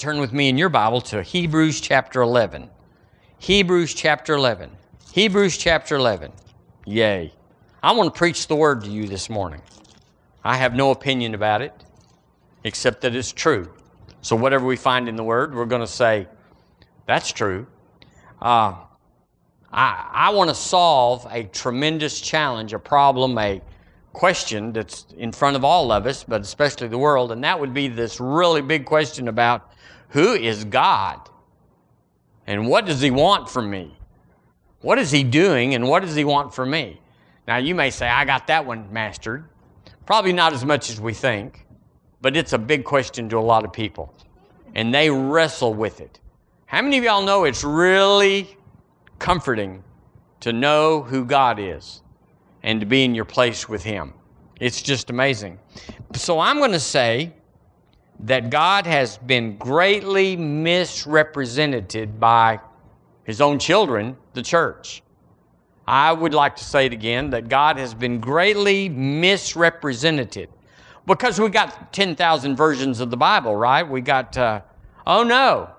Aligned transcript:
Turn 0.00 0.18
with 0.18 0.32
me 0.32 0.48
in 0.48 0.56
your 0.56 0.70
Bible 0.70 1.02
to 1.02 1.22
Hebrews 1.22 1.78
chapter 1.78 2.22
11. 2.22 2.70
Hebrews 3.36 3.92
chapter 3.92 4.32
11. 4.32 4.70
Hebrews 5.12 5.58
chapter 5.58 5.96
11. 5.96 6.32
Yay. 6.86 7.34
I 7.82 7.92
want 7.92 8.14
to 8.14 8.18
preach 8.18 8.46
the 8.46 8.56
word 8.56 8.82
to 8.84 8.90
you 8.90 9.06
this 9.06 9.28
morning. 9.28 9.60
I 10.42 10.56
have 10.56 10.74
no 10.74 10.90
opinion 10.90 11.34
about 11.34 11.60
it 11.60 11.74
except 12.64 13.02
that 13.02 13.14
it's 13.14 13.30
true. 13.30 13.70
So, 14.22 14.36
whatever 14.36 14.64
we 14.64 14.76
find 14.76 15.06
in 15.06 15.16
the 15.16 15.22
word, 15.22 15.54
we're 15.54 15.66
going 15.66 15.82
to 15.82 15.86
say, 15.86 16.26
that's 17.06 17.30
true. 17.30 17.66
Uh, 18.40 18.76
I, 19.70 20.08
I 20.14 20.30
want 20.30 20.48
to 20.48 20.54
solve 20.54 21.26
a 21.30 21.42
tremendous 21.42 22.22
challenge, 22.22 22.72
a 22.72 22.78
problem, 22.78 23.36
a 23.36 23.60
question 24.12 24.72
that's 24.72 25.06
in 25.16 25.32
front 25.32 25.56
of 25.56 25.64
all 25.64 25.92
of 25.92 26.06
us, 26.06 26.24
but 26.24 26.40
especially 26.40 26.88
the 26.88 26.98
world, 26.98 27.32
and 27.32 27.44
that 27.44 27.58
would 27.58 27.72
be 27.72 27.88
this 27.88 28.20
really 28.20 28.62
big 28.62 28.84
question 28.84 29.28
about 29.28 29.70
who 30.08 30.32
is 30.32 30.64
God? 30.64 31.20
And 32.46 32.68
what 32.68 32.86
does 32.86 33.00
He 33.00 33.10
want 33.10 33.48
from 33.48 33.70
me? 33.70 33.96
What 34.80 34.98
is 34.98 35.10
He 35.10 35.22
doing 35.22 35.74
and 35.74 35.88
what 35.88 36.02
does 36.02 36.14
He 36.14 36.24
want 36.24 36.52
from 36.52 36.70
me? 36.70 37.00
Now, 37.46 37.58
you 37.58 37.74
may 37.74 37.90
say, 37.90 38.08
I 38.08 38.24
got 38.24 38.46
that 38.48 38.66
one 38.66 38.92
mastered. 38.92 39.44
Probably 40.06 40.32
not 40.32 40.52
as 40.52 40.64
much 40.64 40.90
as 40.90 41.00
we 41.00 41.14
think, 41.14 41.66
but 42.20 42.36
it's 42.36 42.52
a 42.52 42.58
big 42.58 42.84
question 42.84 43.28
to 43.28 43.38
a 43.38 43.40
lot 43.40 43.64
of 43.64 43.72
people. 43.72 44.12
And 44.74 44.92
they 44.92 45.10
wrestle 45.10 45.74
with 45.74 46.00
it. 46.00 46.18
How 46.66 46.82
many 46.82 46.98
of 46.98 47.04
y'all 47.04 47.22
know 47.22 47.44
it's 47.44 47.64
really 47.64 48.56
comforting 49.18 49.82
to 50.40 50.52
know 50.52 51.02
who 51.02 51.24
God 51.24 51.58
is 51.60 52.02
and 52.62 52.80
to 52.80 52.86
be 52.86 53.04
in 53.04 53.14
your 53.14 53.24
place 53.24 53.68
with 53.68 53.82
Him? 53.82 54.12
It's 54.60 54.82
just 54.82 55.10
amazing. 55.10 55.58
So 56.14 56.38
I'm 56.38 56.58
going 56.58 56.72
to 56.72 56.80
say 56.80 57.32
that 58.20 58.50
God 58.50 58.86
has 58.86 59.16
been 59.18 59.56
greatly 59.56 60.36
misrepresented 60.36 62.20
by 62.20 62.60
His 63.24 63.40
own 63.40 63.58
children, 63.58 64.16
the 64.34 64.42
church. 64.42 65.02
I 65.86 66.12
would 66.12 66.34
like 66.34 66.54
to 66.56 66.64
say 66.64 66.86
it 66.86 66.92
again 66.92 67.30
that 67.30 67.48
God 67.48 67.76
has 67.78 67.94
been 67.94 68.20
greatly 68.20 68.88
misrepresented 68.88 70.48
because 71.06 71.40
we 71.40 71.48
got 71.48 71.92
10,000 71.92 72.56
versions 72.56 73.00
of 73.00 73.10
the 73.10 73.16
Bible, 73.16 73.56
right? 73.56 73.82
We 73.82 74.00
got, 74.00 74.36
uh, 74.36 74.60
oh 75.06 75.24
no, 75.24 75.70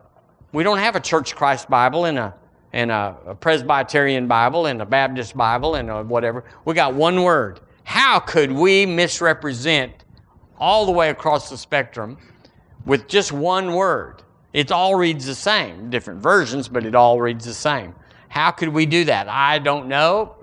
we 0.51 0.63
don't 0.63 0.79
have 0.79 0.95
a 0.95 0.99
Church 0.99 1.35
Christ 1.35 1.69
Bible 1.69 2.05
in 2.05 2.17
a, 2.17 2.33
and 2.73 2.91
a, 2.91 3.17
a 3.27 3.35
Presbyterian 3.35 4.27
Bible 4.27 4.67
and 4.67 4.81
a 4.81 4.85
Baptist 4.85 5.35
Bible 5.35 5.75
and 5.75 6.09
whatever. 6.09 6.43
We 6.65 6.73
got 6.73 6.93
one 6.93 7.23
word. 7.23 7.59
How 7.83 8.19
could 8.19 8.51
we 8.51 8.85
misrepresent 8.85 10.05
all 10.57 10.85
the 10.85 10.91
way 10.91 11.09
across 11.09 11.49
the 11.49 11.57
spectrum 11.57 12.17
with 12.85 13.07
just 13.07 13.31
one 13.31 13.73
word? 13.73 14.23
It 14.53 14.71
all 14.71 14.95
reads 14.95 15.25
the 15.25 15.35
same, 15.35 15.89
different 15.89 16.21
versions, 16.21 16.67
but 16.67 16.85
it 16.85 16.95
all 16.95 17.19
reads 17.19 17.45
the 17.45 17.53
same. 17.53 17.95
How 18.29 18.51
could 18.51 18.69
we 18.69 18.85
do 18.85 19.05
that? 19.05 19.27
I 19.27 19.59
don't 19.59 19.87
know. 19.87 20.35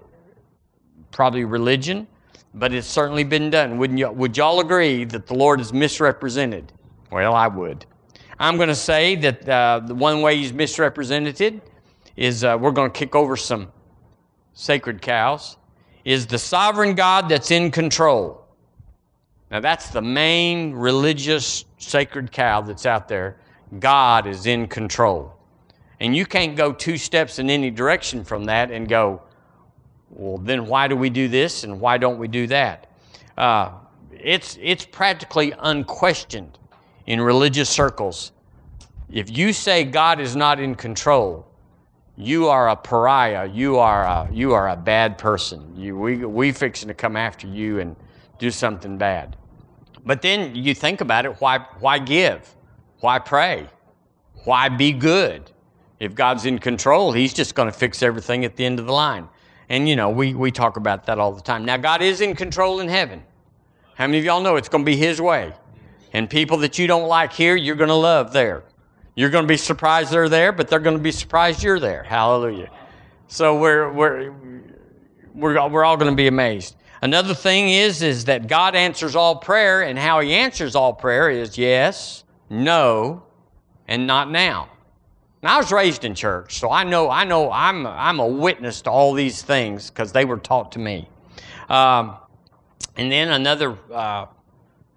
Probably 1.10 1.44
religion, 1.44 2.06
but 2.54 2.72
it's 2.72 2.86
certainly 2.86 3.24
been 3.24 3.50
done. 3.50 3.78
Wouldn't 3.78 3.98
you, 3.98 4.10
would 4.10 4.36
y'all 4.36 4.60
agree 4.60 5.04
that 5.04 5.26
the 5.26 5.34
Lord 5.34 5.60
is 5.60 5.72
misrepresented? 5.72 6.72
Well, 7.10 7.34
I 7.34 7.48
would. 7.48 7.86
I'm 8.38 8.56
going 8.56 8.68
to 8.68 8.74
say 8.74 9.16
that 9.16 9.48
uh, 9.48 9.80
the 9.84 9.94
one 9.94 10.20
way 10.20 10.36
he's 10.36 10.52
misrepresented 10.52 11.62
is 12.18 12.42
uh, 12.42 12.58
we're 12.60 12.72
going 12.72 12.90
to 12.90 12.98
kick 12.98 13.14
over 13.14 13.36
some 13.36 13.70
sacred 14.52 15.00
cows, 15.00 15.56
is 16.04 16.26
the 16.26 16.38
sovereign 16.38 16.96
God 16.96 17.28
that's 17.28 17.52
in 17.52 17.70
control. 17.70 18.44
Now, 19.52 19.60
that's 19.60 19.90
the 19.90 20.02
main 20.02 20.72
religious 20.72 21.64
sacred 21.78 22.32
cow 22.32 22.60
that's 22.60 22.86
out 22.86 23.06
there. 23.06 23.36
God 23.78 24.26
is 24.26 24.46
in 24.46 24.66
control. 24.66 25.32
And 26.00 26.14
you 26.16 26.26
can't 26.26 26.56
go 26.56 26.72
two 26.72 26.96
steps 26.96 27.38
in 27.38 27.50
any 27.50 27.70
direction 27.70 28.24
from 28.24 28.44
that 28.46 28.72
and 28.72 28.88
go, 28.88 29.22
well, 30.10 30.38
then 30.38 30.66
why 30.66 30.88
do 30.88 30.96
we 30.96 31.10
do 31.10 31.28
this 31.28 31.62
and 31.62 31.80
why 31.80 31.98
don't 31.98 32.18
we 32.18 32.26
do 32.26 32.48
that? 32.48 32.90
Uh, 33.36 33.70
it's, 34.10 34.58
it's 34.60 34.84
practically 34.84 35.54
unquestioned 35.60 36.58
in 37.06 37.20
religious 37.20 37.70
circles. 37.70 38.32
If 39.08 39.36
you 39.36 39.52
say 39.52 39.84
God 39.84 40.20
is 40.20 40.34
not 40.34 40.58
in 40.58 40.74
control, 40.74 41.47
you 42.18 42.48
are 42.48 42.68
a 42.68 42.76
pariah. 42.76 43.48
You 43.48 43.78
are 43.78 44.04
a, 44.04 44.28
you 44.32 44.52
are 44.52 44.68
a 44.68 44.76
bad 44.76 45.18
person. 45.18 45.76
You, 45.76 45.96
we, 45.96 46.24
we 46.24 46.50
fixing 46.50 46.88
to 46.88 46.94
come 46.94 47.16
after 47.16 47.46
you 47.46 47.78
and 47.78 47.94
do 48.40 48.50
something 48.50 48.98
bad. 48.98 49.36
But 50.04 50.20
then 50.20 50.54
you 50.56 50.74
think 50.74 51.00
about 51.00 51.26
it, 51.26 51.40
why, 51.40 51.58
why 51.78 52.00
give? 52.00 52.54
Why 53.00 53.20
pray? 53.20 53.68
Why 54.44 54.68
be 54.68 54.90
good? 54.90 55.48
If 56.00 56.16
God's 56.16 56.44
in 56.44 56.58
control, 56.58 57.12
He's 57.12 57.32
just 57.32 57.54
going 57.54 57.70
to 57.70 57.76
fix 57.76 58.02
everything 58.02 58.44
at 58.44 58.56
the 58.56 58.64
end 58.64 58.80
of 58.80 58.86
the 58.86 58.92
line. 58.92 59.28
And, 59.68 59.88
you 59.88 59.94
know, 59.94 60.10
we, 60.10 60.34
we 60.34 60.50
talk 60.50 60.76
about 60.76 61.06
that 61.06 61.20
all 61.20 61.32
the 61.32 61.42
time. 61.42 61.64
Now, 61.64 61.76
God 61.76 62.02
is 62.02 62.20
in 62.20 62.34
control 62.34 62.80
in 62.80 62.88
heaven. 62.88 63.22
How 63.94 64.06
many 64.06 64.18
of 64.18 64.24
y'all 64.24 64.40
know 64.40 64.56
it's 64.56 64.68
going 64.68 64.84
to 64.84 64.90
be 64.90 64.96
His 64.96 65.20
way? 65.20 65.52
And 66.12 66.28
people 66.28 66.56
that 66.58 66.78
you 66.78 66.88
don't 66.88 67.06
like 67.06 67.32
here, 67.32 67.54
you're 67.54 67.76
going 67.76 67.88
to 67.88 67.94
love 67.94 68.32
there. 68.32 68.64
You're 69.18 69.30
going 69.30 69.42
to 69.42 69.48
be 69.48 69.56
surprised 69.56 70.12
they're 70.12 70.28
there, 70.28 70.52
but 70.52 70.68
they're 70.68 70.78
going 70.78 70.96
to 70.96 71.02
be 71.02 71.10
surprised 71.10 71.60
you're 71.60 71.80
there. 71.80 72.04
Hallelujah. 72.04 72.70
So 73.26 73.58
we're, 73.58 73.90
we're, 73.90 74.32
we're, 75.34 75.68
we're 75.68 75.84
all 75.84 75.96
going 75.96 76.12
to 76.12 76.16
be 76.16 76.28
amazed. 76.28 76.76
Another 77.02 77.34
thing 77.34 77.68
is, 77.68 78.00
is 78.00 78.26
that 78.26 78.46
God 78.46 78.76
answers 78.76 79.16
all 79.16 79.34
prayer, 79.34 79.82
and 79.82 79.98
how 79.98 80.20
He 80.20 80.34
answers 80.34 80.76
all 80.76 80.92
prayer 80.92 81.30
is 81.30 81.58
yes, 81.58 82.22
no, 82.48 83.24
and 83.88 84.06
not 84.06 84.30
now. 84.30 84.68
Now, 85.42 85.56
I 85.56 85.58
was 85.58 85.72
raised 85.72 86.04
in 86.04 86.14
church, 86.14 86.60
so 86.60 86.70
I 86.70 86.84
know, 86.84 87.10
I 87.10 87.24
know 87.24 87.50
I'm, 87.50 87.88
I'm 87.88 88.20
a 88.20 88.26
witness 88.26 88.82
to 88.82 88.90
all 88.90 89.14
these 89.14 89.42
things 89.42 89.90
because 89.90 90.12
they 90.12 90.26
were 90.26 90.38
taught 90.38 90.70
to 90.72 90.78
me. 90.78 91.08
Um, 91.68 92.16
and 92.96 93.10
then 93.10 93.30
another 93.30 93.76
uh, 93.92 94.26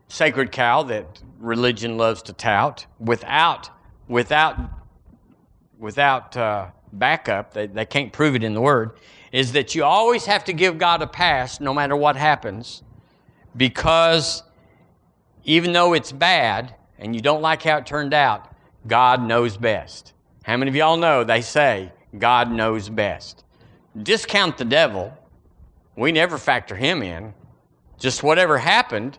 sacred 0.10 0.52
cow 0.52 0.84
that 0.84 1.24
religion 1.40 1.98
loves 1.98 2.22
to 2.22 2.34
tout 2.34 2.86
without, 3.00 3.72
without, 4.12 4.60
without 5.80 6.36
uh, 6.36 6.68
backup, 6.92 7.54
they, 7.54 7.68
they 7.68 7.86
can't 7.86 8.12
prove 8.12 8.36
it 8.36 8.44
in 8.44 8.54
the 8.54 8.62
Word, 8.62 8.92
is 9.32 9.54
that 9.54 9.74
you 9.74 9.84
always 9.84 10.26
have 10.26 10.44
to 10.44 10.54
give 10.54 10.78
God 10.78 11.02
a 11.02 11.08
pass 11.08 11.60
no 11.62 11.74
matter 11.74 11.96
what 11.96 12.18
happens 12.18 12.84
because 13.56 14.44
even 15.46 15.72
though 15.72 15.94
it's 15.94 16.12
bad 16.12 16.76
and 17.00 17.16
you 17.16 17.22
don't 17.22 17.42
like 17.42 17.64
how 17.64 17.78
it 17.78 17.86
turned 17.86 18.14
out, 18.14 18.54
God 18.86 19.24
knows 19.24 19.58
best. 19.58 20.14
How 20.44 20.58
many 20.58 20.70
of 20.70 20.76
y'all 20.76 20.98
know 20.98 21.24
they 21.24 21.42
say 21.42 21.92
God 22.18 22.52
knows 22.52 22.90
best? 22.90 23.46
Discount 24.04 24.58
the 24.58 24.66
devil. 24.66 25.14
We 25.96 26.12
never 26.12 26.38
factor 26.38 26.76
him 26.76 27.02
in. 27.02 27.34
Just 27.98 28.24
whatever 28.24 28.58
happened 28.58 29.18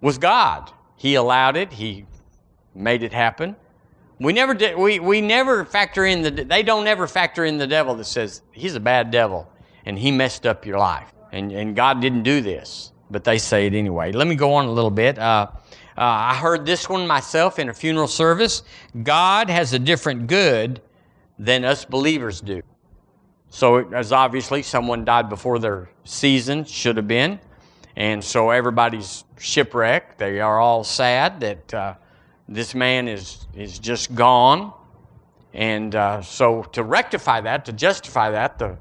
was 0.00 0.18
God. 0.18 0.70
He 0.96 1.14
allowed 1.14 1.56
it, 1.56 1.72
He 1.72 2.06
made 2.74 3.02
it 3.02 3.12
happen. 3.12 3.56
We 4.22 4.32
never 4.32 4.56
we, 4.76 5.00
we 5.00 5.20
never 5.20 5.64
factor 5.64 6.06
in 6.06 6.22
the, 6.22 6.30
they 6.30 6.62
don't 6.62 6.86
ever 6.86 7.08
factor 7.08 7.44
in 7.44 7.58
the 7.58 7.66
devil 7.66 7.96
that 7.96 8.04
says, 8.04 8.42
he's 8.52 8.76
a 8.76 8.80
bad 8.80 9.10
devil 9.10 9.50
and 9.84 9.98
he 9.98 10.10
messed 10.12 10.46
up 10.46 10.64
your 10.64 10.78
life. 10.78 11.12
And, 11.32 11.50
and 11.50 11.74
God 11.74 12.00
didn't 12.00 12.22
do 12.22 12.40
this, 12.40 12.92
but 13.10 13.24
they 13.24 13.38
say 13.38 13.66
it 13.66 13.74
anyway. 13.74 14.12
Let 14.12 14.28
me 14.28 14.36
go 14.36 14.54
on 14.54 14.66
a 14.66 14.70
little 14.70 14.90
bit. 14.90 15.18
Uh, 15.18 15.48
uh, 15.96 16.00
I 16.00 16.34
heard 16.36 16.64
this 16.64 16.88
one 16.88 17.06
myself 17.06 17.58
in 17.58 17.68
a 17.68 17.74
funeral 17.74 18.06
service. 18.06 18.62
God 19.02 19.50
has 19.50 19.72
a 19.72 19.78
different 19.78 20.26
good 20.26 20.80
than 21.38 21.64
us 21.64 21.84
believers 21.84 22.40
do. 22.40 22.62
So, 23.50 23.92
as 23.92 24.12
obviously 24.12 24.62
someone 24.62 25.04
died 25.04 25.28
before 25.28 25.58
their 25.58 25.90
season 26.04 26.64
should 26.64 26.96
have 26.96 27.08
been. 27.08 27.38
And 27.96 28.24
so 28.24 28.50
everybody's 28.50 29.24
shipwrecked. 29.38 30.18
They 30.18 30.40
are 30.40 30.58
all 30.58 30.84
sad 30.84 31.40
that 31.40 31.74
uh, 31.74 31.94
this 32.54 32.74
man 32.74 33.08
is, 33.08 33.46
is 33.54 33.78
just 33.78 34.14
gone. 34.14 34.72
And 35.54 35.94
uh, 35.94 36.22
so, 36.22 36.62
to 36.72 36.82
rectify 36.82 37.42
that, 37.42 37.66
to 37.66 37.72
justify 37.72 38.30
that, 38.30 38.58
the, 38.58 38.78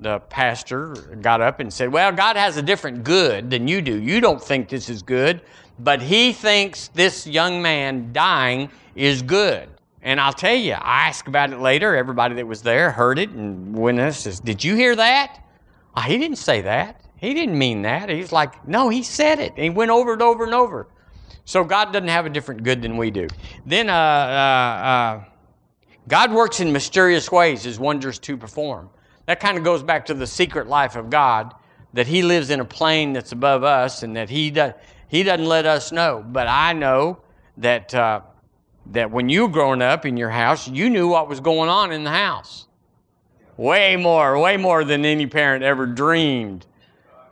the 0.00 0.18
pastor 0.20 0.94
got 1.22 1.40
up 1.40 1.60
and 1.60 1.72
said, 1.72 1.90
Well, 1.90 2.12
God 2.12 2.36
has 2.36 2.56
a 2.56 2.62
different 2.62 3.04
good 3.04 3.50
than 3.50 3.66
you 3.68 3.80
do. 3.80 3.98
You 4.00 4.20
don't 4.20 4.42
think 4.42 4.68
this 4.68 4.90
is 4.90 5.02
good 5.02 5.40
but 5.82 6.02
he 6.02 6.32
thinks 6.32 6.88
this 6.88 7.26
young 7.26 7.62
man 7.62 8.12
dying 8.12 8.70
is 8.94 9.22
good. 9.22 9.68
And 10.02 10.20
I'll 10.20 10.32
tell 10.32 10.54
you, 10.54 10.72
I 10.72 11.08
asked 11.08 11.28
about 11.28 11.52
it 11.52 11.58
later. 11.58 11.96
Everybody 11.96 12.34
that 12.36 12.46
was 12.46 12.62
there 12.62 12.90
heard 12.90 13.18
it 13.18 13.30
and 13.30 13.74
witnessed 13.74 14.22
says, 14.22 14.40
Did 14.40 14.62
you 14.62 14.74
hear 14.74 14.96
that? 14.96 15.42
Oh, 15.96 16.00
he 16.00 16.16
didn't 16.18 16.38
say 16.38 16.62
that. 16.62 17.02
He 17.16 17.34
didn't 17.34 17.58
mean 17.58 17.82
that. 17.82 18.08
He's 18.08 18.32
like, 18.32 18.66
No, 18.66 18.88
he 18.88 19.02
said 19.02 19.40
it. 19.40 19.56
he 19.56 19.70
went 19.70 19.90
over 19.90 20.14
it 20.14 20.22
over 20.22 20.44
and 20.44 20.54
over. 20.54 20.86
So 21.44 21.64
God 21.64 21.92
doesn't 21.92 22.08
have 22.08 22.26
a 22.26 22.30
different 22.30 22.62
good 22.62 22.82
than 22.82 22.96
we 22.96 23.10
do. 23.10 23.28
Then 23.66 23.88
uh, 23.90 23.92
uh, 23.92 23.96
uh, 23.96 25.24
God 26.08 26.32
works 26.32 26.60
in 26.60 26.72
mysterious 26.72 27.30
ways, 27.30 27.62
his 27.64 27.78
wonders 27.78 28.18
to 28.20 28.36
perform. 28.36 28.90
That 29.26 29.40
kind 29.40 29.58
of 29.58 29.64
goes 29.64 29.82
back 29.82 30.06
to 30.06 30.14
the 30.14 30.26
secret 30.26 30.66
life 30.66 30.96
of 30.96 31.10
God, 31.10 31.54
that 31.92 32.06
he 32.06 32.22
lives 32.22 32.50
in 32.50 32.60
a 32.60 32.64
plane 32.64 33.12
that's 33.12 33.32
above 33.32 33.64
us 33.64 34.02
and 34.02 34.16
that 34.16 34.30
he 34.30 34.50
does 34.50 34.74
he 35.08 35.24
doesn't 35.24 35.46
let 35.46 35.66
us 35.66 35.90
know, 35.90 36.24
but 36.24 36.46
I 36.46 36.72
know 36.72 37.18
that 37.56 37.92
uh, 37.92 38.20
that 38.92 39.10
when 39.10 39.28
you 39.28 39.42
were 39.42 39.52
growing 39.52 39.82
up 39.82 40.06
in 40.06 40.16
your 40.16 40.30
house, 40.30 40.68
you 40.68 40.88
knew 40.88 41.08
what 41.08 41.28
was 41.28 41.40
going 41.40 41.68
on 41.68 41.92
in 41.92 42.04
the 42.04 42.10
house. 42.10 42.68
Way 43.56 43.96
more, 43.96 44.38
way 44.38 44.56
more 44.56 44.84
than 44.84 45.04
any 45.04 45.26
parent 45.26 45.64
ever 45.64 45.84
dreamed. 45.84 46.64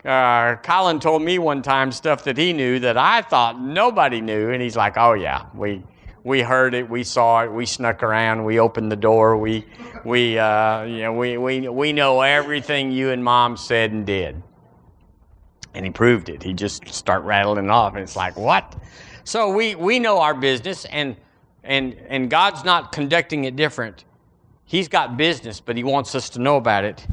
Uh, 0.04 0.56
Colin 0.56 1.00
told 1.00 1.22
me 1.22 1.38
one 1.38 1.60
time 1.60 1.90
stuff 1.90 2.24
that 2.24 2.36
he 2.36 2.52
knew 2.52 2.78
that 2.78 2.96
I 2.96 3.22
thought 3.22 3.60
nobody 3.60 4.20
knew, 4.20 4.50
and 4.50 4.62
he's 4.62 4.76
like, 4.76 4.96
"Oh 4.96 5.14
yeah, 5.14 5.46
we 5.54 5.82
we 6.22 6.40
heard 6.40 6.74
it, 6.74 6.88
we 6.88 7.02
saw 7.02 7.42
it, 7.42 7.52
we 7.52 7.66
snuck 7.66 8.02
around, 8.02 8.44
we 8.44 8.60
opened 8.60 8.92
the 8.92 8.96
door, 8.96 9.36
we 9.36 9.66
we 10.04 10.38
uh, 10.38 10.84
you 10.84 11.02
know 11.02 11.12
we 11.12 11.36
we 11.36 11.68
we 11.68 11.92
know 11.92 12.20
everything 12.20 12.92
you 12.92 13.10
and 13.10 13.24
mom 13.24 13.56
said 13.56 13.90
and 13.90 14.06
did." 14.06 14.40
And 15.74 15.84
he 15.84 15.90
proved 15.90 16.28
it. 16.28 16.42
He 16.42 16.54
just 16.54 16.88
start 16.88 17.24
rattling 17.24 17.68
off, 17.68 17.94
and 17.94 18.02
it's 18.02 18.16
like, 18.16 18.36
"What?" 18.36 18.76
So 19.24 19.50
we 19.50 19.74
we 19.74 19.98
know 19.98 20.20
our 20.20 20.34
business, 20.34 20.84
and 20.84 21.16
and 21.64 21.94
and 22.08 22.30
God's 22.30 22.64
not 22.64 22.92
conducting 22.92 23.44
it 23.44 23.56
different. 23.56 24.04
He's 24.64 24.86
got 24.86 25.16
business, 25.16 25.60
but 25.60 25.76
He 25.76 25.82
wants 25.82 26.14
us 26.14 26.30
to 26.30 26.38
know 26.40 26.56
about 26.56 26.84
it. 26.84 27.04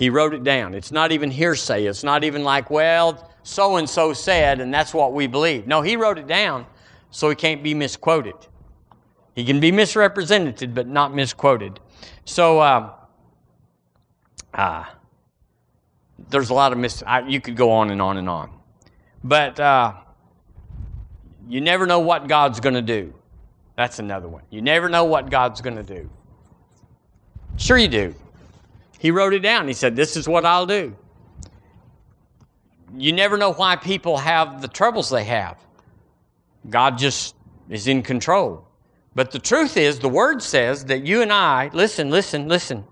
He 0.00 0.08
wrote 0.08 0.32
it 0.32 0.42
down. 0.42 0.72
It's 0.72 0.90
not 0.90 1.12
even 1.12 1.30
hearsay. 1.30 1.84
It's 1.84 2.02
not 2.02 2.24
even 2.24 2.42
like, 2.42 2.70
well, 2.70 3.30
so 3.42 3.76
and 3.76 3.88
so 3.88 4.14
said, 4.14 4.58
and 4.58 4.72
that's 4.72 4.94
what 4.94 5.12
we 5.12 5.26
believe. 5.26 5.66
No, 5.66 5.82
He 5.82 5.94
wrote 5.94 6.16
it 6.16 6.26
down, 6.26 6.64
so 7.10 7.28
He 7.28 7.36
can't 7.36 7.62
be 7.62 7.74
misquoted. 7.74 8.32
He 9.34 9.44
can 9.44 9.60
be 9.60 9.70
misrepresented, 9.70 10.74
but 10.74 10.88
not 10.88 11.14
misquoted. 11.14 11.80
So, 12.24 12.60
uh, 12.60 12.94
uh, 14.54 14.86
there's 16.30 16.48
a 16.48 16.54
lot 16.54 16.72
of 16.72 16.78
mis. 16.78 17.02
I, 17.06 17.20
you 17.28 17.38
could 17.38 17.56
go 17.56 17.70
on 17.70 17.90
and 17.90 18.00
on 18.00 18.16
and 18.16 18.26
on, 18.26 18.50
but 19.22 19.60
uh, 19.60 19.92
you 21.46 21.60
never 21.60 21.84
know 21.84 22.00
what 22.00 22.26
God's 22.26 22.58
going 22.58 22.74
to 22.74 22.80
do. 22.80 23.12
That's 23.76 23.98
another 23.98 24.28
one. 24.28 24.44
You 24.48 24.62
never 24.62 24.88
know 24.88 25.04
what 25.04 25.28
God's 25.28 25.60
going 25.60 25.76
to 25.76 25.82
do. 25.82 26.08
Sure, 27.58 27.76
you 27.76 27.88
do. 27.88 28.14
He 29.00 29.10
wrote 29.10 29.32
it 29.32 29.40
down. 29.40 29.66
He 29.66 29.72
said, 29.72 29.96
This 29.96 30.14
is 30.14 30.28
what 30.28 30.44
I'll 30.44 30.66
do. 30.66 30.94
You 32.94 33.12
never 33.14 33.38
know 33.38 33.54
why 33.54 33.76
people 33.76 34.18
have 34.18 34.60
the 34.60 34.68
troubles 34.68 35.08
they 35.08 35.24
have. 35.24 35.56
God 36.68 36.98
just 36.98 37.34
is 37.70 37.86
in 37.86 38.02
control. 38.02 38.68
But 39.14 39.30
the 39.30 39.38
truth 39.38 39.78
is, 39.78 40.00
the 40.00 40.08
Word 40.10 40.42
says 40.42 40.84
that 40.84 41.06
you 41.06 41.22
and 41.22 41.32
I, 41.32 41.70
listen, 41.72 42.10
listen, 42.10 42.46
listen, 42.46 42.84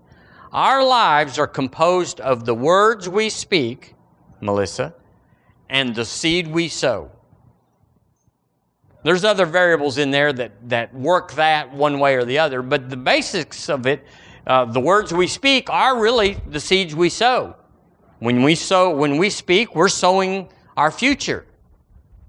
our 0.51 0.83
lives 0.83 1.37
are 1.37 1.45
composed 1.45 2.19
of 2.19 2.43
the 2.43 2.55
words 2.55 3.07
we 3.07 3.29
speak, 3.29 3.93
Melissa, 4.41 4.95
and 5.69 5.93
the 5.93 6.05
seed 6.05 6.47
we 6.47 6.69
sow. 6.69 7.11
There's 9.03 9.23
other 9.23 9.45
variables 9.45 9.99
in 9.99 10.09
there 10.09 10.33
that, 10.33 10.69
that 10.69 10.91
work 10.95 11.33
that 11.33 11.71
one 11.71 11.99
way 11.99 12.15
or 12.15 12.25
the 12.25 12.39
other, 12.39 12.63
but 12.63 12.89
the 12.89 12.97
basics 12.97 13.69
of 13.69 13.85
it, 13.85 14.03
uh, 14.47 14.65
the 14.65 14.79
words 14.79 15.13
we 15.13 15.27
speak 15.27 15.69
are 15.69 15.99
really 15.99 16.37
the 16.47 16.59
seeds 16.59 16.95
we 16.95 17.09
sow. 17.09 17.55
When 18.19 18.43
we 18.43 18.55
sow, 18.55 18.95
when 18.95 19.17
we 19.17 19.29
speak, 19.29 19.75
we're 19.75 19.89
sowing 19.89 20.49
our 20.75 20.91
future. 20.91 21.45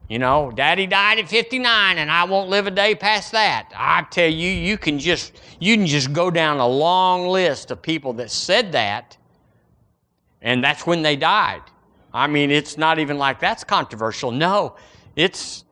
You 0.09 0.19
know, 0.19 0.51
daddy 0.51 0.87
died 0.87 1.21
at 1.21 1.29
59 1.29 1.99
and 1.99 2.11
I 2.11 2.25
won't 2.25 2.51
live 2.51 2.67
a 2.67 2.71
day 2.71 2.95
past 2.95 3.33
that. 3.33 3.71
I 3.77 4.03
tell 4.11 4.29
you, 4.29 4.51
you 4.51 4.77
can 4.77 4.99
just 4.99 5.41
you 5.61 5.77
can 5.77 5.87
just 5.87 6.12
go 6.12 6.31
down 6.31 6.59
a 6.59 6.67
long 6.67 7.29
list 7.29 7.71
of 7.71 7.81
people 7.81 8.13
that 8.15 8.31
said 8.31 8.73
that 8.73 9.17
and 10.43 10.65
that's 10.65 10.87
when 10.87 11.03
they 11.03 11.17
died. 11.17 11.63
I 12.13 12.27
mean, 12.27 12.51
it's 12.51 12.77
not 12.77 12.99
even 12.99 13.19
like 13.19 13.39
that's 13.39 13.63
controversial. 13.63 14.33
No, 14.33 14.77
it's 15.15 15.65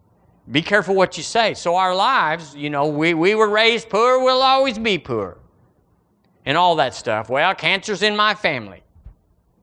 be 0.50 0.62
careful 0.62 0.94
what 0.94 1.17
you 1.17 1.23
say. 1.23 1.55
So, 1.55 1.76
our 1.76 1.94
lives, 1.94 2.55
you 2.55 2.70
know, 2.70 2.87
we, 2.87 3.14
we 3.14 3.34
were 3.34 3.49
raised 3.49 3.91
poor, 3.91 4.23
we'll 4.23 4.43
always 4.43 4.79
be 4.79 4.99
poor. 4.99 5.38
And 6.48 6.56
all 6.56 6.76
that 6.76 6.94
stuff. 6.94 7.28
Well, 7.28 7.54
cancer's 7.54 8.02
in 8.02 8.16
my 8.16 8.34
family. 8.34 8.82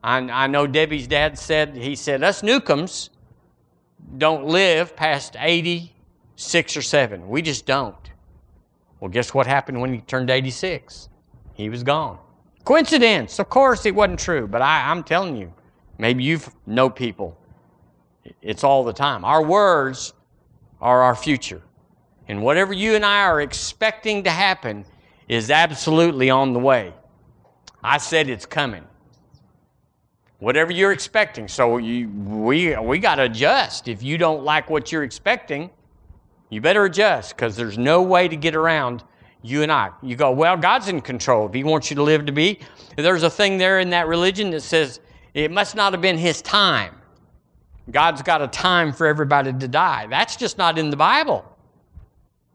I, 0.03 0.17
I 0.19 0.45
know 0.45 0.67
Debbie's 0.67 1.07
dad 1.07 1.35
said, 1.35 1.75
he 1.75 1.95
said, 1.95 2.23
us 2.23 2.43
Newcombs 2.43 3.09
don't 4.19 4.45
live 4.45 4.95
past 4.95 5.35
86 5.39 6.77
or 6.77 6.83
7. 6.83 7.27
We 7.27 7.41
just 7.41 7.65
don't. 7.65 7.95
Well, 8.99 9.09
guess 9.09 9.33
what 9.33 9.47
happened 9.47 9.81
when 9.81 9.95
he 9.95 10.01
turned 10.01 10.29
86? 10.29 11.09
He 11.55 11.69
was 11.69 11.81
gone. 11.81 12.19
Coincidence. 12.65 13.39
Of 13.39 13.49
course, 13.49 13.87
it 13.87 13.95
wasn't 13.95 14.19
true, 14.19 14.45
but 14.47 14.61
I, 14.61 14.91
I'm 14.91 15.03
telling 15.03 15.35
you, 15.35 15.51
maybe 15.97 16.23
you 16.23 16.39
know 16.67 16.87
people. 16.87 17.35
It's 18.43 18.63
all 18.63 18.83
the 18.83 18.93
time. 18.93 19.25
Our 19.25 19.43
words 19.43 20.13
are 20.81 21.01
our 21.01 21.15
future. 21.15 21.63
And 22.27 22.43
whatever 22.43 22.73
you 22.73 22.93
and 22.93 23.03
I 23.03 23.23
are 23.23 23.41
expecting 23.41 24.23
to 24.25 24.29
happen 24.29 24.85
is 25.27 25.49
absolutely 25.49 26.29
on 26.29 26.53
the 26.53 26.59
way. 26.59 26.93
I 27.83 27.97
said 27.97 28.29
it's 28.29 28.45
coming. 28.45 28.83
Whatever 30.39 30.71
you're 30.71 30.91
expecting. 30.91 31.47
So 31.47 31.77
you, 31.77 32.09
we, 32.09 32.75
we 32.77 32.99
got 32.99 33.15
to 33.15 33.23
adjust. 33.23 33.87
If 33.87 34.03
you 34.03 34.17
don't 34.17 34.43
like 34.43 34.69
what 34.69 34.91
you're 34.91 35.03
expecting, 35.03 35.69
you 36.49 36.61
better 36.61 36.85
adjust 36.85 37.35
because 37.35 37.55
there's 37.55 37.77
no 37.77 38.01
way 38.01 38.27
to 38.27 38.35
get 38.35 38.55
around 38.55 39.03
you 39.41 39.63
and 39.63 39.71
I. 39.71 39.91
You 40.01 40.15
go, 40.15 40.31
well, 40.31 40.57
God's 40.57 40.87
in 40.87 41.01
control. 41.01 41.47
If 41.47 41.53
He 41.53 41.63
wants 41.63 41.89
you 41.89 41.95
to 41.95 42.03
live 42.03 42.25
to 42.25 42.31
be, 42.31 42.59
there's 42.95 43.23
a 43.23 43.29
thing 43.29 43.57
there 43.57 43.79
in 43.79 43.91
that 43.91 44.07
religion 44.07 44.51
that 44.51 44.61
says 44.61 44.99
it 45.33 45.51
must 45.51 45.75
not 45.75 45.93
have 45.93 46.01
been 46.01 46.17
His 46.17 46.41
time. 46.41 46.95
God's 47.91 48.21
got 48.23 48.41
a 48.41 48.47
time 48.47 48.91
for 48.91 49.05
everybody 49.05 49.53
to 49.53 49.67
die. 49.67 50.07
That's 50.09 50.35
just 50.35 50.57
not 50.57 50.79
in 50.79 50.89
the 50.89 50.97
Bible. 50.97 51.54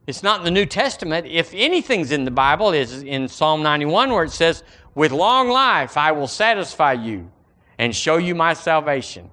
It's 0.07 0.23
not 0.23 0.41
in 0.41 0.45
the 0.45 0.51
New 0.51 0.67
Testament. 0.67 1.27
If 1.27 1.53
anything's 1.55 2.11
in 2.11 2.25
the 2.25 2.31
Bible, 2.31 2.73
is 2.73 3.03
in 3.03 3.29
Psalm 3.29 3.63
91 3.63 4.11
where 4.11 4.25
it 4.25 4.33
says, 4.33 4.65
With 4.95 5.13
long 5.13 5.49
life 5.49 5.97
I 5.97 6.13
will 6.13 6.27
satisfy 6.27 6.95
you 6.95 7.31
and 7.79 7.95
show 7.95 8.17
you 8.17 8.35
my 8.35 8.55
salvation. 8.55 9.31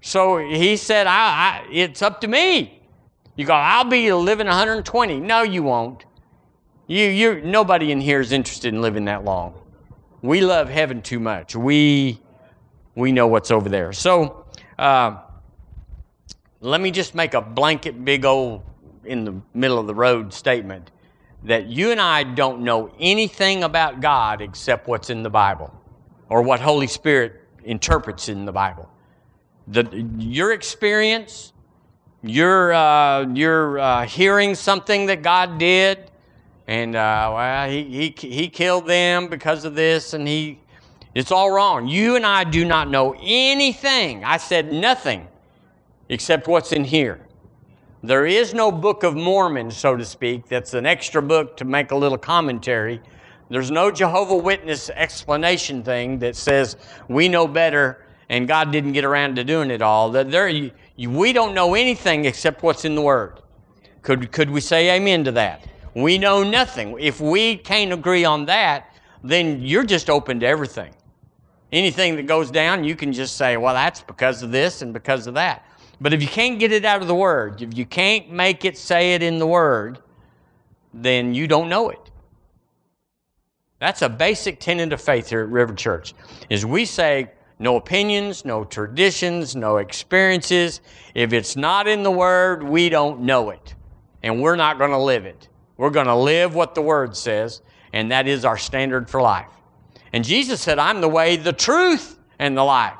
So 0.00 0.38
he 0.38 0.76
said, 0.76 1.06
I, 1.06 1.12
I, 1.12 1.66
It's 1.70 2.02
up 2.02 2.20
to 2.22 2.28
me. 2.28 2.80
You 3.36 3.46
go, 3.46 3.54
I'll 3.54 3.84
be 3.84 4.12
living 4.12 4.46
120. 4.46 5.20
No, 5.20 5.42
you 5.42 5.62
won't. 5.62 6.04
You, 6.86 7.06
you, 7.06 7.40
nobody 7.42 7.92
in 7.92 8.00
here 8.00 8.20
is 8.20 8.32
interested 8.32 8.74
in 8.74 8.82
living 8.82 9.04
that 9.06 9.24
long. 9.24 9.54
We 10.22 10.40
love 10.42 10.68
heaven 10.68 11.02
too 11.02 11.20
much. 11.20 11.56
We, 11.56 12.20
we 12.94 13.12
know 13.12 13.26
what's 13.28 13.50
over 13.50 13.68
there. 13.68 13.92
So, 13.92 14.44
uh, 14.78 15.18
let 16.60 16.80
me 16.80 16.90
just 16.90 17.14
make 17.14 17.32
a 17.32 17.40
blanket, 17.40 18.04
big 18.04 18.24
old, 18.24 18.62
in 19.04 19.24
the 19.24 19.40
middle 19.54 19.78
of 19.78 19.86
the 19.86 19.94
road 19.94 20.32
statement 20.32 20.90
that 21.44 21.66
you 21.66 21.90
and 21.90 22.00
I 22.00 22.22
don't 22.22 22.60
know 22.62 22.92
anything 22.98 23.64
about 23.64 24.00
God 24.00 24.42
except 24.42 24.88
what's 24.88 25.10
in 25.10 25.22
the 25.22 25.30
Bible 25.30 25.74
or 26.28 26.42
what 26.42 26.60
Holy 26.60 26.86
Spirit 26.86 27.40
interprets 27.64 28.28
in 28.28 28.44
the 28.44 28.52
Bible. 28.52 28.88
The, 29.68 30.06
your 30.18 30.52
experience, 30.52 31.52
your, 32.22 32.72
uh, 32.72 33.26
your 33.28 33.78
uh, 33.78 34.06
hearing 34.06 34.54
something 34.54 35.06
that 35.06 35.22
God 35.22 35.58
did, 35.58 36.10
and 36.66 36.94
uh, 36.94 37.32
well, 37.34 37.68
he, 37.68 38.14
he, 38.16 38.28
he 38.28 38.48
killed 38.48 38.86
them 38.86 39.28
because 39.28 39.64
of 39.64 39.74
this, 39.74 40.12
and 40.12 40.28
he, 40.28 40.60
it's 41.14 41.32
all 41.32 41.50
wrong. 41.50 41.88
You 41.88 42.16
and 42.16 42.24
I 42.24 42.44
do 42.44 42.64
not 42.64 42.88
know 42.88 43.16
anything. 43.20 44.24
I 44.24 44.36
said 44.36 44.72
nothing 44.72 45.26
except 46.08 46.46
what's 46.46 46.72
in 46.72 46.84
here. 46.84 47.20
There 48.02 48.24
is 48.24 48.54
no 48.54 48.72
Book 48.72 49.02
of 49.02 49.14
Mormon, 49.14 49.70
so 49.70 49.94
to 49.94 50.06
speak, 50.06 50.48
that's 50.48 50.72
an 50.72 50.86
extra 50.86 51.20
book 51.20 51.58
to 51.58 51.66
make 51.66 51.90
a 51.90 51.96
little 51.96 52.16
commentary. 52.16 53.02
There's 53.50 53.70
no 53.70 53.90
Jehovah 53.90 54.36
Witness 54.36 54.88
explanation 54.90 55.82
thing 55.82 56.18
that 56.20 56.34
says 56.34 56.76
we 57.08 57.28
know 57.28 57.46
better 57.46 58.06
and 58.30 58.48
God 58.48 58.72
didn't 58.72 58.92
get 58.92 59.04
around 59.04 59.36
to 59.36 59.44
doing 59.44 59.70
it 59.70 59.82
all. 59.82 60.10
That 60.12 60.30
there, 60.30 60.70
we 60.96 61.32
don't 61.34 61.52
know 61.52 61.74
anything 61.74 62.24
except 62.24 62.62
what's 62.62 62.86
in 62.86 62.94
the 62.94 63.02
Word. 63.02 63.42
Could, 64.00 64.32
could 64.32 64.48
we 64.48 64.62
say 64.62 64.96
amen 64.96 65.24
to 65.24 65.32
that? 65.32 65.66
We 65.94 66.16
know 66.16 66.42
nothing. 66.42 66.96
If 66.98 67.20
we 67.20 67.56
can't 67.56 67.92
agree 67.92 68.24
on 68.24 68.46
that, 68.46 68.94
then 69.22 69.60
you're 69.60 69.84
just 69.84 70.08
open 70.08 70.40
to 70.40 70.46
everything. 70.46 70.94
Anything 71.70 72.16
that 72.16 72.26
goes 72.26 72.50
down, 72.50 72.82
you 72.82 72.96
can 72.96 73.12
just 73.12 73.36
say, 73.36 73.58
well, 73.58 73.74
that's 73.74 74.00
because 74.00 74.42
of 74.42 74.52
this 74.52 74.80
and 74.80 74.94
because 74.94 75.26
of 75.26 75.34
that. 75.34 75.66
But 76.00 76.14
if 76.14 76.22
you 76.22 76.28
can't 76.28 76.58
get 76.58 76.72
it 76.72 76.84
out 76.84 77.02
of 77.02 77.08
the 77.08 77.14
Word, 77.14 77.60
if 77.60 77.76
you 77.76 77.84
can't 77.84 78.30
make 78.30 78.64
it 78.64 78.78
say 78.78 79.14
it 79.14 79.22
in 79.22 79.38
the 79.38 79.46
Word, 79.46 79.98
then 80.94 81.34
you 81.34 81.46
don't 81.46 81.68
know 81.68 81.90
it. 81.90 82.10
That's 83.80 84.02
a 84.02 84.08
basic 84.08 84.60
tenet 84.60 84.92
of 84.92 85.00
faith 85.00 85.28
here 85.28 85.40
at 85.40 85.48
River 85.48 85.74
Church. 85.74 86.14
Is 86.48 86.64
we 86.64 86.84
say 86.84 87.30
no 87.58 87.76
opinions, 87.76 88.44
no 88.44 88.64
traditions, 88.64 89.54
no 89.54 89.76
experiences. 89.76 90.80
If 91.14 91.32
it's 91.32 91.56
not 91.56 91.86
in 91.86 92.02
the 92.02 92.10
Word, 92.10 92.62
we 92.62 92.88
don't 92.88 93.20
know 93.20 93.50
it. 93.50 93.74
And 94.22 94.40
we're 94.40 94.56
not 94.56 94.78
going 94.78 94.90
to 94.90 94.98
live 94.98 95.24
it. 95.26 95.48
We're 95.76 95.90
going 95.90 96.06
to 96.06 96.14
live 96.14 96.54
what 96.54 96.74
the 96.74 96.82
Word 96.82 97.16
says, 97.16 97.62
and 97.92 98.10
that 98.12 98.28
is 98.28 98.44
our 98.44 98.58
standard 98.58 99.08
for 99.08 99.22
life. 99.22 99.50
And 100.12 100.24
Jesus 100.24 100.60
said, 100.60 100.78
I'm 100.78 101.00
the 101.00 101.08
way, 101.08 101.36
the 101.36 101.52
truth, 101.52 102.18
and 102.38 102.56
the 102.56 102.64
life. 102.64 102.98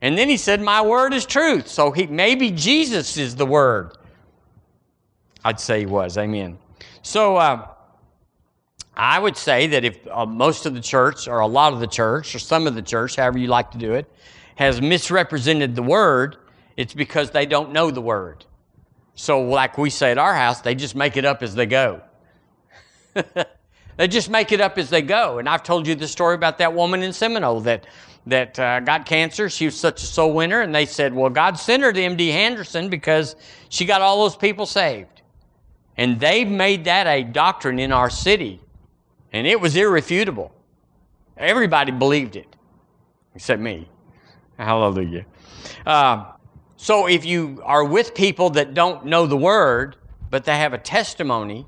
And 0.00 0.16
then 0.16 0.28
he 0.28 0.36
said, 0.36 0.60
My 0.60 0.82
word 0.82 1.12
is 1.12 1.26
truth. 1.26 1.68
So 1.68 1.90
he, 1.90 2.06
maybe 2.06 2.50
Jesus 2.50 3.16
is 3.16 3.36
the 3.36 3.46
word. 3.46 3.96
I'd 5.44 5.60
say 5.60 5.80
he 5.80 5.86
was. 5.86 6.16
Amen. 6.18 6.58
So 7.02 7.36
uh, 7.36 7.68
I 8.96 9.18
would 9.18 9.36
say 9.36 9.68
that 9.68 9.84
if 9.84 10.06
uh, 10.08 10.26
most 10.26 10.66
of 10.66 10.74
the 10.74 10.80
church, 10.80 11.28
or 11.28 11.40
a 11.40 11.46
lot 11.46 11.72
of 11.72 11.80
the 11.80 11.86
church, 11.86 12.34
or 12.34 12.38
some 12.38 12.66
of 12.66 12.74
the 12.74 12.82
church, 12.82 13.16
however 13.16 13.38
you 13.38 13.48
like 13.48 13.70
to 13.72 13.78
do 13.78 13.94
it, 13.94 14.12
has 14.56 14.80
misrepresented 14.80 15.76
the 15.76 15.82
word, 15.82 16.36
it's 16.76 16.94
because 16.94 17.30
they 17.30 17.46
don't 17.46 17.72
know 17.72 17.90
the 17.90 18.00
word. 18.00 18.44
So, 19.14 19.40
like 19.42 19.78
we 19.78 19.90
say 19.90 20.10
at 20.10 20.18
our 20.18 20.34
house, 20.34 20.60
they 20.60 20.74
just 20.74 20.94
make 20.94 21.16
it 21.16 21.24
up 21.24 21.42
as 21.42 21.54
they 21.54 21.66
go. 21.66 22.02
they 23.96 24.08
just 24.08 24.30
make 24.30 24.52
it 24.52 24.60
up 24.60 24.78
as 24.78 24.90
they 24.90 25.02
go. 25.02 25.38
And 25.38 25.48
I've 25.48 25.62
told 25.62 25.86
you 25.86 25.94
the 25.94 26.06
story 26.06 26.34
about 26.34 26.58
that 26.58 26.74
woman 26.74 27.02
in 27.02 27.12
Seminole 27.12 27.60
that 27.62 27.86
that 28.28 28.58
uh, 28.58 28.80
got 28.80 29.06
cancer. 29.06 29.48
She 29.48 29.66
was 29.66 29.78
such 29.78 30.02
a 30.02 30.06
soul 30.06 30.32
winner, 30.32 30.60
and 30.60 30.74
they 30.74 30.86
said, 30.86 31.14
"Well, 31.14 31.30
God 31.30 31.58
sent 31.58 31.82
her 31.82 31.92
to 31.92 32.02
M.D. 32.02 32.30
Anderson 32.32 32.88
because 32.88 33.36
she 33.68 33.84
got 33.84 34.00
all 34.00 34.22
those 34.22 34.36
people 34.36 34.66
saved." 34.66 35.22
And 35.96 36.20
they've 36.20 36.48
made 36.48 36.84
that 36.84 37.06
a 37.06 37.24
doctrine 37.24 37.78
in 37.78 37.92
our 37.92 38.10
city, 38.10 38.60
and 39.32 39.46
it 39.46 39.60
was 39.60 39.74
irrefutable. 39.74 40.52
Everybody 41.36 41.92
believed 41.92 42.36
it, 42.36 42.56
except 43.34 43.60
me. 43.60 43.88
Hallelujah. 44.58 45.24
Uh, 45.86 46.32
so 46.76 47.08
if 47.08 47.24
you 47.24 47.60
are 47.64 47.84
with 47.84 48.14
people 48.14 48.50
that 48.50 48.74
don't 48.74 49.06
know 49.06 49.26
the 49.26 49.36
word, 49.36 49.96
but 50.30 50.44
they 50.44 50.56
have 50.56 50.72
a 50.72 50.78
testimony, 50.78 51.66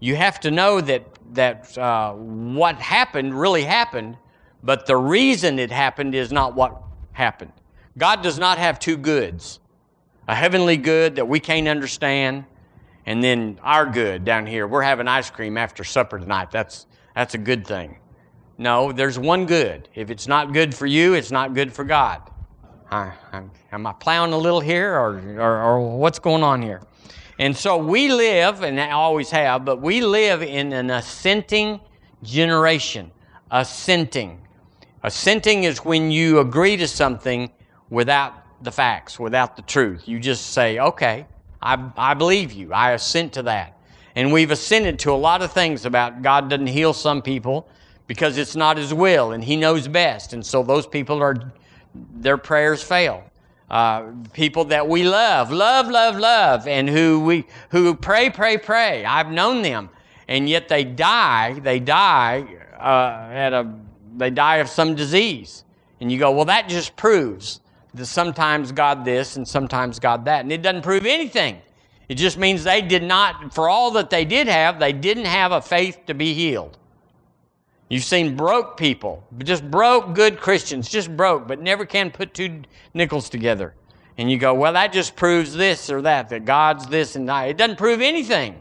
you 0.00 0.16
have 0.16 0.38
to 0.40 0.50
know 0.50 0.80
that 0.80 1.02
that 1.32 1.76
uh, 1.76 2.12
what 2.12 2.76
happened 2.76 3.38
really 3.38 3.62
happened, 3.62 4.16
but 4.64 4.86
the 4.86 4.96
reason 4.96 5.58
it 5.58 5.70
happened 5.70 6.14
is 6.14 6.32
not 6.32 6.54
what 6.54 6.82
happened. 7.12 7.52
God 7.96 8.22
does 8.22 8.38
not 8.38 8.58
have 8.58 8.78
two 8.78 8.96
goods: 8.96 9.60
a 10.26 10.34
heavenly 10.34 10.76
good 10.76 11.16
that 11.16 11.28
we 11.28 11.38
can't 11.38 11.68
understand, 11.68 12.44
and 13.06 13.22
then 13.22 13.60
our 13.62 13.86
good 13.86 14.24
down 14.24 14.46
here. 14.46 14.66
We're 14.66 14.82
having 14.82 15.06
ice 15.06 15.30
cream 15.30 15.56
after 15.56 15.84
supper 15.84 16.18
tonight. 16.18 16.50
That's 16.50 16.86
that's 17.14 17.34
a 17.34 17.38
good 17.38 17.66
thing. 17.66 17.98
No, 18.58 18.92
there's 18.92 19.18
one 19.18 19.46
good. 19.46 19.88
If 19.94 20.10
it's 20.10 20.26
not 20.26 20.52
good 20.52 20.74
for 20.74 20.86
you, 20.86 21.14
it's 21.14 21.30
not 21.30 21.54
good 21.54 21.72
for 21.72 21.84
God. 21.84 22.30
I, 22.90 23.12
am 23.72 23.86
I 23.86 23.92
plowing 23.92 24.32
a 24.32 24.38
little 24.38 24.60
here 24.60 24.94
or, 24.94 25.18
or, 25.38 25.62
or 25.62 25.98
what's 25.98 26.20
going 26.20 26.42
on 26.44 26.62
here? 26.62 26.80
And 27.38 27.56
so 27.56 27.76
we 27.76 28.12
live, 28.12 28.62
and 28.62 28.78
I 28.78 28.92
always 28.92 29.30
have, 29.30 29.64
but 29.64 29.80
we 29.80 30.00
live 30.00 30.42
in 30.42 30.72
an 30.72 30.90
assenting 30.90 31.80
generation. 32.22 33.10
Assenting. 33.50 34.43
Assenting 35.04 35.64
is 35.64 35.84
when 35.84 36.10
you 36.10 36.38
agree 36.38 36.78
to 36.78 36.88
something 36.88 37.50
without 37.90 38.32
the 38.64 38.72
facts, 38.72 39.20
without 39.20 39.54
the 39.54 39.60
truth. 39.60 40.08
You 40.08 40.18
just 40.18 40.52
say, 40.52 40.78
okay, 40.78 41.26
I, 41.60 41.90
I 41.94 42.14
believe 42.14 42.52
you. 42.52 42.72
I 42.72 42.92
assent 42.92 43.34
to 43.34 43.42
that. 43.42 43.78
And 44.16 44.32
we've 44.32 44.50
assented 44.50 44.98
to 45.00 45.12
a 45.12 45.14
lot 45.14 45.42
of 45.42 45.52
things 45.52 45.84
about 45.84 46.22
God 46.22 46.48
doesn't 46.48 46.68
heal 46.68 46.94
some 46.94 47.20
people 47.20 47.68
because 48.06 48.38
it's 48.38 48.56
not 48.56 48.78
His 48.78 48.94
will 48.94 49.32
and 49.32 49.44
He 49.44 49.56
knows 49.56 49.88
best. 49.88 50.32
And 50.32 50.44
so 50.44 50.62
those 50.62 50.86
people 50.86 51.22
are 51.22 51.52
their 51.94 52.38
prayers 52.38 52.82
fail. 52.82 53.24
Uh, 53.68 54.10
people 54.32 54.64
that 54.66 54.88
we 54.88 55.04
love, 55.04 55.50
love, 55.50 55.88
love, 55.88 56.16
love, 56.16 56.66
and 56.66 56.88
who 56.88 57.20
we 57.20 57.46
who 57.70 57.94
pray, 57.94 58.30
pray, 58.30 58.56
pray. 58.56 59.04
I've 59.04 59.30
known 59.30 59.62
them, 59.62 59.88
and 60.28 60.48
yet 60.48 60.68
they 60.68 60.84
die. 60.84 61.58
They 61.58 61.80
die 61.80 62.46
uh, 62.78 63.32
at 63.32 63.52
a 63.52 63.74
they 64.16 64.30
die 64.30 64.56
of 64.56 64.68
some 64.68 64.94
disease, 64.94 65.64
and 66.00 66.10
you 66.10 66.18
go, 66.18 66.32
well, 66.32 66.44
that 66.46 66.68
just 66.68 66.96
proves 66.96 67.60
that 67.94 68.06
sometimes 68.06 68.72
God 68.72 69.04
this 69.04 69.36
and 69.36 69.46
sometimes 69.46 69.98
God 69.98 70.24
that, 70.24 70.40
and 70.40 70.52
it 70.52 70.62
doesn't 70.62 70.82
prove 70.82 71.06
anything. 71.06 71.60
It 72.08 72.16
just 72.16 72.36
means 72.36 72.64
they 72.64 72.82
did 72.82 73.02
not, 73.02 73.54
for 73.54 73.68
all 73.68 73.92
that 73.92 74.10
they 74.10 74.24
did 74.24 74.46
have, 74.46 74.78
they 74.78 74.92
didn't 74.92 75.24
have 75.24 75.52
a 75.52 75.62
faith 75.62 76.00
to 76.06 76.14
be 76.14 76.34
healed. 76.34 76.76
You've 77.88 78.04
seen 78.04 78.36
broke 78.36 78.76
people, 78.76 79.24
just 79.38 79.70
broke 79.70 80.14
good 80.14 80.40
Christians, 80.40 80.88
just 80.88 81.16
broke, 81.16 81.46
but 81.46 81.60
never 81.60 81.86
can 81.86 82.10
put 82.10 82.34
two 82.34 82.62
nickels 82.92 83.28
together. 83.28 83.74
And 84.18 84.30
you 84.30 84.38
go, 84.38 84.54
well, 84.54 84.72
that 84.72 84.92
just 84.92 85.16
proves 85.16 85.54
this 85.54 85.90
or 85.90 86.02
that, 86.02 86.28
that 86.28 86.44
God's 86.44 86.86
this 86.86 87.16
and 87.16 87.28
that. 87.28 87.48
It 87.48 87.56
doesn't 87.56 87.76
prove 87.76 88.00
anything. 88.00 88.60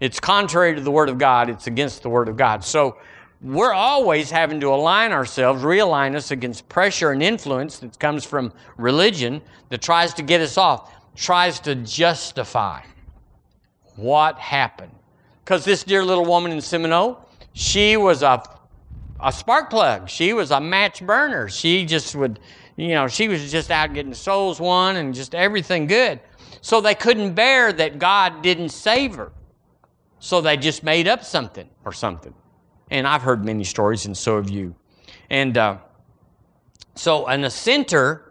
It's 0.00 0.20
contrary 0.20 0.74
to 0.74 0.80
the 0.80 0.90
Word 0.90 1.08
of 1.08 1.18
God, 1.18 1.48
it's 1.48 1.66
against 1.66 2.02
the 2.02 2.10
Word 2.10 2.28
of 2.28 2.36
God. 2.36 2.64
So 2.64 2.98
we're 3.42 3.72
always 3.72 4.30
having 4.30 4.60
to 4.60 4.68
align 4.68 5.12
ourselves, 5.12 5.62
realign 5.62 6.16
us 6.16 6.30
against 6.30 6.68
pressure 6.68 7.10
and 7.10 7.22
influence 7.22 7.78
that 7.78 7.98
comes 7.98 8.24
from 8.24 8.52
religion 8.76 9.42
that 9.68 9.82
tries 9.82 10.14
to 10.14 10.22
get 10.22 10.40
us 10.40 10.56
off, 10.56 10.92
tries 11.14 11.60
to 11.60 11.74
justify 11.74 12.80
what 13.96 14.38
happened. 14.38 14.92
Because 15.44 15.64
this 15.64 15.84
dear 15.84 16.04
little 16.04 16.24
woman 16.24 16.50
in 16.50 16.60
Seminole, 16.60 17.28
she 17.52 17.96
was 17.96 18.22
a, 18.22 18.42
a 19.22 19.30
spark 19.30 19.70
plug. 19.70 20.08
She 20.08 20.32
was 20.32 20.50
a 20.50 20.60
match 20.60 21.04
burner. 21.04 21.48
She 21.48 21.84
just 21.84 22.14
would, 22.14 22.40
you 22.76 22.88
know, 22.88 23.06
she 23.06 23.28
was 23.28 23.50
just 23.50 23.70
out 23.70 23.92
getting 23.94 24.14
souls 24.14 24.60
won 24.60 24.96
and 24.96 25.14
just 25.14 25.34
everything 25.34 25.86
good. 25.86 26.20
So 26.62 26.80
they 26.80 26.94
couldn't 26.94 27.34
bear 27.34 27.72
that 27.74 27.98
God 27.98 28.42
didn't 28.42 28.70
save 28.70 29.14
her. 29.14 29.30
So 30.18 30.40
they 30.40 30.56
just 30.56 30.82
made 30.82 31.06
up 31.06 31.22
something 31.22 31.68
or 31.84 31.92
something. 31.92 32.34
And 32.90 33.06
I've 33.06 33.22
heard 33.22 33.44
many 33.44 33.64
stories, 33.64 34.06
and 34.06 34.16
so 34.16 34.36
have 34.36 34.48
you. 34.48 34.74
And 35.30 35.58
uh, 35.58 35.78
so 36.94 37.26
an 37.26 37.42
assenter 37.42 38.22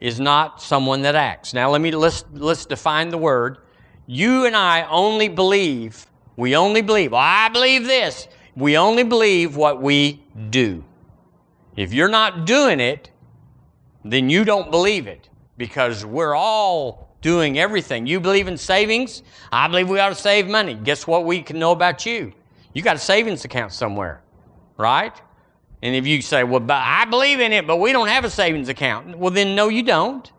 is 0.00 0.20
not 0.20 0.62
someone 0.62 1.02
that 1.02 1.14
acts. 1.14 1.54
Now 1.54 1.70
let 1.70 1.80
me 1.80 1.90
let's 1.92 2.24
let's 2.32 2.66
define 2.66 3.08
the 3.08 3.18
word. 3.18 3.58
You 4.06 4.46
and 4.46 4.56
I 4.56 4.82
only 4.88 5.28
believe 5.28 6.06
we 6.36 6.56
only 6.56 6.82
believe. 6.82 7.12
Well, 7.12 7.20
I 7.22 7.48
believe 7.48 7.86
this. 7.86 8.28
We 8.56 8.76
only 8.76 9.04
believe 9.04 9.56
what 9.56 9.80
we 9.80 10.22
do. 10.50 10.84
If 11.76 11.92
you're 11.92 12.08
not 12.08 12.46
doing 12.46 12.80
it, 12.80 13.10
then 14.04 14.28
you 14.30 14.44
don't 14.44 14.70
believe 14.70 15.06
it 15.06 15.28
because 15.56 16.04
we're 16.04 16.34
all 16.34 17.16
doing 17.20 17.58
everything. 17.58 18.06
You 18.06 18.20
believe 18.20 18.48
in 18.48 18.56
savings? 18.56 19.22
I 19.52 19.68
believe 19.68 19.88
we 19.88 20.00
ought 20.00 20.10
to 20.10 20.14
save 20.14 20.48
money. 20.48 20.74
Guess 20.74 21.06
what 21.06 21.24
we 21.24 21.42
can 21.42 21.58
know 21.58 21.72
about 21.72 22.04
you? 22.04 22.32
You 22.72 22.82
got 22.82 22.96
a 22.96 22.98
savings 22.98 23.44
account 23.44 23.72
somewhere, 23.72 24.22
right? 24.76 25.12
And 25.82 25.94
if 25.94 26.06
you 26.06 26.22
say, 26.22 26.44
well, 26.44 26.60
but 26.60 26.80
I 26.82 27.04
believe 27.04 27.40
in 27.40 27.52
it, 27.52 27.66
but 27.66 27.76
we 27.76 27.92
don't 27.92 28.08
have 28.08 28.24
a 28.24 28.30
savings 28.30 28.68
account, 28.68 29.18
well, 29.18 29.30
then 29.30 29.54
no, 29.54 29.68
you 29.68 29.82
don't. 29.82 30.30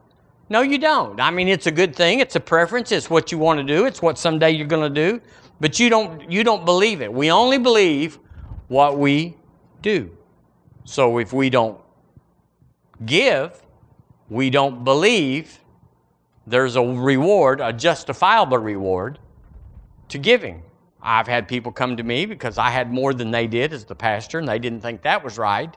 No, 0.50 0.62
you 0.62 0.78
don't. 0.78 1.20
I 1.20 1.32
mean, 1.32 1.48
it's 1.48 1.68
a 1.68 1.72
good 1.72 1.96
thing. 1.96 2.20
It's 2.20 2.36
a 2.36 2.40
preference. 2.40 2.92
It's 2.92 3.10
what 3.10 3.32
you 3.32 3.38
want 3.38 3.60
to 3.60 3.64
do. 3.64 3.86
It's 3.86 4.02
what 4.02 4.18
someday 4.18 4.52
you're 4.52 4.68
going 4.68 4.94
to 4.94 5.12
do. 5.12 5.22
But 5.60 5.80
you 5.80 5.90
don't, 5.90 6.30
you 6.32 6.44
don't 6.44 6.66
believe 6.66 7.02
it. 7.02 7.12
We 7.12 7.32
only 7.32 7.58
believe 7.58 8.20
what 8.68 8.98
we 8.98 9.38
do. 9.82 10.16
So 10.86 11.18
if 11.18 11.34
we 11.34 11.50
don't 11.50 11.80
give, 13.06 13.62
we 14.30 14.50
don't 14.50 14.84
believe 14.84 15.60
there's 16.46 16.76
a 16.76 16.82
reward, 16.84 17.62
a 17.62 17.72
justifiable 17.72 18.58
reward 18.58 19.20
to 20.10 20.18
giving. 20.18 20.64
I've 21.04 21.28
had 21.28 21.48
people 21.48 21.72
come 21.72 21.98
to 21.98 22.04
me 22.04 22.26
because 22.26 22.58
I 22.58 22.70
had 22.70 22.92
more 22.92 23.14
than 23.14 23.30
they 23.30 23.46
did 23.46 23.74
as 23.74 23.84
the 23.84 23.96
pastor, 23.96 24.40
and 24.40 24.48
they 24.48 24.58
didn't 24.58 24.82
think 24.82 25.02
that 25.02 25.24
was 25.24 25.38
right. 25.38 25.76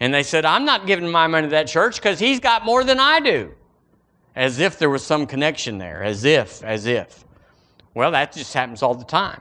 And 0.00 0.12
they 0.12 0.22
said, 0.22 0.44
I'm 0.44 0.64
not 0.64 0.86
giving 0.86 1.10
my 1.10 1.26
money 1.26 1.46
to 1.46 1.50
that 1.50 1.68
church 1.68 1.96
because 1.96 2.18
he's 2.18 2.40
got 2.40 2.64
more 2.64 2.82
than 2.82 2.98
I 2.98 3.20
do. 3.20 3.54
As 4.34 4.58
if 4.58 4.78
there 4.78 4.90
was 4.90 5.04
some 5.04 5.26
connection 5.26 5.78
there, 5.78 6.02
as 6.02 6.24
if, 6.24 6.62
as 6.64 6.86
if. 6.86 7.24
Well, 7.94 8.10
that 8.10 8.32
just 8.32 8.52
happens 8.52 8.82
all 8.82 8.94
the 8.94 9.04
time. 9.04 9.40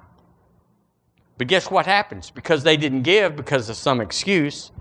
But 1.37 1.47
guess 1.47 1.69
what 1.69 1.85
happens? 1.85 2.29
Because 2.29 2.63
they 2.63 2.77
didn't 2.77 3.01
give 3.01 3.35
because 3.35 3.69
of 3.69 3.75
some 3.75 3.99
excuse, 3.99 4.71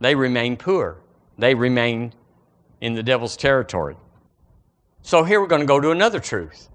they 0.00 0.14
remain 0.14 0.56
poor. 0.56 0.98
They 1.38 1.54
remain 1.54 2.12
in 2.80 2.94
the 2.94 3.02
devil's 3.02 3.36
territory. 3.36 3.96
So 5.02 5.24
here 5.24 5.40
we're 5.40 5.46
going 5.46 5.60
to 5.60 5.66
go 5.66 5.80
to 5.80 5.90
another 5.90 6.20
truth. 6.20 6.68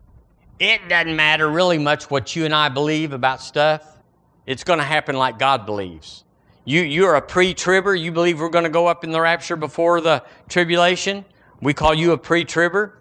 It 0.59 0.87
doesn't 0.87 1.15
matter 1.15 1.49
really 1.49 1.77
much 1.77 2.09
what 2.09 2.35
you 2.35 2.45
and 2.45 2.53
I 2.53 2.69
believe 2.69 3.13
about 3.13 3.41
stuff. 3.41 3.97
It's 4.45 4.63
going 4.63 4.79
to 4.79 4.85
happen 4.85 5.15
like 5.15 5.39
God 5.39 5.65
believes. 5.65 6.23
You, 6.65 6.81
you're 6.81 7.15
a 7.15 7.21
pre-tribber. 7.21 7.95
You 7.95 8.11
believe 8.11 8.39
we're 8.39 8.49
going 8.49 8.63
to 8.63 8.69
go 8.69 8.87
up 8.87 9.03
in 9.03 9.11
the 9.11 9.19
rapture 9.19 9.55
before 9.55 9.99
the 9.99 10.23
tribulation. 10.47 11.25
We 11.61 11.73
call 11.73 11.93
you 11.93 12.11
a 12.11 12.17
pre-tribber. 12.17 12.97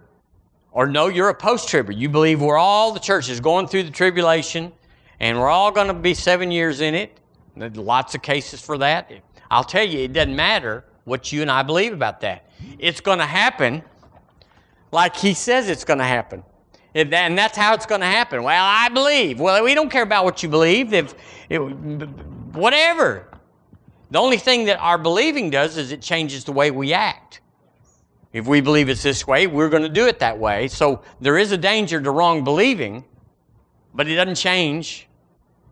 Or 0.72 0.86
no, 0.86 1.08
you're 1.08 1.28
a 1.28 1.34
post 1.34 1.68
tribber. 1.68 1.92
You 1.92 2.08
believe 2.08 2.40
we're 2.40 2.58
all 2.58 2.92
the 2.92 3.00
churches 3.00 3.40
going 3.40 3.68
through 3.68 3.84
the 3.84 3.90
tribulation 3.90 4.72
and 5.20 5.38
we're 5.38 5.50
all 5.50 5.70
going 5.70 5.88
to 5.88 5.94
be 5.94 6.14
seven 6.14 6.50
years 6.50 6.80
in 6.80 6.94
it. 6.94 7.18
There's 7.56 7.76
lots 7.76 8.14
of 8.14 8.22
cases 8.22 8.60
for 8.60 8.78
that. 8.78 9.12
I'll 9.50 9.64
tell 9.64 9.86
you, 9.86 10.00
it 10.00 10.14
doesn't 10.14 10.34
matter 10.34 10.84
what 11.04 11.30
you 11.30 11.42
and 11.42 11.50
I 11.50 11.62
believe 11.62 11.92
about 11.92 12.22
that. 12.22 12.48
It's 12.78 13.00
going 13.00 13.18
to 13.18 13.26
happen 13.26 13.82
like 14.90 15.14
he 15.14 15.34
says 15.34 15.68
it's 15.68 15.84
going 15.84 15.98
to 15.98 16.04
happen. 16.04 16.42
And 16.94 17.38
that's 17.38 17.56
how 17.56 17.74
it's 17.74 17.86
going 17.86 18.02
to 18.02 18.06
happen. 18.06 18.42
Well, 18.42 18.64
I 18.64 18.88
believe. 18.90 19.40
Well, 19.40 19.64
we 19.64 19.74
don't 19.74 19.90
care 19.90 20.02
about 20.02 20.24
what 20.24 20.42
you 20.42 20.48
believe. 20.48 20.92
If, 20.92 21.14
it, 21.48 21.58
whatever. 21.58 23.28
The 24.10 24.18
only 24.18 24.36
thing 24.36 24.66
that 24.66 24.78
our 24.78 24.98
believing 24.98 25.48
does 25.48 25.78
is 25.78 25.90
it 25.90 26.02
changes 26.02 26.44
the 26.44 26.52
way 26.52 26.70
we 26.70 26.92
act. 26.92 27.40
If 28.32 28.46
we 28.46 28.60
believe 28.60 28.90
it's 28.90 29.02
this 29.02 29.26
way, 29.26 29.46
we're 29.46 29.70
going 29.70 29.82
to 29.82 29.88
do 29.88 30.06
it 30.06 30.18
that 30.18 30.38
way. 30.38 30.68
So 30.68 31.02
there 31.20 31.38
is 31.38 31.52
a 31.52 31.58
danger 31.58 32.00
to 32.00 32.10
wrong 32.10 32.44
believing, 32.44 33.04
but 33.94 34.08
it 34.08 34.16
doesn't 34.16 34.34
change 34.34 35.08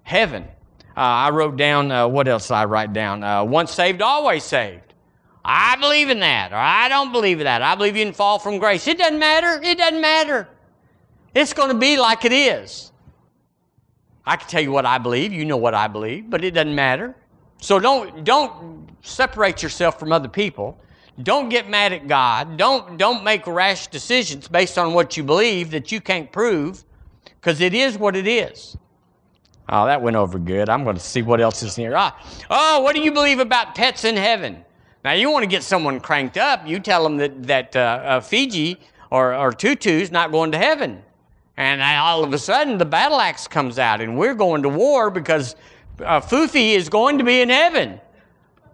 heaven. 0.03 0.45
Uh, 0.97 1.01
I 1.01 1.31
wrote 1.31 1.57
down, 1.57 1.93
uh, 1.93 2.09
what 2.09 2.29
else 2.29 2.49
did 2.49 2.55
I 2.55 2.65
write 2.65 2.93
down? 2.93 3.23
Uh, 3.23 3.45
once 3.45 3.73
saved, 3.73 4.03
always 4.03 4.43
saved. 4.43 4.95
I 5.45 5.77
believe 5.77 6.11
in 6.11 6.21
that, 6.21 6.53
or 6.53 6.57
I 6.57 6.89
don't 6.91 7.13
believe 7.13 7.41
in 7.41 7.45
that. 7.45 7.63
I 7.63 7.75
believe 7.75 7.97
you 7.97 8.05
can 8.05 8.13
fall 8.13 8.39
from 8.39 8.59
grace. 8.59 8.87
It 8.87 8.99
doesn't 8.99 9.19
matter. 9.19 9.63
It 9.63 9.79
doesn't 9.79 10.01
matter. 10.01 10.49
It's 11.35 11.53
going 11.53 11.69
to 11.69 11.79
be 11.79 11.97
like 11.97 12.25
it 12.25 12.33
is. 12.33 12.93
I 14.27 14.37
can 14.37 14.49
tell 14.49 14.63
you 14.63 14.73
what 14.73 14.87
I 14.87 14.99
believe. 14.99 15.33
You 15.33 15.45
know 15.45 15.57
what 15.57 15.75
I 15.75 15.89
believe, 15.89 16.31
but 16.31 16.45
it 16.45 16.53
doesn't 16.53 16.75
matter. 16.75 17.17
So 17.61 17.79
don't, 17.79 18.25
don't 18.25 18.89
separate 19.03 19.63
yourself 19.63 19.99
from 19.99 20.13
other 20.13 20.29
people. 20.29 20.79
Don't 21.23 21.49
get 21.49 21.69
mad 21.69 21.93
at 21.93 22.09
God. 22.09 22.57
Don't, 22.57 22.97
don't 22.97 23.23
make 23.23 23.47
rash 23.47 23.89
decisions 23.89 24.49
based 24.49 24.79
on 24.79 24.95
what 24.95 25.17
you 25.17 25.23
believe 25.23 25.71
that 25.73 25.93
you 25.93 26.01
can't 26.01 26.31
prove 26.33 26.85
because 27.25 27.61
it 27.61 27.75
is 27.75 27.99
what 27.99 28.17
it 28.17 28.27
is. 28.27 28.77
Oh, 29.69 29.87
that 29.87 30.03
went 30.03 30.17
over 30.17 30.39
good. 30.39 30.69
I'm 30.69 30.83
going 30.85 30.97
to 30.97 31.03
see 31.03 31.23
what 31.23 31.41
else 31.41 31.63
is 31.63 31.77
here. 31.77 31.95
Ah, 31.97 32.19
oh, 32.51 32.81
what 32.81 32.95
do 32.95 33.03
you 33.03 33.13
believe 33.13 33.39
about 33.39 33.75
pets 33.75 34.05
in 34.05 34.17
heaven? 34.17 34.65
Now, 35.05 35.13
you 35.13 35.31
want 35.31 35.45
to 35.45 35.47
get 35.47 35.63
someone 35.63 36.01
cranked 36.01 36.37
up, 36.37 36.67
you 36.67 36.79
tell 36.81 37.03
them 37.03 37.17
that, 37.19 37.43
that 37.45 37.77
uh, 37.77 37.79
uh, 37.79 38.21
Fiji 38.21 38.79
or, 39.11 39.35
or 39.35 39.53
Tutu's 39.53 40.11
not 40.11 40.33
going 40.33 40.53
to 40.53 40.59
heaven. 40.59 41.03
And 41.61 41.83
all 41.83 42.25
of 42.25 42.33
a 42.33 42.39
sudden, 42.39 42.79
the 42.79 42.87
battle 42.87 43.21
axe 43.21 43.47
comes 43.47 43.79
out, 43.79 44.01
and 44.01 44.17
we're 44.17 44.35
going 44.35 44.63
to 44.63 44.71
war 44.71 45.11
because 45.11 45.57
uh, 46.03 46.19
Fufi 46.19 46.73
is 46.73 46.89
going 46.89 47.19
to 47.19 47.25
be 47.25 47.43
in 47.43 47.51
heaven. 47.51 48.01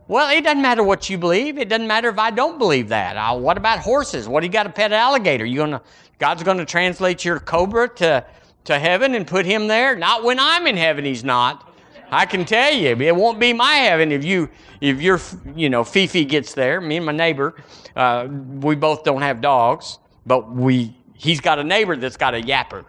Well, 0.07 0.31
it 0.31 0.45
doesn't 0.45 0.63
matter 0.63 0.85
what 0.85 1.11
you 1.11 1.19
believe. 1.19 1.59
It 1.59 1.69
doesn't 1.69 1.89
matter 1.89 2.09
if 2.09 2.19
I 2.21 2.31
don't 2.31 2.59
believe 2.61 2.89
that. 2.91 3.17
Uh, 3.17 3.37
what 3.39 3.59
about 3.59 3.81
horses? 3.81 4.29
What 4.29 4.43
do 4.43 4.47
you 4.47 4.53
got 4.53 4.63
to 4.63 4.71
pet 4.71 4.93
alligator? 4.93 5.45
You 5.45 5.57
gonna 5.57 5.83
God's 6.21 6.45
going 6.45 6.59
to 6.59 6.65
translate 6.65 7.25
your 7.25 7.41
cobra 7.41 7.89
to 7.97 8.25
to 8.67 8.79
heaven 8.79 9.17
and 9.17 9.27
put 9.27 9.47
him 9.47 9.67
there? 9.67 9.97
Not 9.97 10.23
when 10.23 10.39
I'm 10.39 10.69
in 10.69 10.77
heaven. 10.77 11.05
He's 11.05 11.25
not. 11.25 11.75
I 12.13 12.25
can 12.25 12.45
tell 12.45 12.73
you, 12.73 12.91
it 12.91 13.17
won't 13.17 13.41
be 13.41 13.53
my 13.53 13.73
heaven 13.73 14.13
if 14.13 14.25
you 14.25 14.49
if 14.81 15.03
your 15.03 15.21
you 15.57 15.71
know 15.71 15.83
Fifi 15.83 16.25
gets 16.25 16.55
there. 16.55 16.81
Me 16.81 16.99
and 16.99 17.07
my 17.07 17.11
neighbor, 17.11 17.57
uh, 17.97 18.29
we 18.31 18.77
both 18.77 19.03
don't 19.03 19.23
have 19.23 19.41
dogs, 19.41 19.99
but 20.25 20.53
we 20.53 20.95
he's 21.17 21.41
got 21.41 21.59
a 21.59 21.65
neighbor 21.65 21.97
that's 21.97 22.17
got 22.17 22.35
a 22.35 22.41
yapper. 22.41 22.85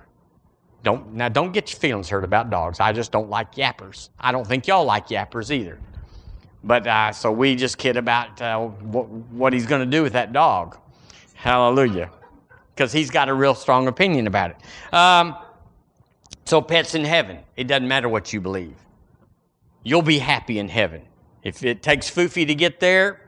Don't 0.84 1.14
now 1.14 1.30
don't 1.30 1.52
get 1.52 1.72
your 1.72 1.80
feelings 1.80 2.10
hurt 2.10 2.24
about 2.24 2.50
dogs. 2.50 2.80
I 2.80 2.94
just 2.94 3.12
don't 3.12 3.30
like 3.30 3.56
yappers. 3.56 4.10
I 4.20 4.32
don't 4.32 4.46
think 4.46 4.68
y'all 4.68 4.86
like 4.86 5.08
yappers 5.08 5.52
either. 5.52 5.80
But 6.64 6.88
uh, 6.88 7.12
so 7.12 7.32
we 7.32 7.56
just 7.56 7.78
kid 7.78 7.98
about 7.98 8.42
uh, 8.42 8.60
what, 8.60 9.08
what 9.10 9.54
he's 9.54 9.66
going 9.66 9.82
to 9.82 9.90
do 9.90 10.04
with 10.04 10.14
that 10.14 10.34
dog. 10.34 10.78
Hallelujah. 11.34 12.12
Because 12.76 12.92
he's 12.92 13.10
got 13.10 13.30
a 13.30 13.34
real 13.34 13.56
strong 13.56 13.88
opinion 13.88 14.28
about 14.28 14.52
it. 14.52 14.94
Um, 14.94 15.36
so, 16.46 16.62
pets 16.62 16.96
in 16.96 17.04
heaven, 17.04 17.40
it 17.56 17.66
doesn't 17.68 17.88
matter 17.88 18.08
what 18.08 18.32
you 18.32 18.40
believe. 18.40 18.76
You'll 19.84 20.02
be 20.02 20.20
happy 20.20 20.60
in 20.60 20.70
heaven. 20.70 21.02
If 21.44 21.64
it 21.64 21.82
takes 21.82 22.10
Fufi 22.10 22.48
to 22.48 22.56
get 22.56 22.80
there, 22.80 23.27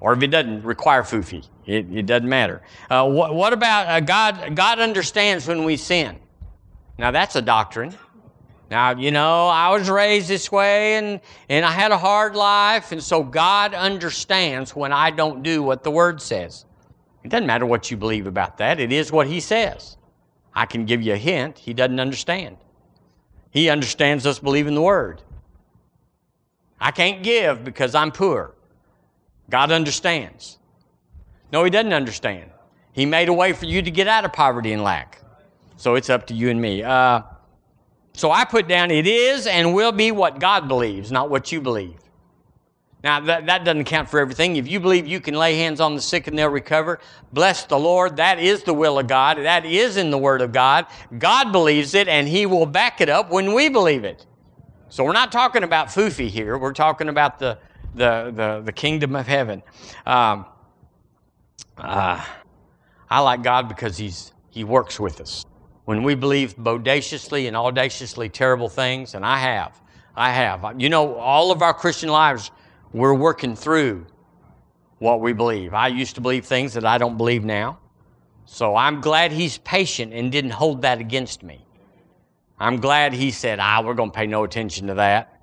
or 0.00 0.12
if 0.12 0.22
it 0.22 0.28
doesn't 0.28 0.62
require 0.62 1.02
Fufi, 1.02 1.46
it, 1.66 1.86
it 1.92 2.06
doesn't 2.06 2.28
matter. 2.28 2.62
Uh, 2.90 3.08
what, 3.08 3.34
what, 3.34 3.52
about 3.52 3.86
uh, 3.86 4.00
God? 4.00 4.54
God 4.54 4.78
understands 4.78 5.46
when 5.46 5.64
we 5.64 5.76
sin. 5.76 6.18
Now, 6.98 7.10
that's 7.10 7.36
a 7.36 7.42
doctrine. 7.42 7.94
Now, 8.70 8.92
you 8.92 9.10
know, 9.10 9.48
I 9.48 9.70
was 9.70 9.90
raised 9.90 10.28
this 10.28 10.50
way 10.50 10.96
and, 10.96 11.20
and 11.48 11.64
I 11.64 11.70
had 11.70 11.92
a 11.92 11.98
hard 11.98 12.34
life, 12.34 12.92
and 12.92 13.02
so 13.02 13.22
God 13.22 13.74
understands 13.74 14.74
when 14.74 14.92
I 14.92 15.10
don't 15.10 15.42
do 15.42 15.62
what 15.62 15.84
the 15.84 15.90
Word 15.90 16.20
says. 16.20 16.64
It 17.22 17.28
doesn't 17.30 17.46
matter 17.46 17.66
what 17.66 17.90
you 17.90 17.96
believe 17.96 18.26
about 18.26 18.58
that, 18.58 18.80
it 18.80 18.92
is 18.92 19.12
what 19.12 19.26
He 19.26 19.40
says. 19.40 19.96
I 20.54 20.66
can 20.66 20.86
give 20.86 21.02
you 21.02 21.12
a 21.12 21.16
hint, 21.16 21.58
He 21.58 21.74
doesn't 21.74 22.00
understand. 22.00 22.56
He 23.50 23.68
understands 23.68 24.26
us 24.26 24.38
believing 24.38 24.74
the 24.74 24.82
Word. 24.82 25.22
I 26.80 26.90
can't 26.90 27.22
give 27.22 27.64
because 27.64 27.94
I'm 27.94 28.10
poor. 28.10 28.54
God 29.50 29.70
understands. 29.72 30.58
No, 31.52 31.64
He 31.64 31.70
doesn't 31.70 31.92
understand. 31.92 32.50
He 32.92 33.06
made 33.06 33.28
a 33.28 33.32
way 33.32 33.52
for 33.52 33.66
you 33.66 33.82
to 33.82 33.90
get 33.90 34.06
out 34.06 34.24
of 34.24 34.32
poverty 34.32 34.72
and 34.72 34.82
lack. 34.82 35.20
So 35.76 35.96
it's 35.96 36.08
up 36.08 36.26
to 36.28 36.34
you 36.34 36.50
and 36.50 36.60
me. 36.60 36.82
Uh, 36.82 37.22
so 38.12 38.30
I 38.30 38.44
put 38.44 38.68
down 38.68 38.90
it 38.90 39.06
is 39.06 39.46
and 39.46 39.74
will 39.74 39.92
be 39.92 40.12
what 40.12 40.38
God 40.38 40.68
believes, 40.68 41.10
not 41.10 41.30
what 41.30 41.50
you 41.50 41.60
believe. 41.60 41.98
Now, 43.02 43.20
that, 43.20 43.44
that 43.46 43.64
doesn't 43.64 43.84
count 43.84 44.08
for 44.08 44.18
everything. 44.18 44.56
If 44.56 44.66
you 44.66 44.80
believe 44.80 45.06
you 45.06 45.20
can 45.20 45.34
lay 45.34 45.58
hands 45.58 45.78
on 45.78 45.94
the 45.94 46.00
sick 46.00 46.26
and 46.26 46.38
they'll 46.38 46.48
recover, 46.48 47.00
bless 47.34 47.64
the 47.64 47.78
Lord. 47.78 48.16
That 48.16 48.38
is 48.38 48.62
the 48.62 48.72
will 48.72 48.98
of 48.98 49.08
God. 49.08 49.36
That 49.36 49.66
is 49.66 49.98
in 49.98 50.10
the 50.10 50.16
Word 50.16 50.40
of 50.40 50.52
God. 50.52 50.86
God 51.18 51.52
believes 51.52 51.92
it, 51.92 52.08
and 52.08 52.26
He 52.26 52.46
will 52.46 52.64
back 52.64 53.02
it 53.02 53.10
up 53.10 53.30
when 53.30 53.52
we 53.52 53.68
believe 53.68 54.04
it. 54.04 54.24
So 54.88 55.04
we're 55.04 55.12
not 55.12 55.32
talking 55.32 55.64
about 55.64 55.88
foofy 55.88 56.28
here. 56.28 56.56
We're 56.56 56.72
talking 56.72 57.10
about 57.10 57.38
the, 57.38 57.58
the, 57.94 58.32
the, 58.34 58.62
the 58.64 58.72
kingdom 58.72 59.16
of 59.16 59.26
heaven. 59.26 59.62
Um, 60.06 60.46
uh, 61.78 62.24
I 63.10 63.20
like 63.20 63.42
God 63.42 63.68
because 63.68 63.96
he's, 63.96 64.32
He 64.50 64.64
works 64.64 64.98
with 64.98 65.20
us 65.20 65.44
when 65.84 66.02
we 66.02 66.14
believe 66.14 66.56
bodaciously 66.56 67.46
and 67.46 67.56
audaciously 67.56 68.28
terrible 68.28 68.68
things, 68.68 69.14
and 69.14 69.24
I 69.24 69.38
have. 69.38 69.80
I 70.16 70.30
have. 70.32 70.80
You 70.80 70.88
know, 70.88 71.14
all 71.14 71.50
of 71.50 71.62
our 71.62 71.74
Christian 71.74 72.08
lives, 72.08 72.50
we're 72.92 73.14
working 73.14 73.56
through 73.56 74.06
what 74.98 75.20
we 75.20 75.32
believe. 75.32 75.74
I 75.74 75.88
used 75.88 76.14
to 76.14 76.20
believe 76.20 76.46
things 76.46 76.72
that 76.74 76.86
I 76.86 76.98
don't 76.98 77.16
believe 77.16 77.44
now. 77.44 77.78
So 78.46 78.76
I'm 78.76 79.00
glad 79.00 79.32
he's 79.32 79.58
patient 79.58 80.12
and 80.12 80.30
didn't 80.30 80.52
hold 80.52 80.82
that 80.82 81.00
against 81.00 81.42
me. 81.42 81.64
I'm 82.58 82.76
glad 82.76 83.12
he 83.12 83.30
said, 83.30 83.58
ah, 83.58 83.82
we're 83.84 83.94
going 83.94 84.10
to 84.10 84.16
pay 84.16 84.26
no 84.26 84.44
attention 84.44 84.86
to 84.86 84.94
that 84.94 85.33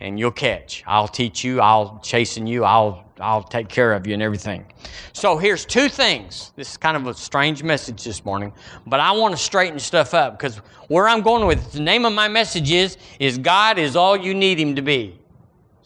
and 0.00 0.18
you'll 0.18 0.30
catch. 0.30 0.82
I'll 0.86 1.08
teach 1.08 1.44
you, 1.44 1.60
I'll 1.60 2.00
chasten 2.02 2.46
you, 2.46 2.64
I'll 2.64 3.04
I'll 3.20 3.42
take 3.42 3.68
care 3.68 3.92
of 3.92 4.06
you 4.06 4.14
and 4.14 4.22
everything. 4.22 4.64
So 5.12 5.36
here's 5.36 5.66
two 5.66 5.90
things. 5.90 6.52
This 6.56 6.70
is 6.70 6.76
kind 6.78 6.96
of 6.96 7.06
a 7.06 7.12
strange 7.12 7.62
message 7.62 8.02
this 8.02 8.24
morning, 8.24 8.50
but 8.86 8.98
I 8.98 9.12
want 9.12 9.36
to 9.36 9.42
straighten 9.42 9.78
stuff 9.78 10.14
up 10.14 10.38
because 10.38 10.56
where 10.88 11.06
I'm 11.06 11.20
going 11.20 11.46
with 11.46 11.72
the 11.72 11.80
name 11.80 12.06
of 12.06 12.14
my 12.14 12.28
message 12.28 12.72
is 12.72 12.96
is 13.18 13.36
God 13.36 13.78
is 13.78 13.94
all 13.94 14.16
you 14.16 14.32
need 14.32 14.58
him 14.58 14.74
to 14.76 14.82
be. 14.82 15.18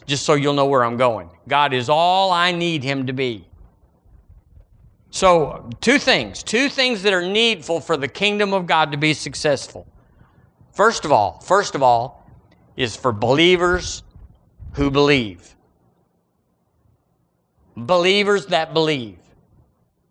Just 0.07 0.25
so 0.25 0.35
you'll 0.35 0.55
know 0.55 0.67
where 0.67 0.85
I'm 0.85 0.97
going. 0.97 1.31
God 1.49 1.73
is 1.73 1.89
all 1.89 2.31
I 2.31 2.53
need 2.53 2.85
him 2.85 3.07
to 3.07 3.13
be. 3.13 3.47
So, 5.11 5.71
two 5.81 5.99
things, 5.99 6.43
two 6.43 6.69
things 6.69 7.03
that 7.05 7.13
are 7.13 7.23
needful 7.23 7.81
for 7.81 7.97
the 7.97 8.09
kingdom 8.09 8.53
of 8.53 8.67
God 8.67 8.93
to 8.93 8.99
be 8.99 9.15
successful. 9.15 9.87
First 10.73 11.05
of 11.05 11.13
all, 11.13 11.41
first 11.41 11.75
of 11.75 11.83
all, 11.83 12.29
is 12.77 12.97
for 12.97 13.13
believers 13.13 14.03
who 14.75 14.91
believe. 14.91 15.55
Believers 17.77 18.47
that 18.47 18.75
believe. 18.75 19.19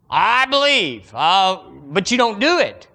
I 0.09 0.45
believe, 0.45 1.13
uh, 1.15 1.63
but 1.87 2.11
you 2.11 2.17
don't 2.17 2.39
do 2.39 2.59
it. 2.59 2.87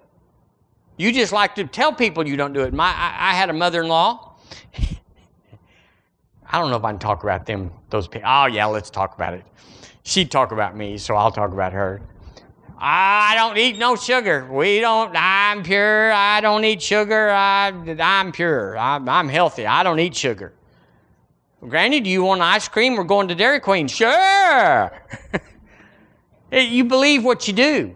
You 0.97 1.11
just 1.11 1.33
like 1.33 1.55
to 1.55 1.65
tell 1.65 1.91
people 1.93 2.27
you 2.27 2.37
don't 2.37 2.53
do 2.53 2.61
it. 2.61 2.73
My, 2.73 2.87
I, 2.87 3.31
I 3.31 3.33
had 3.33 3.49
a 3.49 3.53
mother-in-law. 3.53 4.35
I 6.51 6.59
don't 6.59 6.69
know 6.69 6.77
if 6.77 6.83
I 6.83 6.91
can 6.91 6.99
talk 6.99 7.23
about 7.23 7.45
them. 7.45 7.71
Those 7.89 8.07
people. 8.07 8.29
Oh 8.29 8.45
yeah, 8.45 8.65
let's 8.65 8.89
talk 8.89 9.15
about 9.15 9.33
it. 9.33 9.43
She'd 10.03 10.31
talk 10.31 10.51
about 10.51 10.75
me, 10.75 10.97
so 10.97 11.15
I'll 11.15 11.31
talk 11.31 11.51
about 11.51 11.73
her. 11.73 12.01
I 12.77 13.33
don't 13.35 13.57
eat 13.57 13.77
no 13.77 13.95
sugar. 13.97 14.47
We 14.49 14.79
don't, 14.79 15.13
I'm 15.13 15.63
pure. 15.63 16.11
I 16.13 16.39
don't 16.39 16.63
eat 16.63 16.81
sugar. 16.81 17.29
I, 17.29 17.67
I'm 17.99 18.31
pure. 18.31 18.77
I'm, 18.77 19.09
I'm 19.09 19.27
healthy. 19.27 19.65
I 19.65 19.83
don't 19.83 19.99
eat 19.99 20.15
sugar. 20.15 20.53
Granny, 21.61 21.99
do 21.99 22.09
you 22.09 22.23
want 22.23 22.41
ice 22.41 22.67
cream? 22.67 22.95
We're 22.95 23.03
going 23.03 23.27
to 23.27 23.35
Dairy 23.35 23.59
Queen. 23.59 23.87
Sure. 23.87 24.91
you 26.51 26.85
believe 26.85 27.25
what 27.25 27.47
you 27.47 27.53
do. 27.53 27.95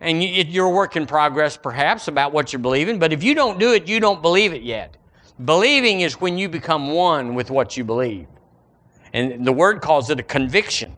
And 0.00 0.22
you're 0.22 0.66
a 0.66 0.70
work 0.70 0.96
in 0.96 1.06
progress, 1.06 1.58
perhaps, 1.58 2.08
about 2.08 2.32
what 2.32 2.52
you're 2.52 2.60
believing. 2.60 2.98
But 2.98 3.12
if 3.12 3.22
you 3.22 3.34
don't 3.34 3.58
do 3.58 3.72
it, 3.72 3.86
you 3.86 4.00
don't 4.00 4.22
believe 4.22 4.54
it 4.54 4.62
yet. 4.62 4.96
Believing 5.44 6.00
is 6.00 6.20
when 6.20 6.38
you 6.38 6.48
become 6.48 6.92
one 6.92 7.34
with 7.34 7.50
what 7.50 7.76
you 7.76 7.84
believe. 7.84 8.26
And 9.12 9.46
the 9.46 9.52
word 9.52 9.82
calls 9.82 10.08
it 10.08 10.18
a 10.18 10.22
conviction. 10.22 10.96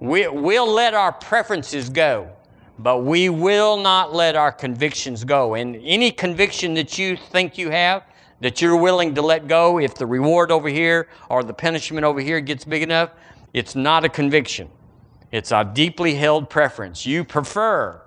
We, 0.00 0.28
we'll 0.28 0.70
let 0.70 0.92
our 0.92 1.12
preferences 1.12 1.88
go, 1.88 2.30
but 2.78 3.04
we 3.04 3.30
will 3.30 3.78
not 3.78 4.14
let 4.14 4.36
our 4.36 4.52
convictions 4.52 5.24
go. 5.24 5.54
And 5.54 5.76
any 5.82 6.10
conviction 6.10 6.74
that 6.74 6.98
you 6.98 7.16
think 7.16 7.56
you 7.56 7.70
have, 7.70 8.02
that 8.40 8.60
you're 8.60 8.76
willing 8.76 9.14
to 9.14 9.22
let 9.22 9.48
go 9.48 9.78
if 9.78 9.94
the 9.94 10.06
reward 10.06 10.50
over 10.50 10.68
here 10.68 11.08
or 11.30 11.42
the 11.42 11.54
punishment 11.54 12.04
over 12.04 12.20
here 12.20 12.40
gets 12.40 12.64
big 12.64 12.82
enough, 12.82 13.10
it's 13.52 13.74
not 13.74 14.04
a 14.04 14.08
conviction. 14.08 14.68
It's 15.32 15.52
a 15.52 15.64
deeply 15.64 16.14
held 16.14 16.50
preference. 16.50 17.06
You 17.06 17.24
prefer 17.24 18.00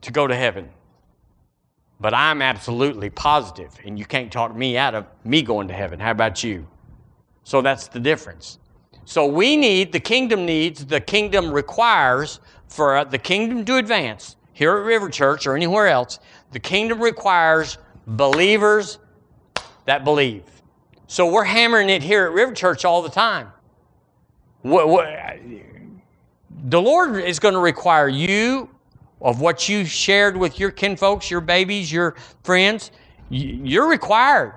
to 0.00 0.10
go 0.10 0.26
to 0.26 0.34
heaven. 0.34 0.68
But 2.00 2.14
I'm 2.14 2.42
absolutely 2.42 3.10
positive, 3.10 3.70
and 3.84 3.96
you 3.96 4.04
can't 4.04 4.32
talk 4.32 4.56
me 4.56 4.76
out 4.76 4.94
of 4.94 5.06
me 5.24 5.42
going 5.42 5.68
to 5.68 5.74
heaven. 5.74 6.00
How 6.00 6.10
about 6.10 6.42
you? 6.42 6.66
So 7.44 7.62
that's 7.62 7.86
the 7.86 8.00
difference. 8.00 8.58
So 9.04 9.26
we 9.26 9.56
need, 9.56 9.92
the 9.92 10.00
kingdom 10.00 10.44
needs, 10.44 10.84
the 10.86 11.00
kingdom 11.00 11.52
requires 11.52 12.40
for 12.68 13.04
the 13.04 13.18
kingdom 13.18 13.64
to 13.66 13.76
advance 13.76 14.36
here 14.52 14.76
at 14.76 14.84
River 14.84 15.08
Church 15.08 15.46
or 15.46 15.54
anywhere 15.54 15.88
else, 15.88 16.18
the 16.52 16.60
kingdom 16.60 17.00
requires 17.00 17.78
believers 18.06 18.98
that 19.86 20.04
believe. 20.04 20.44
So 21.06 21.30
we're 21.30 21.44
hammering 21.44 21.90
it 21.90 22.02
here 22.02 22.26
at 22.26 22.32
River 22.32 22.52
Church 22.52 22.84
all 22.84 23.02
the 23.02 23.10
time. 23.10 23.48
What, 24.62 24.88
what, 24.88 25.08
the 26.64 26.80
Lord 26.80 27.16
is 27.16 27.38
going 27.38 27.54
to 27.54 27.60
require 27.60 28.08
you 28.08 28.70
of 29.20 29.40
what 29.40 29.68
you 29.68 29.84
shared 29.84 30.36
with 30.36 30.58
your 30.58 30.70
kinfolks, 30.70 31.30
your 31.30 31.40
babies, 31.40 31.90
your 31.90 32.16
friends. 32.44 32.90
You're 33.28 33.88
required 33.88 34.54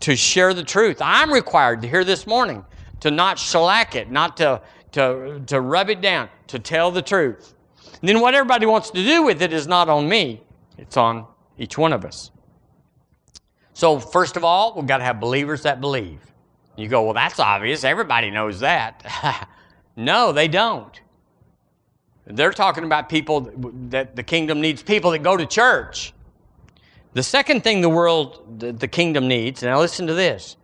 to 0.00 0.16
share 0.16 0.54
the 0.54 0.62
truth. 0.62 0.98
I'm 1.00 1.32
required 1.32 1.82
to 1.82 1.88
hear 1.88 2.04
this 2.04 2.26
morning 2.26 2.64
to 3.00 3.10
not 3.10 3.38
shellac 3.38 3.94
it, 3.94 4.10
not 4.10 4.36
to, 4.38 4.60
to, 4.92 5.42
to 5.46 5.60
rub 5.60 5.88
it 5.88 6.00
down, 6.00 6.28
to 6.48 6.58
tell 6.58 6.90
the 6.90 7.02
truth. 7.02 7.54
And 8.00 8.08
then 8.08 8.20
what 8.20 8.34
everybody 8.34 8.66
wants 8.66 8.90
to 8.90 9.04
do 9.04 9.22
with 9.22 9.42
it 9.42 9.52
is 9.52 9.66
not 9.66 9.88
on 9.88 10.08
me, 10.08 10.42
it's 10.76 10.96
on 10.96 11.26
each 11.58 11.76
one 11.76 11.92
of 11.92 12.04
us. 12.04 12.30
So, 13.74 13.98
first 14.00 14.36
of 14.36 14.44
all, 14.44 14.74
we've 14.74 14.86
got 14.86 14.98
to 14.98 15.04
have 15.04 15.20
believers 15.20 15.62
that 15.62 15.80
believe. 15.80 16.20
You 16.76 16.88
go, 16.88 17.04
well, 17.04 17.14
that's 17.14 17.38
obvious. 17.38 17.84
Everybody 17.84 18.30
knows 18.30 18.60
that. 18.60 19.48
no, 19.96 20.32
they 20.32 20.48
don't. 20.48 21.00
They're 22.26 22.52
talking 22.52 22.84
about 22.84 23.08
people 23.08 23.50
that 23.88 24.14
the 24.14 24.22
kingdom 24.22 24.60
needs 24.60 24.82
people 24.82 25.12
that 25.12 25.22
go 25.22 25.36
to 25.36 25.46
church. 25.46 26.12
The 27.14 27.22
second 27.22 27.64
thing 27.64 27.80
the 27.80 27.88
world, 27.88 28.60
the, 28.60 28.88
kingdom 28.88 29.28
needs, 29.28 29.62
now 29.62 29.80
listen 29.80 30.06
to 30.06 30.14
this, 30.14 30.56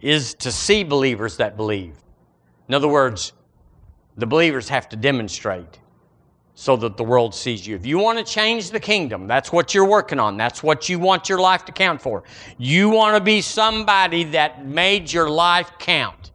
is 0.00 0.34
to 0.34 0.50
see 0.50 0.82
believers 0.82 1.36
that 1.36 1.56
believe. 1.56 1.94
In 2.68 2.74
other 2.74 2.88
words, 2.88 3.32
the 4.16 4.26
believers 4.26 4.68
have 4.70 4.88
to 4.88 4.96
demonstrate 4.96 5.78
so 6.54 6.76
that 6.76 6.96
the 6.96 7.04
world 7.04 7.34
sees 7.34 7.66
you. 7.66 7.74
If 7.74 7.86
you 7.86 7.98
want 7.98 8.18
to 8.18 8.24
change 8.24 8.70
the 8.70 8.80
kingdom, 8.80 9.26
that's 9.26 9.52
what 9.52 9.74
you're 9.74 9.88
working 9.88 10.20
on. 10.20 10.36
That's 10.36 10.62
what 10.62 10.88
you 10.88 10.98
want 10.98 11.28
your 11.28 11.40
life 11.40 11.64
to 11.64 11.72
count 11.72 12.02
for. 12.02 12.24
You 12.58 12.90
want 12.90 13.16
to 13.16 13.22
be 13.22 13.40
somebody 13.40 14.24
that 14.24 14.66
made 14.66 15.12
your 15.12 15.30
life 15.30 15.72
count. 15.78 16.30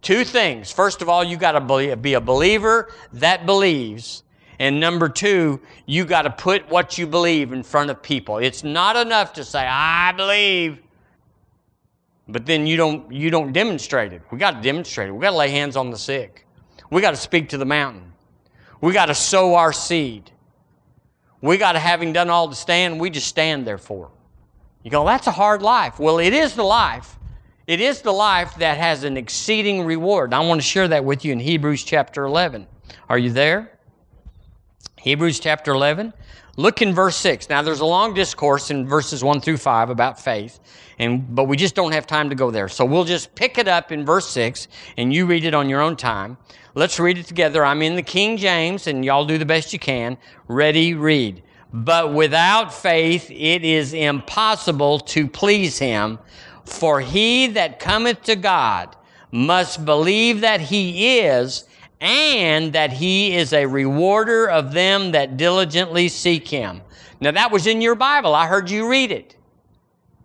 Two 0.00 0.24
things. 0.24 0.72
First 0.72 1.02
of 1.02 1.08
all, 1.08 1.22
you 1.22 1.36
got 1.36 1.52
to 1.52 1.96
be 1.96 2.14
a 2.14 2.20
believer 2.20 2.90
that 3.12 3.46
believes. 3.46 4.22
And 4.58 4.80
number 4.80 5.08
two, 5.08 5.60
you 5.86 6.04
got 6.04 6.22
to 6.22 6.30
put 6.30 6.68
what 6.70 6.98
you 6.98 7.06
believe 7.06 7.52
in 7.52 7.62
front 7.62 7.90
of 7.90 8.02
people. 8.02 8.38
It's 8.38 8.64
not 8.64 8.96
enough 8.96 9.32
to 9.34 9.44
say, 9.44 9.66
I 9.66 10.12
believe, 10.12 10.80
but 12.26 12.46
then 12.46 12.66
you 12.66 12.76
don't, 12.76 13.12
you 13.12 13.30
don't 13.30 13.52
demonstrate 13.52 14.12
it. 14.12 14.22
We 14.30 14.38
got 14.38 14.52
to 14.52 14.60
demonstrate 14.60 15.08
it. 15.08 15.12
We 15.12 15.20
got 15.20 15.30
to 15.30 15.36
lay 15.36 15.50
hands 15.50 15.76
on 15.76 15.90
the 15.90 15.98
sick. 15.98 16.46
We 16.90 17.00
got 17.00 17.10
to 17.10 17.16
speak 17.16 17.48
to 17.50 17.58
the 17.58 17.66
mountain. 17.66 18.07
We 18.80 18.92
got 18.92 19.06
to 19.06 19.14
sow 19.14 19.54
our 19.54 19.72
seed. 19.72 20.30
We 21.40 21.56
got 21.56 21.72
to, 21.72 21.78
having 21.78 22.12
done 22.12 22.30
all 22.30 22.48
to 22.48 22.54
stand, 22.54 23.00
we 23.00 23.10
just 23.10 23.28
stand 23.28 23.66
there 23.66 23.78
for. 23.78 24.10
You 24.82 24.90
go, 24.90 25.04
that's 25.04 25.26
a 25.26 25.32
hard 25.32 25.62
life. 25.62 25.98
Well, 25.98 26.18
it 26.18 26.32
is 26.32 26.54
the 26.54 26.64
life 26.64 27.18
it 27.68 27.82
is 27.82 28.00
the 28.00 28.12
life 28.12 28.54
that 28.56 28.78
has 28.78 29.04
an 29.04 29.18
exceeding 29.18 29.84
reward. 29.84 30.32
I 30.32 30.40
want 30.40 30.58
to 30.58 30.66
share 30.66 30.88
that 30.88 31.04
with 31.04 31.22
you 31.22 31.32
in 31.32 31.38
Hebrews 31.38 31.84
chapter 31.84 32.24
11. 32.24 32.66
Are 33.10 33.18
you 33.18 33.30
there? 33.30 33.78
Hebrews 34.96 35.38
chapter 35.38 35.72
11. 35.72 36.14
Look 36.56 36.80
in 36.80 36.94
verse 36.94 37.14
6. 37.16 37.50
Now, 37.50 37.60
there's 37.60 37.80
a 37.80 37.84
long 37.84 38.14
discourse 38.14 38.70
in 38.70 38.88
verses 38.88 39.22
1 39.22 39.42
through 39.42 39.58
5 39.58 39.90
about 39.90 40.18
faith, 40.18 40.60
and, 40.98 41.34
but 41.34 41.44
we 41.44 41.58
just 41.58 41.74
don't 41.74 41.92
have 41.92 42.06
time 42.06 42.30
to 42.30 42.34
go 42.34 42.50
there. 42.50 42.68
So 42.68 42.86
we'll 42.86 43.04
just 43.04 43.34
pick 43.34 43.58
it 43.58 43.68
up 43.68 43.92
in 43.92 44.06
verse 44.06 44.30
6, 44.30 44.66
and 44.96 45.12
you 45.12 45.26
read 45.26 45.44
it 45.44 45.52
on 45.52 45.68
your 45.68 45.82
own 45.82 45.94
time. 45.94 46.38
Let's 46.78 47.00
read 47.00 47.18
it 47.18 47.26
together. 47.26 47.64
I'm 47.64 47.82
in 47.82 47.96
the 47.96 48.04
King 48.04 48.36
James, 48.36 48.86
and 48.86 49.04
y'all 49.04 49.24
do 49.24 49.36
the 49.36 49.44
best 49.44 49.72
you 49.72 49.80
can. 49.80 50.16
Ready, 50.46 50.94
read. 50.94 51.42
But 51.72 52.14
without 52.14 52.72
faith, 52.72 53.28
it 53.32 53.64
is 53.64 53.94
impossible 53.94 55.00
to 55.00 55.26
please 55.26 55.80
him. 55.80 56.20
For 56.64 57.00
he 57.00 57.48
that 57.48 57.80
cometh 57.80 58.22
to 58.22 58.36
God 58.36 58.94
must 59.32 59.84
believe 59.84 60.42
that 60.42 60.60
he 60.60 61.18
is, 61.18 61.64
and 62.00 62.72
that 62.74 62.92
he 62.92 63.34
is 63.34 63.52
a 63.52 63.66
rewarder 63.66 64.48
of 64.48 64.72
them 64.72 65.10
that 65.10 65.36
diligently 65.36 66.06
seek 66.06 66.46
him. 66.46 66.82
Now, 67.20 67.32
that 67.32 67.50
was 67.50 67.66
in 67.66 67.80
your 67.80 67.96
Bible. 67.96 68.36
I 68.36 68.46
heard 68.46 68.70
you 68.70 68.88
read 68.88 69.10
it. 69.10 69.34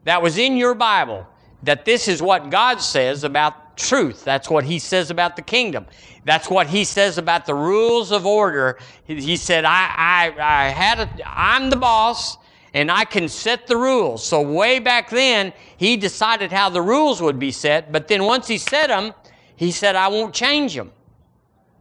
That 0.03 0.21
was 0.21 0.37
in 0.37 0.57
your 0.57 0.75
Bible. 0.75 1.25
That 1.63 1.83
this 1.83 2.07
is 2.07 2.21
what 2.21 2.51
God 2.51 2.79
says 2.79 3.23
about 3.23 3.62
truth. 3.75 4.23
That's 4.23 4.49
what 4.49 4.63
he 4.63 4.79
says 4.79 5.09
about 5.09 5.35
the 5.35 5.41
kingdom. 5.41 5.85
That's 6.25 6.49
what 6.49 6.67
he 6.67 6.83
says 6.83 7.17
about 7.17 7.45
the 7.45 7.55
rules 7.55 8.11
of 8.11 8.25
order. 8.25 8.77
He 9.05 9.35
said, 9.35 9.65
I, 9.65 9.93
I, 9.97 10.65
I 10.65 10.69
had 10.69 10.99
a, 10.99 11.09
I'm 11.25 11.69
the 11.69 11.75
boss 11.75 12.37
and 12.73 12.89
I 12.89 13.05
can 13.05 13.27
set 13.27 13.67
the 13.67 13.77
rules. 13.77 14.25
So 14.25 14.41
way 14.41 14.79
back 14.79 15.09
then, 15.09 15.53
he 15.77 15.95
decided 15.97 16.51
how 16.51 16.69
the 16.69 16.81
rules 16.81 17.21
would 17.21 17.39
be 17.39 17.51
set, 17.51 17.91
but 17.91 18.07
then 18.07 18.23
once 18.23 18.47
he 18.47 18.57
set 18.57 18.87
them, 18.87 19.13
he 19.55 19.71
said, 19.71 19.95
I 19.95 20.07
won't 20.07 20.33
change 20.33 20.75
them. 20.75 20.91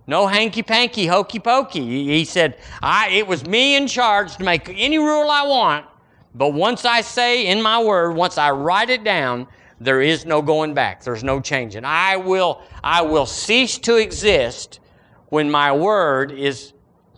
No 0.07 0.27
hanky 0.27 0.63
panky, 0.63 1.07
hokey 1.07 1.39
pokey. 1.39 2.07
He 2.07 2.25
said, 2.25 2.59
I, 2.83 3.09
it 3.11 3.27
was 3.27 3.47
me 3.47 3.77
in 3.77 3.87
charge 3.87 4.37
to 4.37 4.45
make 4.45 4.69
any 4.69 4.99
rule 4.99 5.31
I 5.31 5.47
want, 5.47 5.87
but 6.35 6.53
once 6.53 6.85
I 6.85 7.01
say 7.01 7.47
in 7.47 7.63
my 7.63 7.83
word, 7.83 8.13
once 8.13 8.37
I 8.37 8.51
write 8.51 8.91
it 8.91 9.05
down, 9.05 9.47
there 9.85 10.01
is 10.01 10.25
no 10.25 10.43
going 10.43 10.75
back. 10.75 11.03
There's 11.03 11.25
no 11.25 11.41
changing. 11.41 11.85
I 11.85 12.17
will, 12.17 12.63
I 12.83 13.03
will 13.03 13.27
cease 13.27 13.79
to 13.79 13.97
exist 13.97 14.81
when 15.29 15.51
my 15.51 15.73
word 15.73 16.33
is 16.33 16.73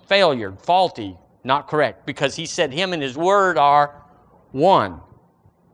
failure, 0.06 0.52
faulty, 0.52 1.16
not 1.42 1.68
correct 1.68 2.06
because 2.06 2.36
he 2.36 2.46
said 2.46 2.72
him 2.72 2.92
and 2.92 3.02
his 3.02 3.16
word 3.16 3.58
are 3.58 4.02
one. 4.52 5.00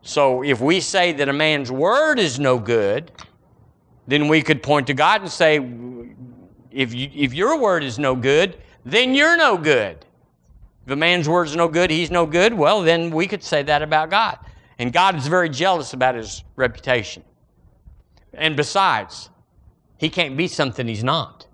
So 0.01 0.43
if 0.43 0.59
we 0.59 0.79
say 0.79 1.13
that 1.13 1.29
a 1.29 1.33
man's 1.33 1.71
word 1.71 2.19
is 2.19 2.39
no 2.39 2.57
good, 2.57 3.11
then 4.07 4.27
we 4.27 4.41
could 4.41 4.63
point 4.63 4.87
to 4.87 4.93
God 4.93 5.21
and 5.21 5.31
say, 5.31 5.57
if, 6.71 6.93
you, 6.93 7.09
if 7.13 7.33
your 7.33 7.59
word 7.59 7.83
is 7.83 7.99
no 7.99 8.15
good, 8.15 8.57
then 8.83 9.13
you're 9.13 9.37
no 9.37 9.57
good. 9.57 10.05
If 10.85 10.91
a 10.91 10.95
man's 10.95 11.29
word 11.29 11.47
is 11.47 11.55
no 11.55 11.67
good, 11.67 11.91
he's 11.91 12.09
no 12.09 12.25
good, 12.25 12.53
well, 12.53 12.81
then 12.81 13.11
we 13.11 13.27
could 13.27 13.43
say 13.43 13.61
that 13.63 13.83
about 13.83 14.09
God. 14.09 14.39
And 14.81 14.91
God 14.91 15.15
is 15.15 15.27
very 15.27 15.47
jealous 15.47 15.93
about 15.93 16.15
his 16.15 16.43
reputation. 16.55 17.23
And 18.33 18.57
besides, 18.57 19.29
he 19.99 20.09
can't 20.09 20.35
be 20.35 20.47
something 20.47 20.87
he's 20.87 21.03
not. 21.03 21.45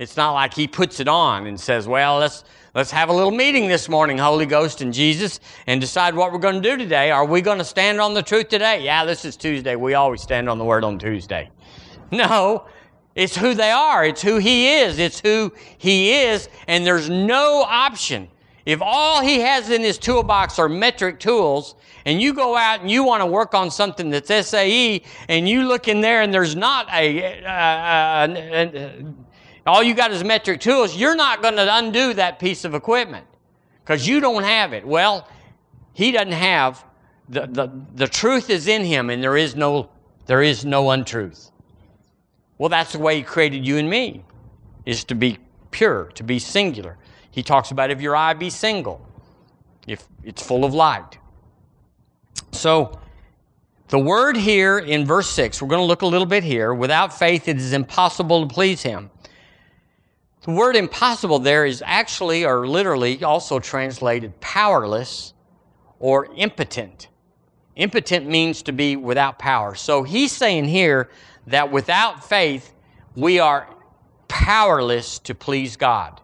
It's 0.00 0.16
not 0.16 0.32
like 0.32 0.52
he 0.52 0.66
puts 0.66 0.98
it 0.98 1.06
on 1.06 1.46
and 1.46 1.60
says, 1.60 1.86
well, 1.86 2.18
let's, 2.18 2.42
let's 2.74 2.90
have 2.90 3.08
a 3.08 3.12
little 3.12 3.30
meeting 3.30 3.68
this 3.68 3.88
morning, 3.88 4.18
Holy 4.18 4.46
Ghost 4.46 4.80
and 4.80 4.92
Jesus, 4.92 5.38
and 5.68 5.80
decide 5.80 6.16
what 6.16 6.32
we're 6.32 6.40
going 6.40 6.60
to 6.60 6.70
do 6.70 6.76
today. 6.76 7.12
Are 7.12 7.24
we 7.24 7.40
going 7.40 7.58
to 7.58 7.64
stand 7.64 8.00
on 8.00 8.14
the 8.14 8.22
truth 8.22 8.48
today? 8.48 8.82
Yeah, 8.82 9.04
this 9.04 9.24
is 9.24 9.36
Tuesday. 9.36 9.76
We 9.76 9.94
always 9.94 10.22
stand 10.22 10.48
on 10.48 10.58
the 10.58 10.64
word 10.64 10.82
on 10.82 10.98
Tuesday. 10.98 11.50
No, 12.10 12.66
it's 13.14 13.36
who 13.36 13.54
they 13.54 13.70
are. 13.70 14.04
It's 14.04 14.22
who 14.22 14.38
he 14.38 14.74
is. 14.74 14.98
It's 14.98 15.20
who 15.20 15.52
he 15.78 16.14
is, 16.14 16.48
and 16.66 16.84
there's 16.84 17.08
no 17.08 17.62
option. 17.62 18.28
If 18.64 18.80
all 18.80 19.20
he 19.20 19.40
has 19.40 19.70
in 19.70 19.82
his 19.82 19.98
toolbox 19.98 20.58
are 20.58 20.68
metric 20.68 21.18
tools, 21.18 21.74
and 22.04 22.20
you 22.20 22.32
go 22.32 22.56
out 22.56 22.80
and 22.80 22.90
you 22.90 23.04
want 23.04 23.20
to 23.20 23.26
work 23.26 23.54
on 23.54 23.70
something 23.70 24.10
that's 24.10 24.28
SAE, 24.48 25.02
and 25.28 25.48
you 25.48 25.64
look 25.64 25.88
in 25.88 26.00
there 26.00 26.22
and 26.22 26.32
there's 26.32 26.56
not 26.56 26.88
a, 26.92 27.18
a, 27.18 27.44
a, 27.44 28.76
a 28.76 29.04
all 29.66 29.82
you 29.82 29.94
got 29.94 30.10
is 30.10 30.24
metric 30.24 30.60
tools, 30.60 30.96
you're 30.96 31.14
not 31.14 31.42
going 31.42 31.54
to 31.54 31.76
undo 31.76 32.14
that 32.14 32.38
piece 32.38 32.64
of 32.64 32.74
equipment 32.74 33.26
because 33.84 34.06
you 34.06 34.20
don't 34.20 34.42
have 34.42 34.72
it. 34.72 34.86
Well, 34.86 35.28
he 35.92 36.10
doesn't 36.10 36.32
have 36.32 36.84
the, 37.28 37.46
the, 37.46 37.70
the 37.94 38.08
truth 38.08 38.50
is 38.50 38.66
in 38.66 38.84
him 38.84 39.10
and 39.10 39.22
there 39.22 39.36
is 39.36 39.54
no 39.54 39.90
there 40.26 40.42
is 40.42 40.64
no 40.64 40.90
untruth. 40.90 41.50
Well, 42.58 42.68
that's 42.68 42.92
the 42.92 42.98
way 42.98 43.16
he 43.16 43.22
created 43.22 43.66
you 43.66 43.76
and 43.76 43.90
me, 43.90 44.24
is 44.86 45.02
to 45.04 45.16
be 45.16 45.38
pure, 45.72 46.04
to 46.14 46.22
be 46.22 46.38
singular. 46.38 46.96
He 47.32 47.42
talks 47.42 47.72
about 47.72 47.90
if 47.90 48.00
your 48.00 48.14
eye 48.14 48.34
be 48.34 48.50
single, 48.50 49.04
if 49.88 50.06
it's 50.22 50.42
full 50.42 50.64
of 50.64 50.72
light. 50.74 51.18
So 52.52 53.00
the 53.88 53.98
word 53.98 54.36
here 54.36 54.78
in 54.78 55.04
verse 55.04 55.28
6, 55.30 55.60
we're 55.60 55.68
going 55.68 55.80
to 55.80 55.86
look 55.86 56.02
a 56.02 56.06
little 56.06 56.26
bit 56.26 56.44
here. 56.44 56.72
Without 56.72 57.12
faith, 57.12 57.48
it 57.48 57.56
is 57.58 57.72
impossible 57.74 58.46
to 58.46 58.54
please 58.54 58.82
him. 58.82 59.10
The 60.42 60.52
word 60.52 60.76
impossible 60.76 61.38
there 61.38 61.66
is 61.66 61.82
actually 61.84 62.44
or 62.44 62.66
literally 62.66 63.22
also 63.22 63.58
translated 63.58 64.40
powerless 64.40 65.34
or 66.00 66.26
impotent. 66.36 67.08
Impotent 67.76 68.26
means 68.26 68.62
to 68.62 68.72
be 68.72 68.96
without 68.96 69.38
power. 69.38 69.74
So 69.74 70.04
he's 70.04 70.32
saying 70.32 70.64
here 70.64 71.10
that 71.48 71.70
without 71.70 72.24
faith, 72.24 72.74
we 73.14 73.40
are 73.40 73.68
powerless 74.28 75.18
to 75.18 75.34
please 75.34 75.76
God. 75.76 76.21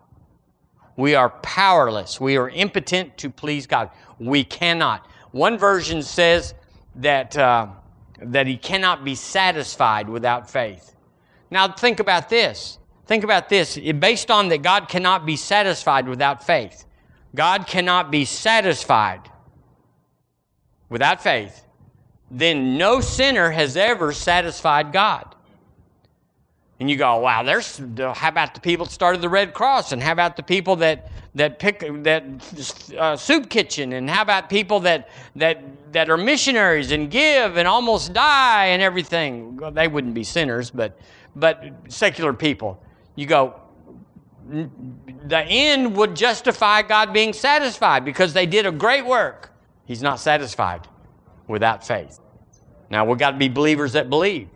We 0.98 1.14
are 1.14 1.30
powerless. 1.30 2.20
We 2.20 2.36
are 2.38 2.50
impotent 2.50 3.16
to 3.18 3.30
please 3.30 3.68
God. 3.68 3.90
We 4.18 4.42
cannot. 4.42 5.06
One 5.30 5.56
version 5.56 6.02
says 6.02 6.54
that, 6.96 7.38
uh, 7.38 7.68
that 8.20 8.48
he 8.48 8.56
cannot 8.56 9.04
be 9.04 9.14
satisfied 9.14 10.08
without 10.08 10.50
faith. 10.50 10.96
Now 11.52 11.68
think 11.68 12.00
about 12.00 12.28
this. 12.28 12.78
Think 13.06 13.22
about 13.22 13.48
this. 13.48 13.78
Based 13.78 14.28
on 14.28 14.48
that 14.48 14.62
God 14.62 14.88
cannot 14.88 15.24
be 15.24 15.36
satisfied 15.36 16.08
without 16.08 16.44
faith. 16.44 16.84
God 17.32 17.68
cannot 17.68 18.10
be 18.10 18.24
satisfied 18.24 19.30
without 20.88 21.22
faith. 21.22 21.64
Then 22.28 22.76
no 22.76 23.00
sinner 23.00 23.52
has 23.52 23.76
ever 23.76 24.12
satisfied 24.12 24.92
God. 24.92 25.36
And 26.80 26.88
you 26.88 26.96
go, 26.96 27.16
wow, 27.16 27.42
there's 27.42 27.78
how 28.14 28.28
about 28.28 28.54
the 28.54 28.60
people 28.60 28.86
that 28.86 28.92
started 28.92 29.20
the 29.20 29.28
Red 29.28 29.52
Cross, 29.52 29.90
and 29.90 30.00
how 30.00 30.12
about 30.12 30.36
the 30.36 30.44
people 30.44 30.76
that 30.76 31.10
that 31.34 31.58
pick 31.58 31.84
that 32.04 32.24
uh, 32.96 33.16
soup 33.16 33.50
kitchen, 33.50 33.92
and 33.94 34.08
how 34.08 34.22
about 34.22 34.48
people 34.48 34.78
that 34.80 35.08
that 35.34 35.60
that 35.92 36.08
are 36.08 36.16
missionaries 36.16 36.92
and 36.92 37.10
give 37.10 37.56
and 37.56 37.66
almost 37.66 38.12
die 38.12 38.66
and 38.66 38.80
everything? 38.80 39.56
Well, 39.56 39.72
they 39.72 39.88
wouldn't 39.88 40.14
be 40.14 40.22
sinners, 40.22 40.70
but 40.70 41.00
but 41.34 41.64
secular 41.88 42.32
people. 42.32 42.80
You 43.16 43.26
go, 43.26 43.56
the 44.46 45.44
end 45.48 45.96
would 45.96 46.14
justify 46.14 46.82
God 46.82 47.12
being 47.12 47.32
satisfied 47.32 48.04
because 48.04 48.32
they 48.32 48.46
did 48.46 48.66
a 48.66 48.72
great 48.72 49.04
work. 49.04 49.50
He's 49.84 50.02
not 50.02 50.20
satisfied 50.20 50.86
without 51.48 51.84
faith. 51.84 52.20
Now 52.88 53.04
we've 53.04 53.18
got 53.18 53.32
to 53.32 53.36
be 53.36 53.48
believers 53.48 53.94
that 53.94 54.08
believe 54.08 54.48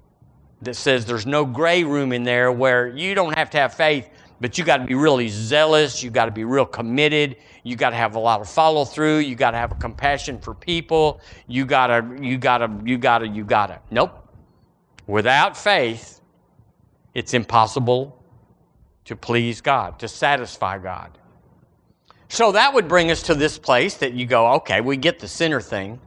that 0.63 0.77
says 0.77 1.05
there's 1.05 1.27
no 1.27 1.45
gray 1.45 1.85
room 1.85 2.13
in 2.13 2.23
there 2.23 2.51
where 2.53 2.89
you 2.89 3.15
don't 3.15 3.37
have 3.37 3.51
to 3.51 3.59
have 3.59 3.75
faith, 3.75 4.09
but 4.41 4.57
you 4.57 4.65
got 4.65 4.79
to 4.79 4.85
be 4.85 4.95
really 4.95 5.29
zealous. 5.29 6.03
You 6.03 6.11
got 6.11 6.27
to 6.27 6.31
be 6.31 6.45
real 6.45 6.65
committed. 6.65 7.37
You 7.65 7.77
got 7.77 7.91
to 7.91 7.97
have 7.97 8.15
a 8.15 8.19
lot 8.19 8.41
of 8.41 8.49
follow 8.49 8.85
through. 8.85 9.19
You 9.19 9.35
got 9.35 9.53
to 9.53 9.57
have 9.57 9.73
a 9.73 9.77
compassion 9.77 10.39
for 10.39 10.55
people. 10.55 11.21
You 11.47 11.65
got 11.65 11.89
to, 11.89 12.19
you 12.21 12.39
got 12.39 12.59
to, 12.59 12.81
you 12.85 12.97
got 12.97 13.19
to, 13.19 13.29
you 13.29 13.45
got 13.45 13.67
to. 13.67 13.81
Nope. 13.91 14.19
Without 15.07 15.57
faith, 15.57 16.21
it's 17.13 17.35
impossible 17.35 18.25
to 19.05 19.17
please 19.17 19.61
God, 19.61 19.99
to 19.99 20.09
satisfy 20.09 20.79
God. 20.79 21.19
So 22.29 22.53
that 22.53 22.73
would 22.73 22.89
bring 22.89 23.11
us 23.11 23.23
to 23.25 23.35
this 23.35 23.59
place 23.59 23.97
that 23.97 24.15
you 24.15 24.27
go, 24.27 24.53
okay, 24.55 24.81
we 24.81 24.97
get 24.97 25.19
the 25.19 25.29
sinner 25.29 25.61
thing, 25.61 26.01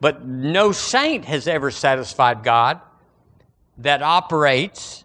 but 0.00 0.24
no 0.24 0.72
saint 0.72 1.24
has 1.24 1.48
ever 1.48 1.70
satisfied 1.70 2.44
God 2.44 2.80
that 3.78 4.02
operates, 4.02 5.04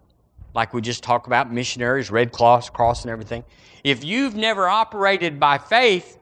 like 0.53 0.73
we 0.73 0.81
just 0.81 1.03
talked 1.03 1.27
about, 1.27 1.51
missionaries, 1.51 2.11
Red 2.11 2.31
Cross, 2.31 2.71
Cross, 2.71 3.03
and 3.03 3.11
everything. 3.11 3.43
If 3.83 4.03
you've 4.03 4.35
never 4.35 4.67
operated 4.67 5.39
by 5.39 5.57
faith, 5.57 6.17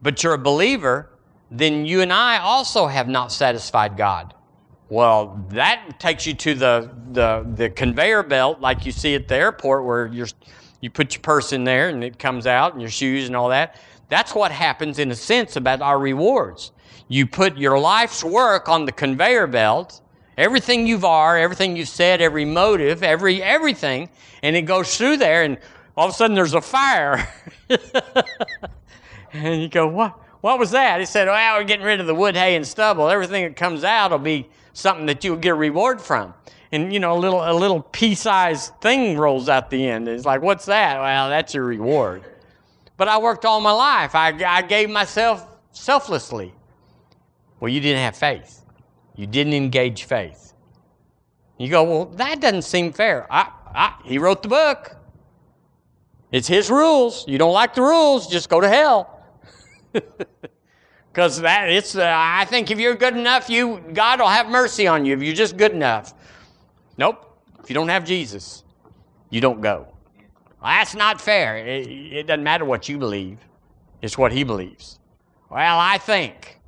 but 0.00 0.22
you're 0.22 0.34
a 0.34 0.38
believer, 0.38 1.10
then 1.50 1.84
you 1.84 2.00
and 2.00 2.12
I 2.12 2.38
also 2.38 2.86
have 2.86 3.08
not 3.08 3.32
satisfied 3.32 3.96
God. 3.96 4.34
Well, 4.88 5.44
that 5.50 6.00
takes 6.00 6.26
you 6.26 6.34
to 6.34 6.54
the, 6.54 6.90
the, 7.12 7.46
the 7.54 7.70
conveyor 7.70 8.24
belt, 8.24 8.60
like 8.60 8.86
you 8.86 8.92
see 8.92 9.14
at 9.14 9.28
the 9.28 9.36
airport, 9.36 9.84
where 9.84 10.06
you're, 10.06 10.28
you 10.80 10.90
put 10.90 11.14
your 11.14 11.22
purse 11.22 11.52
in 11.52 11.64
there 11.64 11.88
and 11.88 12.02
it 12.02 12.18
comes 12.18 12.46
out, 12.46 12.72
and 12.72 12.80
your 12.80 12.90
shoes 12.90 13.26
and 13.26 13.36
all 13.36 13.50
that. 13.50 13.80
That's 14.08 14.34
what 14.34 14.50
happens 14.50 14.98
in 14.98 15.10
a 15.10 15.14
sense 15.14 15.56
about 15.56 15.80
our 15.80 15.98
rewards. 15.98 16.72
You 17.08 17.26
put 17.26 17.56
your 17.56 17.78
life's 17.78 18.24
work 18.24 18.68
on 18.68 18.84
the 18.84 18.92
conveyor 18.92 19.46
belt, 19.46 20.00
everything 20.40 20.86
you've 20.86 21.04
are, 21.04 21.36
everything 21.36 21.76
you've 21.76 21.88
said, 21.88 22.20
every 22.20 22.44
motive, 22.44 23.02
every 23.02 23.42
everything, 23.42 24.08
and 24.42 24.56
it 24.56 24.62
goes 24.62 24.96
through 24.96 25.18
there, 25.18 25.42
and 25.42 25.58
all 25.96 26.08
of 26.08 26.14
a 26.14 26.16
sudden 26.16 26.34
there's 26.34 26.54
a 26.54 26.60
fire. 26.60 27.28
and 29.32 29.62
you 29.62 29.68
go, 29.68 29.86
what? 29.86 30.18
What 30.40 30.58
was 30.58 30.70
that? 30.70 31.00
He 31.00 31.06
said, 31.06 31.28
well, 31.28 31.58
we're 31.58 31.64
getting 31.64 31.84
rid 31.84 32.00
of 32.00 32.06
the 32.06 32.14
wood, 32.14 32.34
hay, 32.34 32.56
and 32.56 32.66
stubble. 32.66 33.10
Everything 33.10 33.44
that 33.44 33.56
comes 33.56 33.84
out 33.84 34.10
will 34.10 34.18
be 34.18 34.48
something 34.72 35.06
that 35.06 35.22
you'll 35.22 35.36
get 35.36 35.50
a 35.50 35.54
reward 35.54 36.00
from. 36.00 36.32
And, 36.72 36.92
you 36.92 36.98
know, 36.98 37.12
a 37.12 37.18
little, 37.18 37.40
a 37.40 37.52
little 37.52 37.82
pea-sized 37.82 38.72
thing 38.80 39.18
rolls 39.18 39.50
out 39.50 39.68
the 39.68 39.86
end. 39.86 40.08
It's 40.08 40.24
like, 40.24 40.40
what's 40.40 40.64
that? 40.66 40.98
Well, 40.98 41.28
that's 41.28 41.52
your 41.52 41.64
reward. 41.64 42.22
But 42.96 43.08
I 43.08 43.18
worked 43.18 43.44
all 43.44 43.60
my 43.60 43.72
life. 43.72 44.14
I, 44.14 44.28
I 44.46 44.62
gave 44.62 44.88
myself 44.88 45.46
selflessly. 45.72 46.54
Well, 47.58 47.68
you 47.68 47.80
didn't 47.80 48.00
have 48.00 48.16
faith. 48.16 48.59
You 49.20 49.26
didn't 49.26 49.52
engage 49.52 50.04
faith. 50.04 50.54
You 51.58 51.68
go, 51.68 51.84
well, 51.84 52.04
that 52.06 52.40
doesn't 52.40 52.62
seem 52.62 52.90
fair. 52.90 53.26
I, 53.30 53.50
I, 53.74 54.00
he 54.02 54.16
wrote 54.16 54.42
the 54.42 54.48
book. 54.48 54.96
It's 56.32 56.48
his 56.48 56.70
rules. 56.70 57.28
You 57.28 57.36
don't 57.36 57.52
like 57.52 57.74
the 57.74 57.82
rules, 57.82 58.28
just 58.28 58.48
go 58.48 58.62
to 58.62 58.68
hell. 58.68 59.20
Because 61.12 61.40
that 61.40 61.68
it's. 61.68 61.96
Uh, 61.96 62.08
I 62.08 62.44
think 62.44 62.70
if 62.70 62.78
you're 62.78 62.94
good 62.94 63.16
enough, 63.16 63.50
you 63.50 63.82
God 63.92 64.20
will 64.20 64.28
have 64.28 64.48
mercy 64.48 64.86
on 64.86 65.04
you 65.04 65.16
if 65.16 65.20
you're 65.20 65.34
just 65.34 65.56
good 65.56 65.72
enough. 65.72 66.14
Nope. 66.96 67.36
If 67.60 67.68
you 67.68 67.74
don't 67.74 67.88
have 67.88 68.04
Jesus, 68.04 68.62
you 69.28 69.40
don't 69.40 69.60
go. 69.60 69.88
Well, 70.62 70.70
that's 70.70 70.94
not 70.94 71.20
fair. 71.20 71.56
It, 71.56 71.88
it 71.88 72.26
doesn't 72.28 72.44
matter 72.44 72.64
what 72.64 72.88
you 72.88 72.96
believe. 72.96 73.38
It's 74.00 74.16
what 74.16 74.30
He 74.30 74.44
believes. 74.44 75.00
Well, 75.50 75.80
I 75.80 75.98
think. 75.98 76.59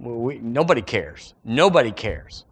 We, 0.00 0.38
nobody 0.38 0.82
cares. 0.82 1.34
Nobody 1.44 1.92
cares 1.92 2.44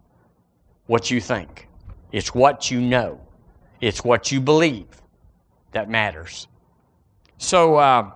what 0.85 1.09
you 1.09 1.19
think. 1.19 1.67
It's 2.11 2.33
what 2.33 2.69
you 2.69 2.79
know. 2.79 3.19
It's 3.81 4.03
what 4.03 4.31
you 4.31 4.39
believe 4.39 4.87
that 5.71 5.89
matters. 5.89 6.47
So 7.37 7.75
uh, 7.75 8.11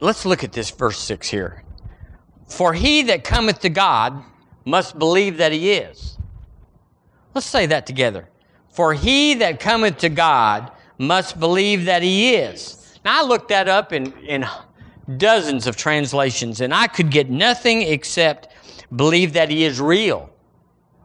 let's 0.00 0.26
look 0.26 0.44
at 0.44 0.52
this 0.52 0.70
verse 0.70 0.98
6 0.98 1.28
here. 1.28 1.62
For 2.48 2.74
he 2.74 3.02
that 3.04 3.24
cometh 3.24 3.60
to 3.60 3.70
God 3.70 4.22
must 4.64 4.98
believe 4.98 5.38
that 5.38 5.52
he 5.52 5.72
is. 5.72 6.18
Let's 7.34 7.46
say 7.46 7.66
that 7.66 7.86
together. 7.86 8.28
For 8.70 8.92
he 8.92 9.34
that 9.34 9.60
cometh 9.60 9.98
to 9.98 10.08
God 10.08 10.70
must 10.98 11.38
believe 11.38 11.86
that 11.86 12.02
he 12.02 12.34
is. 12.34 12.98
Now, 13.04 13.22
I 13.22 13.26
looked 13.26 13.48
that 13.48 13.68
up 13.68 13.92
in, 13.92 14.12
in 14.18 14.46
dozens 15.16 15.66
of 15.66 15.76
translations, 15.76 16.60
and 16.60 16.72
I 16.72 16.86
could 16.86 17.10
get 17.10 17.30
nothing 17.30 17.82
except 17.82 18.48
believe 18.94 19.32
that 19.34 19.50
he 19.50 19.64
is 19.64 19.80
real 19.80 20.30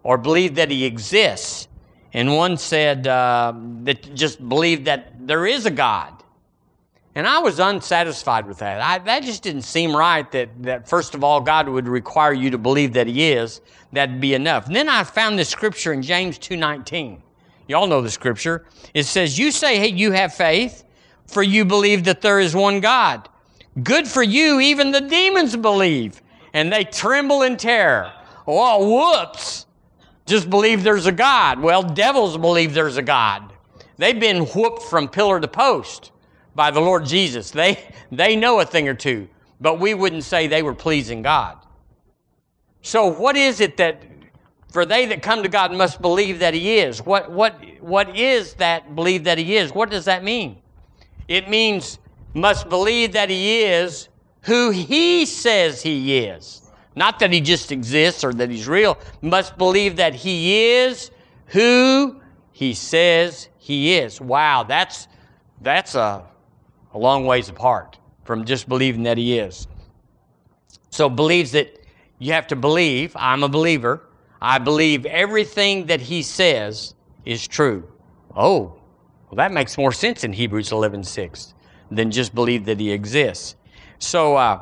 or 0.04 0.18
believe 0.18 0.56
that 0.56 0.72
he 0.72 0.86
exists. 0.86 1.68
And 2.14 2.36
one 2.36 2.58
said 2.58 3.06
uh, 3.06 3.54
that 3.84 4.16
just 4.16 4.48
believe 4.48 4.86
that 4.86 5.28
there 5.28 5.46
is 5.46 5.66
a 5.66 5.72
God. 5.72 6.24
And 7.16 7.28
I 7.28 7.40
was 7.40 7.60
unsatisfied 7.60 8.48
with 8.48 8.60
that. 8.60 8.82
I, 8.82 8.98
that 9.00 9.24
just 9.24 9.44
didn't 9.44 9.64
seem 9.64 9.96
right 9.96 10.32
that, 10.32 10.50
that, 10.64 10.88
first 10.88 11.16
of 11.16 11.24
all, 11.24 11.42
God 11.42 11.68
would 11.68 11.88
require 11.88 12.34
you 12.34 12.50
to 12.52 12.58
believe 12.58 12.94
that 12.94 13.08
He 13.08 13.32
is. 13.32 13.62
That'd 13.92 14.22
be 14.22 14.36
enough. 14.36 14.68
And 14.68 14.76
then 14.76 14.88
I 14.88 15.04
found 15.04 15.38
this 15.38 15.50
scripture 15.50 15.92
in 15.92 16.02
James 16.02 16.40
2.19. 16.40 17.20
Y'all 17.68 17.88
know 17.88 18.02
the 18.02 18.10
scripture. 18.10 18.66
It 18.94 19.04
says, 19.04 19.38
You 19.38 19.52
say, 19.52 19.78
hey, 19.78 19.90
you 19.90 20.12
have 20.12 20.34
faith, 20.34 20.84
for 21.28 21.44
you 21.44 21.66
believe 21.66 22.06
that 22.06 22.22
there 22.22 22.40
is 22.40 22.56
one 22.56 22.80
God. 22.80 23.28
Good 23.84 24.08
for 24.08 24.24
you, 24.24 24.60
even 24.60 24.92
the 24.92 25.02
demons 25.02 25.56
believe, 25.56 26.22
and 26.54 26.72
they 26.72 26.84
tremble 26.84 27.44
in 27.44 27.58
terror. 27.58 28.12
Oh, 28.48 29.20
whoops. 29.20 29.66
Just 30.26 30.50
believe 30.50 30.84
there's 30.84 31.06
a 31.06 31.12
God. 31.12 31.60
Well, 31.60 31.84
devils 31.84 32.38
believe 32.38 32.74
there's 32.74 32.98
a 32.98 33.02
God. 33.02 33.54
They've 33.98 34.20
been 34.20 34.46
whooped 34.46 34.84
from 34.84 35.08
pillar 35.08 35.40
to 35.40 35.48
post 35.48 36.12
by 36.56 36.72
the 36.72 36.80
Lord 36.80 37.06
Jesus. 37.06 37.52
They, 37.52 37.80
they 38.12 38.36
know 38.36 38.60
a 38.60 38.66
thing 38.66 38.88
or 38.88 38.94
two, 38.94 39.28
but 39.60 39.80
we 39.80 39.94
wouldn't 39.94 40.24
say 40.24 40.48
they 40.48 40.64
were 40.64 40.74
pleasing 40.74 41.22
God. 41.22 41.58
So, 42.82 43.08
what 43.08 43.36
is 43.36 43.60
it 43.60 43.78
that, 43.78 44.02
for 44.72 44.86
they 44.86 45.06
that 45.08 45.22
come 45.22 45.44
to 45.44 45.50
God 45.50 45.74
must 45.74 46.02
believe 46.02 46.40
that 46.40 46.54
He 46.54 46.80
is? 46.80 47.06
What, 47.06 47.32
what, 47.32 47.62
what 47.82 48.16
is 48.16 48.54
that 48.56 48.96
believe 48.96 49.26
that 49.26 49.38
He 49.38 49.58
is? 49.58 49.74
What 49.74 49.90
does 49.90 50.06
that 50.06 50.24
mean? 50.24 50.62
It 51.28 51.50
means 51.50 52.00
must 52.34 52.70
believe 52.70 53.14
that 53.14 53.30
he 53.30 53.62
is 53.62 54.10
who 54.42 54.72
he 54.72 55.26
says 55.26 55.82
he 55.82 56.18
is. 56.18 56.62
Not 56.96 57.20
that 57.20 57.32
he 57.32 57.42
just 57.42 57.72
exists 57.72 58.24
or 58.24 58.34
that 58.34 58.50
he's 58.50 58.68
real. 58.68 58.98
Must 59.22 59.58
believe 59.58 59.98
that 59.98 60.16
he 60.16 60.74
is 60.74 61.12
who 61.48 62.22
he 62.52 62.74
says 62.74 63.50
he 63.58 63.96
is. 63.96 64.20
Wow, 64.20 64.64
that's 64.64 65.08
that's 65.62 65.96
a, 65.96 66.26
a 66.94 66.98
long 66.98 67.26
ways 67.26 67.50
apart 67.50 67.98
from 68.24 68.46
just 68.46 68.68
believing 68.70 69.04
that 69.04 69.18
he 69.18 69.40
is. 69.40 69.68
So 70.90 71.10
believes 71.10 71.52
that 71.52 71.80
you 72.18 72.34
have 72.34 72.48
to 72.48 72.56
believe, 72.56 73.16
I'm 73.16 73.44
a 73.44 73.50
believer. 73.50 74.02
I 74.42 74.58
believe 74.58 75.06
everything 75.06 75.86
that 75.88 76.02
he 76.02 76.22
says 76.22 76.96
is 77.26 77.48
true. 77.48 77.88
Oh, 78.36 78.76
well, 79.30 79.36
that 79.36 79.52
makes 79.52 79.78
more 79.78 79.92
sense 79.92 80.24
in 80.24 80.34
Hebrews 80.34 80.72
11 80.72 81.04
6 81.04 81.54
than 81.92 82.12
just 82.12 82.34
believe 82.36 82.66
that 82.66 82.80
he 82.80 82.92
exists. 82.92 83.56
So 83.98 84.36
uh, 84.36 84.62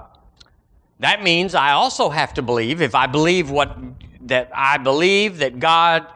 that 0.99 1.23
means 1.23 1.55
I 1.55 1.71
also 1.71 2.09
have 2.09 2.33
to 2.35 2.41
believe, 2.41 2.81
if 2.81 2.95
I 2.95 3.07
believe 3.07 3.49
what 3.49 3.77
that 4.21 4.49
I 4.53 4.77
believe 4.77 5.37
that 5.37 5.59
God 5.59 6.07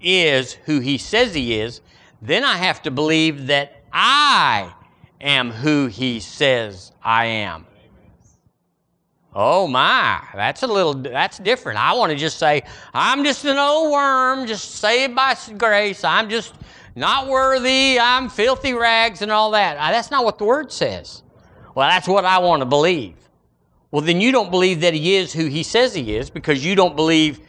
is 0.00 0.54
who 0.54 0.80
he 0.80 0.98
says 0.98 1.34
he 1.34 1.60
is, 1.60 1.80
then 2.20 2.44
I 2.44 2.56
have 2.56 2.82
to 2.82 2.90
believe 2.90 3.46
that 3.48 3.82
I 3.92 4.72
am 5.20 5.50
who 5.50 5.86
he 5.86 6.20
says 6.20 6.92
I 7.02 7.26
am. 7.26 7.66
Oh 9.34 9.66
my, 9.66 10.20
that's 10.34 10.62
a 10.62 10.66
little, 10.66 10.92
that's 10.92 11.38
different. 11.38 11.78
I 11.78 11.94
want 11.94 12.10
to 12.10 12.16
just 12.16 12.38
say, 12.38 12.62
I'm 12.92 13.24
just 13.24 13.46
an 13.46 13.56
old 13.56 13.90
worm, 13.90 14.46
just 14.46 14.72
saved 14.72 15.14
by 15.14 15.34
grace. 15.56 16.04
I'm 16.04 16.28
just 16.28 16.54
not 16.94 17.28
worthy. 17.28 17.98
I'm 17.98 18.28
filthy 18.28 18.74
rags 18.74 19.22
and 19.22 19.32
all 19.32 19.52
that. 19.52 19.76
Uh, 19.76 19.90
that's 19.90 20.10
not 20.10 20.24
what 20.24 20.38
the 20.38 20.44
word 20.44 20.70
says. 20.70 21.22
Well, 21.74 21.88
that's 21.88 22.06
what 22.06 22.24
I 22.24 22.38
want 22.38 22.60
to 22.60 22.66
believe. 22.66 23.16
Well, 23.90 24.02
then 24.02 24.20
you 24.20 24.32
don't 24.32 24.50
believe 24.50 24.80
that 24.82 24.94
he 24.94 25.16
is 25.16 25.32
who 25.32 25.46
he 25.46 25.62
says 25.62 25.94
he 25.94 26.16
is 26.16 26.30
because 26.30 26.64
you 26.64 26.74
don't 26.74 26.96
believe 26.96 27.40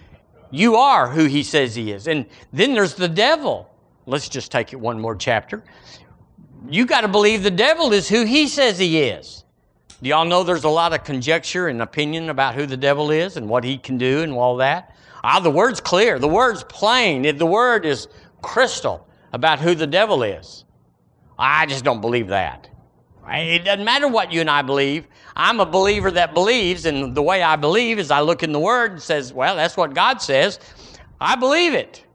you 0.51 0.75
are 0.75 1.09
who 1.09 1.25
he 1.25 1.43
says 1.43 1.75
he 1.75 1.91
is. 1.91 2.07
And 2.07 2.25
then 2.51 2.73
there's 2.73 2.95
the 2.95 3.07
devil. 3.07 3.69
Let's 4.05 4.29
just 4.29 4.51
take 4.51 4.73
it 4.73 4.75
one 4.77 4.99
more 4.99 5.15
chapter. 5.15 5.63
You 6.69 6.85
got 6.85 7.01
to 7.01 7.07
believe 7.07 7.43
the 7.43 7.51
devil 7.51 7.91
is 7.91 8.07
who 8.07 8.25
he 8.25 8.47
says 8.47 8.77
he 8.77 8.99
is. 8.99 9.43
Do 10.01 10.09
y'all 10.09 10.25
know 10.25 10.43
there's 10.43 10.65
a 10.65 10.69
lot 10.69 10.93
of 10.93 11.03
conjecture 11.03 11.69
and 11.69 11.81
opinion 11.81 12.29
about 12.29 12.55
who 12.55 12.65
the 12.65 12.77
devil 12.77 13.11
is 13.11 13.37
and 13.37 13.47
what 13.47 13.63
he 13.63 13.77
can 13.77 13.97
do 13.97 14.21
and 14.21 14.33
all 14.33 14.57
that? 14.57 14.95
Ah, 15.23 15.39
the 15.39 15.49
word's 15.49 15.79
clear. 15.79 16.19
The 16.19 16.27
word's 16.27 16.63
plain. 16.65 17.37
The 17.37 17.45
word 17.45 17.85
is 17.85 18.09
crystal 18.41 19.07
about 19.33 19.59
who 19.59 19.75
the 19.75 19.87
devil 19.87 20.23
is. 20.23 20.63
I 21.37 21.65
just 21.65 21.83
don't 21.83 21.99
believe 21.99 22.27
that. 22.29 22.69
It 23.27 23.65
doesn't 23.65 23.83
matter 23.83 24.07
what 24.07 24.31
you 24.31 24.41
and 24.41 24.49
I 24.49 24.61
believe. 24.61 25.07
I'm 25.35 25.59
a 25.59 25.65
believer 25.65 26.11
that 26.11 26.33
believes, 26.33 26.85
and 26.85 27.15
the 27.15 27.21
way 27.21 27.41
I 27.41 27.55
believe 27.55 27.97
is 27.99 28.11
I 28.11 28.21
look 28.21 28.43
in 28.43 28.51
the 28.51 28.59
Word 28.59 28.91
and 28.91 29.01
says, 29.01 29.33
well, 29.33 29.55
that's 29.55 29.75
what 29.75 29.93
God 29.93 30.21
says. 30.21 30.59
I 31.19 31.35
believe 31.35 31.73
it. 31.73 32.05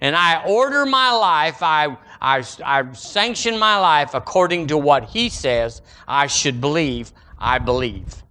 And 0.00 0.16
I 0.16 0.42
order 0.44 0.86
my 0.86 1.12
life, 1.12 1.62
I, 1.62 1.96
I, 2.20 2.44
I 2.64 2.92
sanction 2.92 3.58
my 3.58 3.78
life 3.78 4.14
according 4.14 4.68
to 4.68 4.78
what 4.78 5.04
He 5.04 5.28
says 5.28 5.82
I 6.08 6.26
should 6.26 6.60
believe. 6.60 7.12
I 7.38 7.58
believe. 7.58 8.22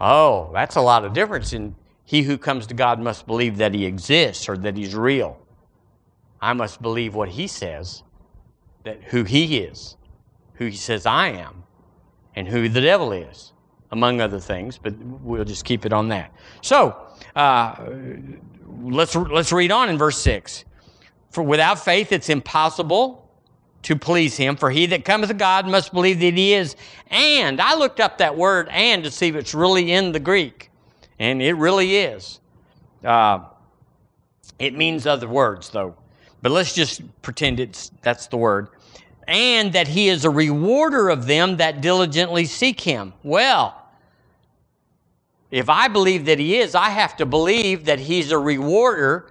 Oh, 0.00 0.50
that's 0.52 0.76
a 0.76 0.80
lot 0.80 1.04
of 1.04 1.14
difference 1.14 1.52
in 1.52 1.74
he 2.04 2.22
who 2.22 2.38
comes 2.38 2.66
to 2.68 2.74
God 2.74 3.00
must 3.00 3.26
believe 3.26 3.56
that 3.56 3.74
he 3.74 3.84
exists 3.84 4.48
or 4.48 4.56
that 4.58 4.76
he's 4.76 4.94
real. 4.94 5.38
I 6.40 6.52
must 6.52 6.80
believe 6.80 7.14
what 7.14 7.28
he 7.28 7.46
says, 7.46 8.02
that 8.84 9.02
who 9.04 9.24
he 9.24 9.58
is, 9.58 9.96
who 10.54 10.66
he 10.66 10.76
says 10.76 11.06
I 11.06 11.28
am, 11.28 11.64
and 12.34 12.46
who 12.46 12.68
the 12.68 12.80
devil 12.80 13.12
is, 13.12 13.52
among 13.90 14.20
other 14.20 14.38
things, 14.38 14.78
but 14.78 14.94
we'll 14.98 15.44
just 15.44 15.64
keep 15.64 15.86
it 15.86 15.92
on 15.92 16.08
that. 16.08 16.32
So, 16.62 16.96
uh, 17.34 17.74
let's, 18.80 19.14
let's 19.16 19.52
read 19.52 19.72
on 19.72 19.88
in 19.88 19.98
verse 19.98 20.18
6. 20.18 20.64
For 21.30 21.42
without 21.42 21.78
faith 21.78 22.12
it's 22.12 22.28
impossible 22.28 23.28
to 23.82 23.96
please 23.96 24.36
him. 24.36 24.56
For 24.56 24.70
he 24.70 24.86
that 24.86 25.04
cometh 25.04 25.28
to 25.28 25.34
God 25.34 25.66
must 25.66 25.92
believe 25.92 26.20
that 26.20 26.34
he 26.34 26.54
is. 26.54 26.76
And 27.08 27.60
I 27.60 27.74
looked 27.74 28.00
up 28.00 28.18
that 28.18 28.36
word 28.36 28.68
and 28.70 29.04
to 29.04 29.10
see 29.10 29.28
if 29.28 29.34
it's 29.34 29.54
really 29.54 29.92
in 29.92 30.12
the 30.12 30.20
Greek. 30.20 30.70
And 31.18 31.42
it 31.42 31.54
really 31.54 31.96
is. 31.96 32.40
Uh, 33.04 33.44
it 34.58 34.74
means 34.74 35.06
other 35.06 35.28
words, 35.28 35.70
though. 35.70 35.96
But 36.42 36.52
let's 36.52 36.74
just 36.74 37.02
pretend 37.22 37.60
it's 37.60 37.90
that's 38.02 38.26
the 38.28 38.36
word. 38.36 38.68
And 39.26 39.72
that 39.74 39.88
he 39.88 40.08
is 40.08 40.24
a 40.24 40.30
rewarder 40.30 41.10
of 41.10 41.26
them 41.26 41.58
that 41.58 41.80
diligently 41.80 42.46
seek 42.46 42.80
him. 42.80 43.12
Well, 43.22 43.74
if 45.50 45.68
I 45.68 45.88
believe 45.88 46.26
that 46.26 46.38
he 46.38 46.58
is, 46.58 46.74
I 46.74 46.90
have 46.90 47.16
to 47.18 47.26
believe 47.26 47.86
that 47.86 47.98
he's 47.98 48.30
a 48.32 48.38
rewarder 48.38 49.30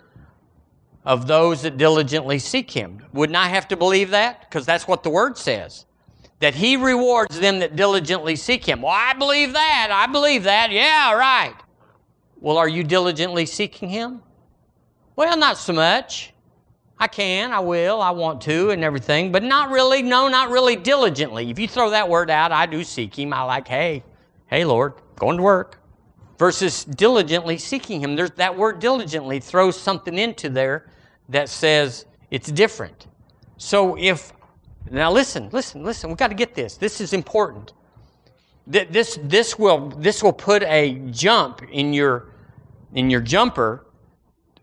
of 1.05 1.25
those 1.25 1.61
that 1.61 1.77
diligently 1.77 2.37
seek 2.37 2.69
him. 2.69 3.01
Wouldn't 3.13 3.37
I 3.37 3.47
have 3.47 3.67
to 3.69 3.77
believe 3.77 4.09
that? 4.09 4.41
Because 4.41 4.65
that's 4.65 4.87
what 4.87 5.03
the 5.03 5.09
word 5.09 5.37
says. 5.37 5.85
That 6.39 6.53
he 6.53 6.75
rewards 6.75 7.39
them 7.39 7.59
that 7.59 7.75
diligently 7.75 8.35
seek 8.35 8.65
him. 8.65 8.81
Well, 8.81 8.93
I 8.93 9.13
believe 9.13 9.53
that. 9.53 9.89
I 9.91 10.11
believe 10.11 10.43
that. 10.43 10.71
Yeah, 10.71 11.13
right. 11.13 11.55
Well, 12.39 12.57
are 12.57 12.67
you 12.67 12.83
diligently 12.83 13.45
seeking 13.45 13.89
him? 13.89 14.21
Well, 15.15 15.37
not 15.37 15.57
so 15.57 15.73
much. 15.73 16.33
I 16.99 17.07
can, 17.07 17.51
I 17.51 17.59
will, 17.59 18.01
I 18.01 18.09
want 18.09 18.41
to, 18.41 18.71
and 18.71 18.83
everything, 18.83 19.31
but 19.31 19.43
not 19.43 19.69
really, 19.69 20.01
no, 20.01 20.27
not 20.27 20.49
really 20.49 20.75
diligently. 20.75 21.49
If 21.51 21.59
you 21.59 21.67
throw 21.67 21.91
that 21.91 22.09
word 22.09 22.31
out, 22.31 22.51
I 22.51 22.65
do 22.65 22.83
seek 22.83 23.17
him. 23.17 23.33
I 23.33 23.43
like, 23.43 23.67
hey, 23.67 24.03
hey, 24.47 24.65
Lord, 24.65 24.93
going 25.15 25.37
to 25.37 25.43
work. 25.43 25.79
Versus 26.39 26.85
diligently 26.85 27.57
seeking 27.57 28.01
him. 28.01 28.15
There's 28.15 28.31
that 28.31 28.55
word 28.55 28.79
diligently 28.79 29.39
throws 29.39 29.79
something 29.79 30.17
into 30.17 30.49
there 30.49 30.87
that 31.29 31.49
says 31.49 32.05
it's 32.29 32.51
different. 32.51 33.07
So 33.57 33.97
if, 33.97 34.33
now 34.91 35.11
listen, 35.11 35.49
listen, 35.51 35.83
listen, 35.83 36.09
we've 36.09 36.17
got 36.17 36.27
to 36.27 36.35
get 36.35 36.53
this. 36.53 36.77
This 36.77 37.01
is 37.01 37.13
important. 37.13 37.73
This, 38.67 39.17
this, 39.23 39.57
will, 39.57 39.89
this 39.89 40.21
will 40.21 40.33
put 40.33 40.61
a 40.63 40.95
jump 41.09 41.63
in 41.71 41.93
your, 41.93 42.27
in 42.93 43.09
your 43.09 43.21
jumper 43.21 43.86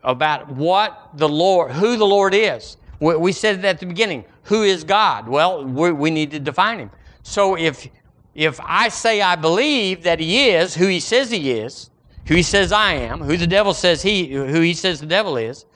about 0.05 0.49
what 0.51 1.11
the 1.14 1.29
Lord, 1.29 1.73
who 1.73 1.97
the 1.97 2.07
Lord 2.07 2.35
is. 2.35 2.77
We, 3.01 3.33
said 3.33 3.59
it 3.59 3.64
at 3.64 3.81
the 3.81 3.87
beginning. 3.87 4.25
Who 4.45 4.62
is 4.62 4.85
God? 4.85 5.29
Well, 5.29 5.64
we, 5.64 5.93
we 5.93 6.11
need 6.11 6.31
to 6.31 6.38
define 6.38 6.79
him. 6.79 6.90
So 7.23 7.57
if, 7.57 7.87
if 8.35 8.61
I 8.62 8.88
say 8.88 9.21
I 9.21 9.37
believe 9.37 10.05
that 10.05 10.21
he 10.21 10.51
is 10.51 10.75
who 10.75 10.87
he 10.87 11.01
says 11.01 11.31
he 11.31 11.51
is, 11.51 11.90
who 12.27 12.35
he 12.35 12.43
says 12.43 12.73
I 12.73 12.95
am, 12.95 13.21
who 13.21 13.37
the 13.37 13.47
devil 13.47 13.75
says 13.75 14.01
he, 14.01 14.33
who 14.33 14.61
he 14.61 14.73
says 14.73 15.01
the 15.01 15.07
devil 15.07 15.37
is, 15.37 15.67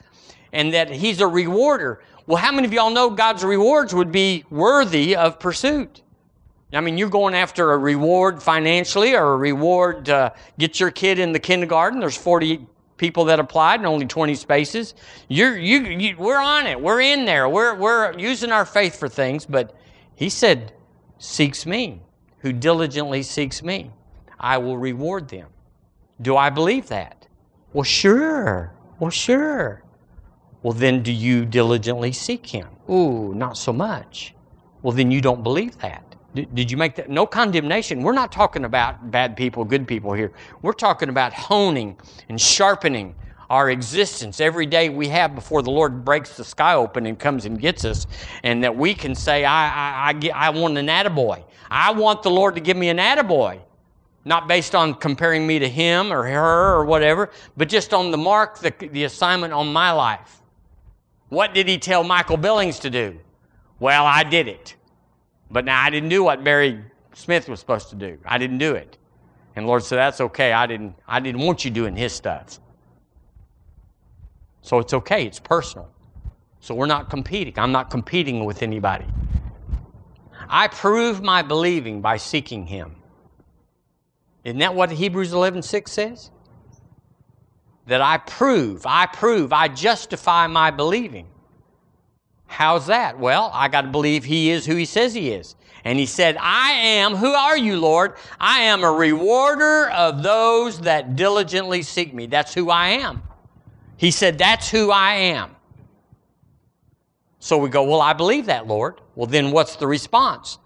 and 0.53 0.73
that 0.73 0.89
He's 0.89 1.21
a 1.21 1.27
rewarder. 1.27 2.01
Well, 2.25 2.37
how 2.37 2.51
many 2.51 2.67
of 2.67 2.73
y'all 2.73 2.91
know 2.91 3.09
God's 3.09 3.43
rewards 3.43 3.93
would 3.93 4.11
be 4.11 4.45
worthy 4.49 5.15
of 5.15 5.39
pursuit? 5.39 6.01
I 6.71 6.81
mean, 6.81 6.97
you're 6.97 7.09
going 7.09 7.33
after 7.33 7.71
a 7.71 7.77
reward 7.77 8.43
financially 8.43 9.15
or 9.15 9.33
a 9.33 9.37
reward 9.37 10.05
to 10.05 10.33
get 10.59 10.79
your 10.79 10.91
kid 10.91 11.17
in 11.17 11.31
the 11.31 11.39
kindergarten. 11.39 11.99
There's 11.99 12.17
40 12.17 12.67
people 12.99 13.25
that 13.25 13.39
applied 13.39 13.79
and 13.79 13.87
only 13.87 14.05
20 14.05 14.35
spaces. 14.35 14.93
You're, 15.27 15.57
you, 15.57 15.79
you, 15.79 16.15
we're 16.17 16.37
on 16.37 16.67
it. 16.67 16.79
We're 16.79 17.01
in 17.01 17.25
there. 17.25 17.49
We're, 17.49 17.73
we're 17.73 18.17
using 18.19 18.51
our 18.51 18.65
faith 18.65 18.99
for 18.99 19.09
things. 19.09 19.47
But 19.47 19.75
he 20.13 20.29
said, 20.29 20.73
seeks 21.17 21.65
me, 21.65 22.01
who 22.39 22.53
diligently 22.53 23.23
seeks 23.23 23.63
me. 23.63 23.89
I 24.39 24.59
will 24.59 24.77
reward 24.77 25.29
them. 25.29 25.47
Do 26.21 26.37
I 26.37 26.51
believe 26.51 26.87
that? 26.89 27.27
Well, 27.73 27.83
sure. 27.83 28.73
Well, 28.99 29.09
sure. 29.09 29.81
Well, 30.61 30.73
then 30.73 31.01
do 31.01 31.11
you 31.11 31.45
diligently 31.45 32.11
seek 32.11 32.45
him? 32.47 32.67
Ooh, 32.89 33.33
not 33.33 33.57
so 33.57 33.71
much. 33.71 34.35
Well, 34.81 34.91
then 34.91 35.09
you 35.09 35.21
don't 35.21 35.43
believe 35.43 35.77
that. 35.79 36.08
Did 36.35 36.69
you 36.69 36.77
make 36.77 36.95
that? 36.95 37.09
No 37.09 37.25
condemnation. 37.25 38.03
We're 38.03 38.13
not 38.13 38.31
talking 38.31 38.65
about 38.65 39.09
bad 39.09 39.35
people, 39.35 39.65
good 39.65 39.87
people 39.87 40.13
here. 40.13 40.31
We're 40.61 40.73
talking 40.73 41.09
about 41.09 41.33
honing 41.33 41.97
and 42.29 42.39
sharpening 42.39 43.15
our 43.49 43.71
existence 43.71 44.39
every 44.39 44.67
day 44.67 44.89
we 44.89 45.07
have 45.07 45.33
before 45.33 45.63
the 45.63 45.71
Lord 45.71 46.05
breaks 46.05 46.37
the 46.37 46.43
sky 46.43 46.75
open 46.75 47.07
and 47.07 47.17
comes 47.17 47.45
and 47.45 47.59
gets 47.59 47.83
us, 47.83 48.05
and 48.43 48.63
that 48.63 48.75
we 48.75 48.93
can 48.93 49.15
say, 49.15 49.43
I, 49.43 49.69
I, 49.69 50.09
I, 50.09 50.13
get, 50.13 50.35
I 50.35 50.51
want 50.51 50.77
an 50.77 50.85
attaboy. 50.85 51.43
I 51.71 51.91
want 51.91 52.21
the 52.21 52.29
Lord 52.29 52.53
to 52.55 52.61
give 52.61 52.77
me 52.77 52.89
an 52.89 52.97
attaboy. 52.97 53.59
Not 54.23 54.47
based 54.47 54.75
on 54.75 54.93
comparing 54.93 55.47
me 55.47 55.57
to 55.59 55.67
him 55.67 56.13
or 56.13 56.23
her 56.23 56.75
or 56.75 56.85
whatever, 56.85 57.31
but 57.57 57.69
just 57.69 57.93
on 57.93 58.11
the 58.11 58.17
mark, 58.17 58.59
the, 58.59 58.71
the 58.91 59.05
assignment 59.05 59.53
on 59.53 59.73
my 59.73 59.91
life. 59.91 60.41
What 61.29 61.55
did 61.55 61.67
he 61.67 61.79
tell 61.79 62.03
Michael 62.03 62.37
Billings 62.37 62.79
to 62.79 62.91
do? 62.91 63.17
Well, 63.79 64.05
I 64.05 64.23
did 64.23 64.47
it. 64.47 64.75
But 65.51 65.65
now 65.65 65.81
I 65.81 65.89
didn't 65.89 66.09
do 66.09 66.23
what 66.23 66.43
Barry 66.43 66.83
Smith 67.13 67.49
was 67.49 67.59
supposed 67.59 67.89
to 67.89 67.95
do. 67.95 68.17
I 68.25 68.37
didn't 68.37 68.59
do 68.59 68.75
it. 68.75 68.97
And 69.55 69.65
Lord 69.65 69.83
said, 69.83 69.97
That's 69.97 70.21
okay. 70.21 70.53
I 70.53 70.67
didn't, 70.67 70.95
I 71.07 71.19
didn't 71.19 71.41
want 71.41 71.65
you 71.65 71.71
doing 71.71 71.95
his 71.95 72.13
stuff. 72.13 72.59
So 74.61 74.79
it's 74.79 74.93
okay. 74.93 75.25
It's 75.25 75.39
personal. 75.39 75.89
So 76.59 76.75
we're 76.75 76.85
not 76.85 77.09
competing. 77.09 77.57
I'm 77.57 77.71
not 77.71 77.89
competing 77.89 78.45
with 78.45 78.61
anybody. 78.61 79.05
I 80.47 80.67
prove 80.67 81.21
my 81.21 81.41
believing 81.41 82.01
by 82.01 82.17
seeking 82.17 82.67
him. 82.67 82.95
Isn't 84.43 84.59
that 84.59 84.75
what 84.75 84.91
Hebrews 84.91 85.33
11 85.33 85.61
6 85.61 85.91
says? 85.91 86.31
that 87.89 88.01
I 88.01 88.17
prove, 88.17 88.85
I 88.85 89.07
prove, 89.07 89.51
I 89.51 89.67
justify 89.67 90.47
my 90.47 90.71
believing. 90.71 91.27
How's 92.49 92.87
that? 92.87 93.19
Well, 93.19 93.51
I 93.53 93.67
got 93.67 93.81
to 93.81 93.89
believe 93.89 94.25
he 94.25 94.49
is 94.49 94.65
who 94.65 94.75
he 94.75 94.85
says 94.85 95.13
he 95.13 95.29
is. 95.29 95.55
And 95.83 95.99
he 95.99 96.07
said, 96.07 96.35
I 96.41 96.71
am, 96.71 97.15
who 97.15 97.31
are 97.31 97.57
you, 97.57 97.79
Lord? 97.79 98.15
I 98.39 98.61
am 98.61 98.83
a 98.83 98.91
rewarder 98.91 99.89
of 99.91 100.23
those 100.23 100.81
that 100.81 101.15
diligently 101.15 101.83
seek 101.83 102.11
me. 102.11 102.25
That's 102.25 102.53
who 102.53 102.71
I 102.71 102.87
am. 102.87 103.21
He 103.97 104.09
said, 104.09 104.39
That's 104.39 104.67
who 104.67 104.89
I 104.89 105.13
am. 105.13 105.55
So 107.37 107.57
we 107.59 107.69
go, 107.69 107.83
Well, 107.83 108.01
I 108.01 108.13
believe 108.13 108.47
that, 108.47 108.65
Lord. 108.65 108.99
Well, 109.13 109.27
then 109.27 109.51
what's 109.51 109.75
the 109.75 109.87
response? 109.87 110.57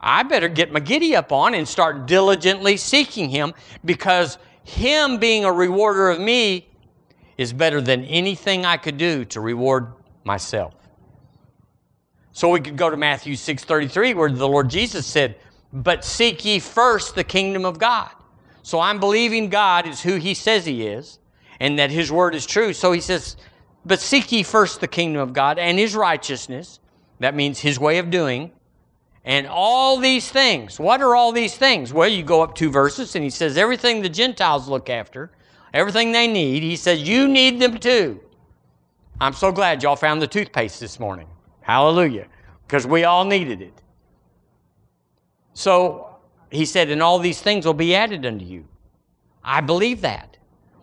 I 0.00 0.22
better 0.22 0.48
get 0.48 0.72
my 0.72 0.80
giddy 0.80 1.16
up 1.16 1.32
on 1.32 1.54
and 1.54 1.66
start 1.66 2.06
diligently 2.06 2.76
seeking 2.76 3.28
him 3.28 3.54
because 3.84 4.38
him 4.62 5.18
being 5.18 5.44
a 5.44 5.52
rewarder 5.52 6.10
of 6.10 6.20
me 6.20 6.68
is 7.36 7.52
better 7.52 7.80
than 7.80 8.04
anything 8.04 8.64
I 8.64 8.76
could 8.76 8.98
do 8.98 9.24
to 9.26 9.40
reward 9.40 9.88
myself. 10.24 10.74
So 12.32 12.48
we 12.48 12.60
could 12.60 12.76
go 12.76 12.90
to 12.90 12.96
Matthew 12.96 13.34
6:33 13.34 14.14
where 14.14 14.30
the 14.30 14.48
Lord 14.48 14.70
Jesus 14.70 15.06
said, 15.06 15.36
"But 15.72 16.04
seek 16.04 16.44
ye 16.44 16.58
first 16.58 17.14
the 17.14 17.24
kingdom 17.24 17.64
of 17.64 17.78
God." 17.78 18.10
So 18.62 18.80
I'm 18.80 19.00
believing 19.00 19.48
God 19.48 19.86
is 19.86 20.02
who 20.02 20.16
He 20.16 20.34
says 20.34 20.64
He 20.64 20.86
is 20.86 21.18
and 21.60 21.78
that 21.78 21.90
His 21.90 22.10
word 22.10 22.34
is 22.34 22.46
true. 22.46 22.72
So 22.72 22.92
He 22.92 23.00
says, 23.00 23.36
But 23.84 24.00
seek 24.00 24.32
ye 24.32 24.42
first 24.42 24.80
the 24.80 24.88
kingdom 24.88 25.20
of 25.20 25.32
God 25.32 25.58
and 25.58 25.78
His 25.78 25.94
righteousness. 25.94 26.80
That 27.20 27.34
means 27.34 27.60
His 27.60 27.78
way 27.78 27.98
of 27.98 28.10
doing. 28.10 28.52
And 29.24 29.46
all 29.46 29.98
these 29.98 30.28
things. 30.28 30.80
What 30.80 31.00
are 31.00 31.14
all 31.14 31.30
these 31.30 31.56
things? 31.56 31.92
Well, 31.92 32.08
you 32.08 32.24
go 32.24 32.42
up 32.42 32.56
two 32.56 32.70
verses 32.70 33.14
and 33.14 33.22
He 33.22 33.30
says, 33.30 33.56
Everything 33.56 34.02
the 34.02 34.08
Gentiles 34.08 34.68
look 34.68 34.90
after, 34.90 35.30
everything 35.72 36.12
they 36.12 36.26
need, 36.26 36.62
He 36.62 36.76
says, 36.76 37.02
You 37.02 37.28
need 37.28 37.60
them 37.60 37.78
too. 37.78 38.20
I'm 39.20 39.32
so 39.32 39.52
glad 39.52 39.82
y'all 39.82 39.94
found 39.94 40.20
the 40.20 40.26
toothpaste 40.26 40.80
this 40.80 40.98
morning. 40.98 41.28
Hallelujah. 41.62 42.26
Because 42.66 42.86
we 42.86 43.04
all 43.04 43.24
needed 43.24 43.62
it. 43.62 43.74
So 45.54 46.16
he 46.50 46.64
said, 46.64 46.90
and 46.90 47.02
all 47.02 47.18
these 47.18 47.40
things 47.40 47.64
will 47.64 47.74
be 47.74 47.94
added 47.94 48.26
unto 48.26 48.44
you. 48.44 48.66
I 49.42 49.60
believe 49.60 50.02
that. 50.02 50.36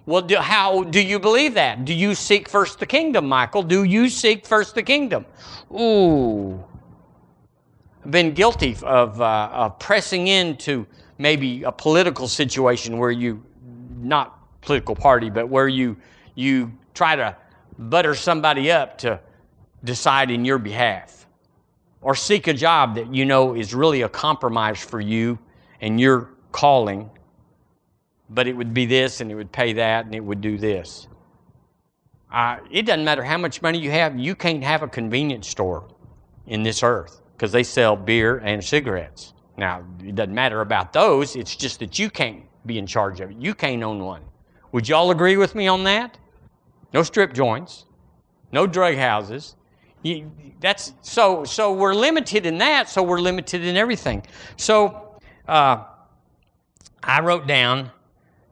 Well, 0.05 0.23
do, 0.23 0.37
how 0.37 0.83
do 0.83 0.99
you 1.01 1.19
believe 1.19 1.53
that? 1.53 1.85
Do 1.85 1.93
you 1.93 2.15
seek 2.15 2.49
first 2.49 2.79
the 2.79 2.85
kingdom, 2.85 3.27
Michael? 3.27 3.61
Do 3.61 3.83
you 3.83 4.09
seek 4.09 4.45
first 4.45 4.73
the 4.73 4.81
kingdom? 4.81 5.25
Ooh. 5.71 6.63
I've 8.03 8.11
been 8.11 8.33
guilty 8.33 8.75
of, 8.81 9.21
uh, 9.21 9.49
of 9.51 9.77
pressing 9.77 10.27
into 10.27 10.87
maybe 11.19 11.63
a 11.63 11.71
political 11.71 12.27
situation 12.27 12.97
where 12.97 13.11
you, 13.11 13.43
not 13.99 14.61
political 14.61 14.95
party, 14.95 15.29
but 15.29 15.47
where 15.47 15.67
you, 15.67 15.95
you 16.33 16.71
try 16.93 17.15
to 17.15 17.35
butter 17.77 18.15
somebody 18.15 18.71
up 18.71 18.97
to 18.99 19.19
decide 19.83 20.31
in 20.31 20.45
your 20.45 20.57
behalf 20.57 21.27
or 22.01 22.15
seek 22.15 22.47
a 22.47 22.53
job 22.53 22.95
that 22.95 23.13
you 23.13 23.25
know 23.25 23.55
is 23.55 23.73
really 23.73 24.01
a 24.01 24.09
compromise 24.09 24.79
for 24.79 24.99
you 24.99 25.37
and 25.81 25.99
your 25.99 26.29
calling, 26.51 27.09
but 28.29 28.47
it 28.47 28.53
would 28.53 28.73
be 28.73 28.85
this 28.85 29.21
and 29.21 29.31
it 29.31 29.35
would 29.35 29.51
pay 29.51 29.73
that 29.73 30.05
and 30.05 30.15
it 30.15 30.23
would 30.23 30.41
do 30.41 30.57
this. 30.57 31.07
Uh, 32.31 32.57
it 32.71 32.83
doesn't 32.83 33.03
matter 33.03 33.23
how 33.23 33.37
much 33.37 33.61
money 33.61 33.79
you 33.79 33.89
have, 33.89 34.17
you 34.17 34.35
can't 34.35 34.63
have 34.63 34.83
a 34.83 34.87
convenience 34.87 35.47
store 35.47 35.87
in 36.47 36.63
this 36.63 36.83
earth 36.83 37.21
because 37.35 37.51
they 37.51 37.63
sell 37.63 37.95
beer 37.95 38.37
and 38.39 38.63
cigarettes. 38.63 39.33
Now, 39.57 39.83
it 40.03 40.15
doesn't 40.15 40.33
matter 40.33 40.61
about 40.61 40.93
those, 40.93 41.35
it's 41.35 41.55
just 41.55 41.79
that 41.79 41.97
you 41.97 42.09
can't 42.09 42.43
be 42.65 42.77
in 42.77 42.85
charge 42.85 43.19
of 43.19 43.31
it. 43.31 43.37
You 43.37 43.53
can't 43.55 43.81
own 43.83 44.03
one. 44.03 44.21
Would 44.71 44.87
y'all 44.87 45.11
agree 45.11 45.37
with 45.37 45.55
me 45.55 45.67
on 45.67 45.83
that? 45.85 46.17
No 46.93 47.03
strip 47.03 47.33
joints, 47.33 47.85
no 48.51 48.67
drug 48.67 48.95
houses, 48.95 49.55
you, 50.01 50.31
that's 50.59 50.93
so. 51.01 51.43
So 51.43 51.73
we're 51.73 51.93
limited 51.93 52.45
in 52.45 52.57
that. 52.59 52.89
So 52.89 53.03
we're 53.03 53.19
limited 53.19 53.63
in 53.63 53.75
everything. 53.75 54.23
So 54.57 55.19
uh, 55.47 55.83
I 57.03 57.21
wrote 57.21 57.47
down. 57.47 57.91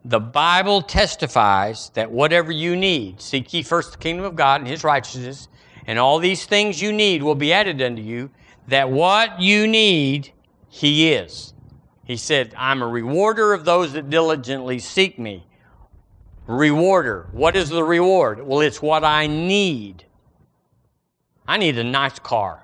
The 0.05 0.19
Bible 0.19 0.81
testifies 0.81 1.89
that 1.89 2.09
whatever 2.09 2.49
you 2.49 2.77
need, 2.77 3.21
seek 3.21 3.53
ye 3.53 3.61
first 3.61 3.91
the 3.91 3.97
kingdom 3.97 4.25
of 4.25 4.37
God 4.37 4.61
and 4.61 4.69
His 4.69 4.85
righteousness, 4.85 5.49
and 5.85 5.99
all 5.99 6.19
these 6.19 6.45
things 6.45 6.81
you 6.81 6.93
need 6.93 7.21
will 7.23 7.35
be 7.35 7.51
added 7.51 7.81
unto 7.81 8.01
you. 8.01 8.29
That 8.69 8.89
what 8.89 9.41
you 9.41 9.67
need, 9.67 10.31
He 10.69 11.11
is. 11.11 11.53
He 12.05 12.15
said, 12.15 12.53
I'm 12.57 12.81
a 12.81 12.87
rewarder 12.87 13.53
of 13.53 13.65
those 13.65 13.91
that 13.93 14.09
diligently 14.09 14.79
seek 14.79 15.19
me. 15.19 15.45
Rewarder. 16.45 17.27
What 17.33 17.57
is 17.57 17.67
the 17.67 17.83
reward? 17.83 18.41
Well, 18.47 18.61
it's 18.61 18.81
what 18.81 19.03
I 19.03 19.27
need. 19.27 20.05
I 21.47 21.57
need 21.57 21.77
a 21.77 21.83
nice 21.83 22.19
car. 22.19 22.63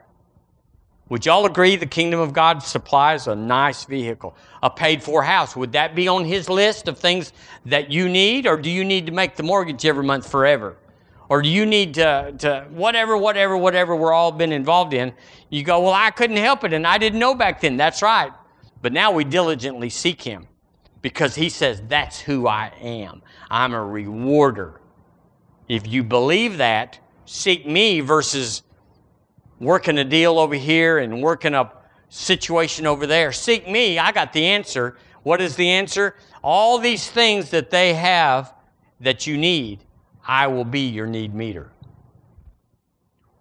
Would 1.10 1.26
y'all 1.26 1.46
agree 1.46 1.76
the 1.76 1.86
kingdom 1.86 2.20
of 2.20 2.34
God 2.34 2.64
supplies 2.64 3.28
a 3.28 3.36
nice 3.36 3.86
vehicle, 3.86 4.36
a 4.62 4.70
paid 4.70 5.04
for 5.04 5.22
house? 5.22 5.56
Would 5.56 5.74
that 5.74 5.96
be 5.96 6.08
on 6.08 6.26
his 6.26 6.50
list 6.50 6.88
of 6.88 6.98
things 6.98 7.34
that 7.66 7.92
you 7.92 8.10
need, 8.10 8.48
or 8.48 8.58
do 8.58 8.70
you 8.70 8.84
need 8.84 9.06
to 9.06 9.12
make 9.12 9.36
the 9.36 9.44
mortgage 9.44 9.86
every 9.86 10.04
month 10.04 10.30
forever? 10.30 10.78
Or 11.30 11.42
do 11.42 11.50
you 11.50 11.66
need 11.66 11.94
to, 11.96 12.34
to 12.40 12.68
whatever, 12.72 13.18
whatever, 13.18 13.58
whatever 13.58 13.96
we're 13.96 14.14
all 14.14 14.32
been 14.32 14.52
involved 14.52 14.94
in? 14.94 15.14
You 15.50 15.64
go, 15.64 15.82
well, 15.82 15.94
I 15.94 16.10
couldn't 16.12 16.38
help 16.38 16.64
it, 16.64 16.74
and 16.74 16.86
I 16.86 16.98
didn't 16.98 17.20
know 17.20 17.36
back 17.36 17.62
then. 17.62 17.78
That's 17.78 18.02
right. 18.02 18.32
But 18.82 18.92
now 18.92 19.12
we 19.12 19.24
diligently 19.24 19.90
seek 19.90 20.22
him 20.22 20.48
because 21.02 21.36
he 21.36 21.50
says, 21.50 21.82
that's 21.88 22.20
who 22.20 22.48
I 22.48 22.72
am. 22.82 23.22
I'm 23.50 23.74
a 23.74 23.86
rewarder. 23.86 24.82
If 25.68 25.88
you 25.88 26.04
believe 26.04 26.58
that, 26.58 27.00
seek 27.26 27.68
me 27.68 28.00
versus 28.00 28.64
working 29.64 29.98
a 29.98 30.04
deal 30.04 30.40
over 30.40 30.56
here 30.56 31.00
and 31.00 31.22
working 31.22 31.54
a 31.54 31.72
situation 32.10 32.86
over 32.86 33.08
there. 33.08 33.32
Seek 33.32 33.68
me. 33.68 33.98
I 34.00 34.12
got 34.12 34.34
the 34.34 34.46
answer. 34.46 34.98
What 35.24 35.42
is 35.42 35.56
the 35.56 35.70
answer? 35.70 36.16
All 36.44 36.78
these 36.78 37.10
things 37.10 37.50
that 37.52 37.70
they 37.70 37.94
have 37.94 38.54
that 39.00 39.26
you 39.26 39.38
need, 39.38 39.84
I 40.26 40.48
will 40.48 40.66
be 40.66 40.82
your 40.82 41.08
need 41.08 41.34
meter. 41.34 41.72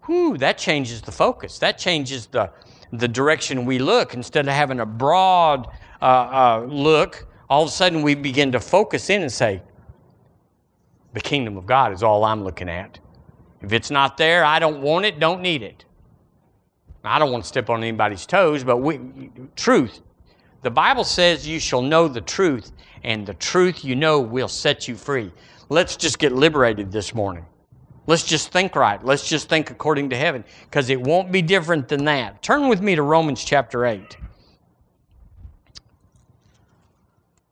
Whew, 0.07 0.39
that 0.39 0.59
changes 0.59 1.03
the 1.03 1.13
focus. 1.13 1.59
That 1.59 1.79
changes 1.79 2.27
the, 2.27 2.51
the 2.93 3.09
direction 3.09 3.65
we 3.65 3.79
look. 3.79 4.15
Instead 4.15 4.49
of 4.49 4.55
having 4.55 4.81
a 4.81 4.87
broad 4.87 5.69
uh, 6.01 6.05
uh, 6.05 6.67
look, 6.69 7.27
all 7.49 7.63
of 7.63 7.69
a 7.69 7.73
sudden 7.73 8.03
we 8.03 8.15
begin 8.15 8.53
to 8.53 8.61
focus 8.61 9.11
in 9.11 9.23
and 9.23 9.31
say, 9.31 9.63
the 11.13 11.21
kingdom 11.21 11.57
of 11.57 11.67
God 11.67 11.93
is 11.93 12.03
all 12.03 12.25
I'm 12.25 12.43
looking 12.43 12.69
at. 12.69 12.99
If 13.61 13.73
it's 13.73 13.91
not 13.91 14.17
there, 14.17 14.45
I 14.45 14.59
don't 14.59 14.81
want 14.81 15.05
it, 15.05 15.21
don't 15.21 15.43
need 15.43 15.63
it. 15.63 15.85
I 17.05 17.19
don't 17.19 17.33
want 17.33 17.45
to 17.45 17.49
step 17.49 17.69
on 17.69 17.83
anybody's 17.83 18.27
toes, 18.27 18.63
but 18.63 18.79
we, 18.79 19.01
truth. 19.57 20.01
The 20.63 20.71
Bible 20.71 21.05
says 21.05 21.47
you 21.47 21.59
shall 21.59 21.83
know 21.83 22.07
the 22.07 22.21
truth, 22.21 22.73
and 23.03 23.27
the 23.27 23.35
truth 23.35 23.85
you 23.85 23.97
know 23.97 24.21
will 24.21 24.49
set 24.49 24.87
you 24.87 24.95
free. 24.95 25.33
Let's 25.69 25.97
just 25.97 26.19
get 26.19 26.33
liberated 26.33 26.93
this 26.93 27.15
morning. 27.15 27.45
Let's 28.07 28.25
just 28.25 28.53
think 28.53 28.77
right. 28.77 29.05
Let's 29.05 29.29
just 29.29 29.49
think 29.49 29.71
according 29.71 30.11
to 30.11 30.17
heaven, 30.17 30.45
because 30.65 30.91
it 30.91 31.01
won't 31.01 31.33
be 31.33 31.43
different 31.43 31.89
than 31.89 32.05
that. 32.05 32.43
Turn 32.43 32.69
with 32.69 32.81
me 32.81 32.95
to 32.95 33.03
Romans 33.03 33.45
chapter 33.45 33.87
8. 33.87 34.17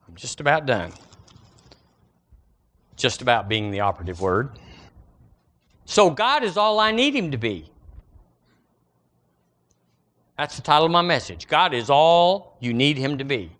I'm 0.08 0.14
just 0.14 0.40
about 0.40 0.66
done. 0.66 0.92
Just 2.96 3.22
about 3.22 3.48
being 3.48 3.70
the 3.70 3.80
operative 3.80 4.20
word. 4.20 4.50
So, 5.84 6.10
God 6.10 6.44
is 6.44 6.56
all 6.56 6.78
I 6.78 6.92
need 6.92 7.16
Him 7.16 7.32
to 7.32 7.38
be. 7.38 7.70
That's 10.40 10.56
the 10.56 10.62
title 10.62 10.86
of 10.86 10.90
my 10.90 11.02
message. 11.02 11.48
God 11.48 11.74
is 11.74 11.90
all 11.90 12.56
you 12.60 12.72
need 12.72 12.96
Him 12.96 13.18
to 13.18 13.24
be. 13.24 13.50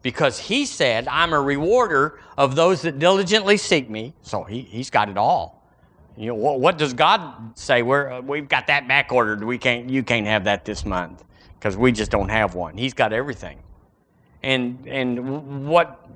Because 0.00 0.38
He 0.38 0.64
said, 0.64 1.06
I'm 1.06 1.34
a 1.34 1.40
rewarder 1.40 2.18
of 2.38 2.56
those 2.56 2.80
that 2.82 2.98
diligently 2.98 3.58
seek 3.58 3.90
me. 3.90 4.14
So 4.22 4.42
he, 4.42 4.62
He's 4.62 4.88
got 4.88 5.10
it 5.10 5.18
all. 5.18 5.62
You 6.16 6.28
know, 6.28 6.36
what, 6.36 6.58
what 6.58 6.78
does 6.78 6.94
God 6.94 7.52
say? 7.54 7.82
We're, 7.82 8.12
uh, 8.12 8.20
we've 8.22 8.48
got 8.48 8.66
that 8.68 8.88
back 8.88 9.12
ordered. 9.12 9.44
We 9.44 9.58
can't, 9.58 9.90
you 9.90 10.02
can't 10.02 10.26
have 10.26 10.44
that 10.44 10.64
this 10.64 10.86
month 10.86 11.22
because 11.58 11.76
we 11.76 11.92
just 11.92 12.10
don't 12.10 12.30
have 12.30 12.54
one. 12.54 12.78
He's 12.78 12.94
got 12.94 13.12
everything. 13.12 13.58
And, 14.42 14.82
and 14.88 15.68
what 15.68 16.08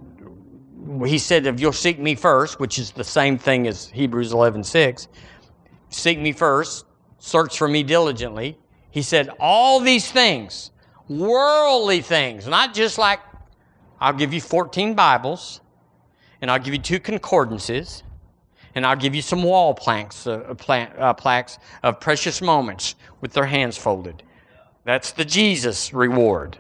he 1.05 1.19
said, 1.19 1.45
if 1.45 1.61
you'll 1.61 1.73
seek 1.73 1.99
me 1.99 2.15
first, 2.15 2.59
which 2.59 2.79
is 2.79 2.91
the 2.93 3.05
same 3.05 3.37
thing 3.37 3.67
as 3.67 3.89
Hebrews 3.89 4.33
11 4.33 4.65
6, 4.65 5.09
seek 5.91 6.19
me 6.19 6.33
first, 6.33 6.87
search 7.19 7.59
for 7.59 7.69
me 7.69 7.83
diligently, 7.83 8.57
he 8.95 9.03
said, 9.03 9.29
all 9.41 9.81
these 9.81 10.09
things, 10.13 10.71
worldly 11.09 12.01
things, 12.01 12.47
not 12.47 12.73
just 12.73 12.97
like, 12.97 13.19
I'll 14.01 14.13
give 14.13 14.33
you 14.33 14.41
14 14.41 14.95
Bibles, 14.95 15.61
and 16.41 16.49
I'll 16.49 16.61
give 16.61 16.75
you 16.75 16.79
two 16.81 17.01
concordances, 17.01 18.05
and 18.77 18.87
I'll 18.87 18.95
give 18.95 19.13
you 19.13 19.21
some 19.21 19.43
wall 19.43 19.75
planks, 19.75 20.29
uh, 20.29 20.55
plant, 20.57 20.97
uh, 20.97 21.13
plaques 21.13 21.59
of 21.83 21.99
precious 21.99 22.41
moments 22.41 22.95
with 23.21 23.33
their 23.33 23.47
hands 23.47 23.77
folded. 23.77 24.23
That's 24.85 25.11
the 25.11 25.25
Jesus 25.25 25.93
reward. 25.93 26.57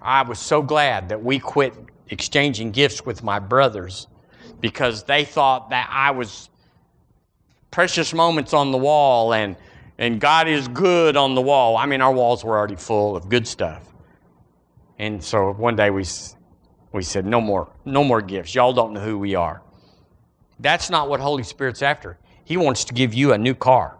I 0.00 0.22
was 0.22 0.38
so 0.38 0.62
glad 0.62 1.10
that 1.10 1.22
we 1.22 1.38
quit 1.38 1.74
exchanging 2.08 2.70
gifts 2.70 3.04
with 3.04 3.22
my 3.22 3.38
brothers 3.38 4.06
because 4.62 5.02
they 5.02 5.26
thought 5.26 5.68
that 5.68 5.90
I 5.92 6.12
was 6.12 6.48
precious 7.70 8.14
moments 8.14 8.54
on 8.54 8.72
the 8.72 8.78
wall 8.78 9.34
and 9.34 9.54
and 9.98 10.20
God 10.20 10.46
is 10.48 10.68
good 10.68 11.16
on 11.16 11.34
the 11.34 11.40
wall. 11.40 11.76
I 11.76 11.86
mean, 11.86 12.00
our 12.00 12.12
walls 12.12 12.44
were 12.44 12.56
already 12.56 12.76
full 12.76 13.16
of 13.16 13.28
good 13.28 13.46
stuff. 13.46 13.82
And 14.98 15.22
so 15.22 15.52
one 15.52 15.76
day 15.76 15.90
we, 15.90 16.04
we 16.92 17.02
said, 17.02 17.26
no 17.26 17.40
more, 17.40 17.70
no 17.84 18.04
more 18.04 18.22
gifts. 18.22 18.54
Y'all 18.54 18.72
don't 18.72 18.92
know 18.92 19.00
who 19.00 19.18
we 19.18 19.34
are. 19.34 19.62
That's 20.60 20.90
not 20.90 21.08
what 21.08 21.20
Holy 21.20 21.42
Spirit's 21.42 21.82
after. 21.82 22.18
He 22.44 22.56
wants 22.56 22.84
to 22.84 22.94
give 22.94 23.12
you 23.12 23.32
a 23.32 23.38
new 23.38 23.54
car. 23.54 23.96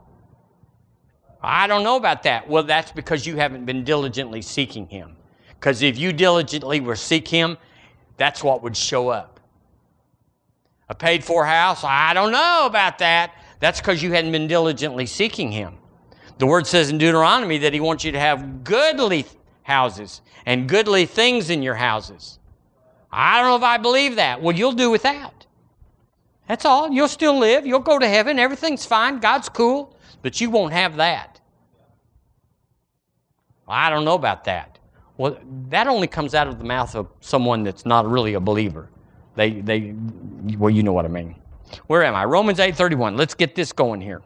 I 1.42 1.66
don't 1.66 1.84
know 1.84 1.96
about 1.96 2.24
that. 2.24 2.48
Well, 2.48 2.64
that's 2.64 2.90
because 2.90 3.26
you 3.26 3.36
haven't 3.36 3.64
been 3.64 3.84
diligently 3.84 4.42
seeking 4.42 4.88
Him. 4.88 5.16
Because 5.50 5.82
if 5.82 5.98
you 5.98 6.12
diligently 6.12 6.80
were 6.80 6.96
seek 6.96 7.28
Him, 7.28 7.58
that's 8.16 8.42
what 8.42 8.62
would 8.62 8.76
show 8.76 9.08
up. 9.08 9.38
A 10.88 10.94
paid 10.94 11.22
for 11.22 11.44
house, 11.44 11.84
I 11.84 12.14
don't 12.14 12.32
know 12.32 12.66
about 12.66 12.98
that. 12.98 13.34
That's 13.60 13.80
because 13.80 14.02
you 14.02 14.12
hadn't 14.12 14.32
been 14.32 14.48
diligently 14.48 15.06
seeking 15.06 15.52
Him. 15.52 15.78
The 16.38 16.46
word 16.46 16.66
says 16.66 16.90
in 16.90 16.98
Deuteronomy 16.98 17.58
that 17.58 17.74
he 17.74 17.80
wants 17.80 18.04
you 18.04 18.12
to 18.12 18.20
have 18.20 18.64
goodly 18.64 19.26
houses 19.62 20.22
and 20.46 20.68
goodly 20.68 21.04
things 21.04 21.50
in 21.50 21.62
your 21.62 21.74
houses. 21.74 22.38
I 23.10 23.40
don't 23.40 23.50
know 23.50 23.56
if 23.56 23.62
I 23.62 23.76
believe 23.76 24.16
that. 24.16 24.40
Well, 24.40 24.54
you'll 24.54 24.72
do 24.72 24.90
without. 24.90 25.46
That's 26.48 26.64
all. 26.64 26.90
You'll 26.90 27.08
still 27.08 27.38
live. 27.38 27.66
You'll 27.66 27.80
go 27.80 27.98
to 27.98 28.08
heaven. 28.08 28.38
Everything's 28.38 28.86
fine. 28.86 29.18
God's 29.18 29.48
cool. 29.48 29.94
But 30.22 30.40
you 30.40 30.50
won't 30.50 30.72
have 30.72 30.96
that. 30.96 31.40
Well, 33.66 33.76
I 33.76 33.90
don't 33.90 34.04
know 34.04 34.14
about 34.14 34.44
that. 34.44 34.78
Well, 35.16 35.38
that 35.68 35.88
only 35.88 36.06
comes 36.06 36.34
out 36.34 36.46
of 36.46 36.58
the 36.58 36.64
mouth 36.64 36.94
of 36.94 37.08
someone 37.20 37.64
that's 37.64 37.84
not 37.84 38.08
really 38.08 38.34
a 38.34 38.40
believer. 38.40 38.88
They, 39.34 39.50
they, 39.60 39.94
well, 40.56 40.70
you 40.70 40.82
know 40.82 40.92
what 40.92 41.04
I 41.04 41.08
mean. 41.08 41.34
Where 41.86 42.02
am 42.02 42.14
I? 42.14 42.24
Romans 42.24 42.58
8:31. 42.58 43.16
Let's 43.16 43.34
get 43.34 43.54
this 43.54 43.72
going 43.72 44.00
here. 44.00 44.22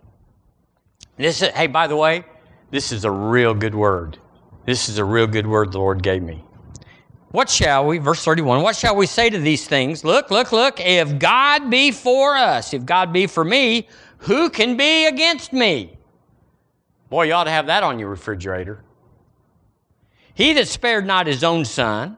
This 1.22 1.40
is, 1.40 1.50
hey, 1.50 1.68
by 1.68 1.86
the 1.86 1.94
way, 1.94 2.24
this 2.72 2.90
is 2.90 3.04
a 3.04 3.10
real 3.10 3.54
good 3.54 3.76
word. 3.76 4.18
This 4.66 4.88
is 4.88 4.98
a 4.98 5.04
real 5.04 5.28
good 5.28 5.46
word 5.46 5.70
the 5.70 5.78
Lord 5.78 6.02
gave 6.02 6.20
me. 6.20 6.42
What 7.30 7.48
shall 7.48 7.86
we, 7.86 7.98
verse 7.98 8.24
31, 8.24 8.62
what 8.62 8.74
shall 8.74 8.96
we 8.96 9.06
say 9.06 9.30
to 9.30 9.38
these 9.38 9.66
things? 9.66 10.02
Look, 10.02 10.32
look, 10.32 10.50
look. 10.50 10.80
If 10.80 11.20
God 11.20 11.70
be 11.70 11.92
for 11.92 12.36
us, 12.36 12.74
if 12.74 12.84
God 12.84 13.12
be 13.12 13.28
for 13.28 13.44
me, 13.44 13.88
who 14.18 14.50
can 14.50 14.76
be 14.76 15.06
against 15.06 15.52
me? 15.52 15.96
Boy, 17.08 17.26
you 17.26 17.34
ought 17.34 17.44
to 17.44 17.50
have 17.50 17.66
that 17.66 17.84
on 17.84 18.00
your 18.00 18.08
refrigerator. 18.08 18.82
He 20.34 20.52
that 20.54 20.66
spared 20.66 21.06
not 21.06 21.28
his 21.28 21.44
own 21.44 21.64
son, 21.64 22.16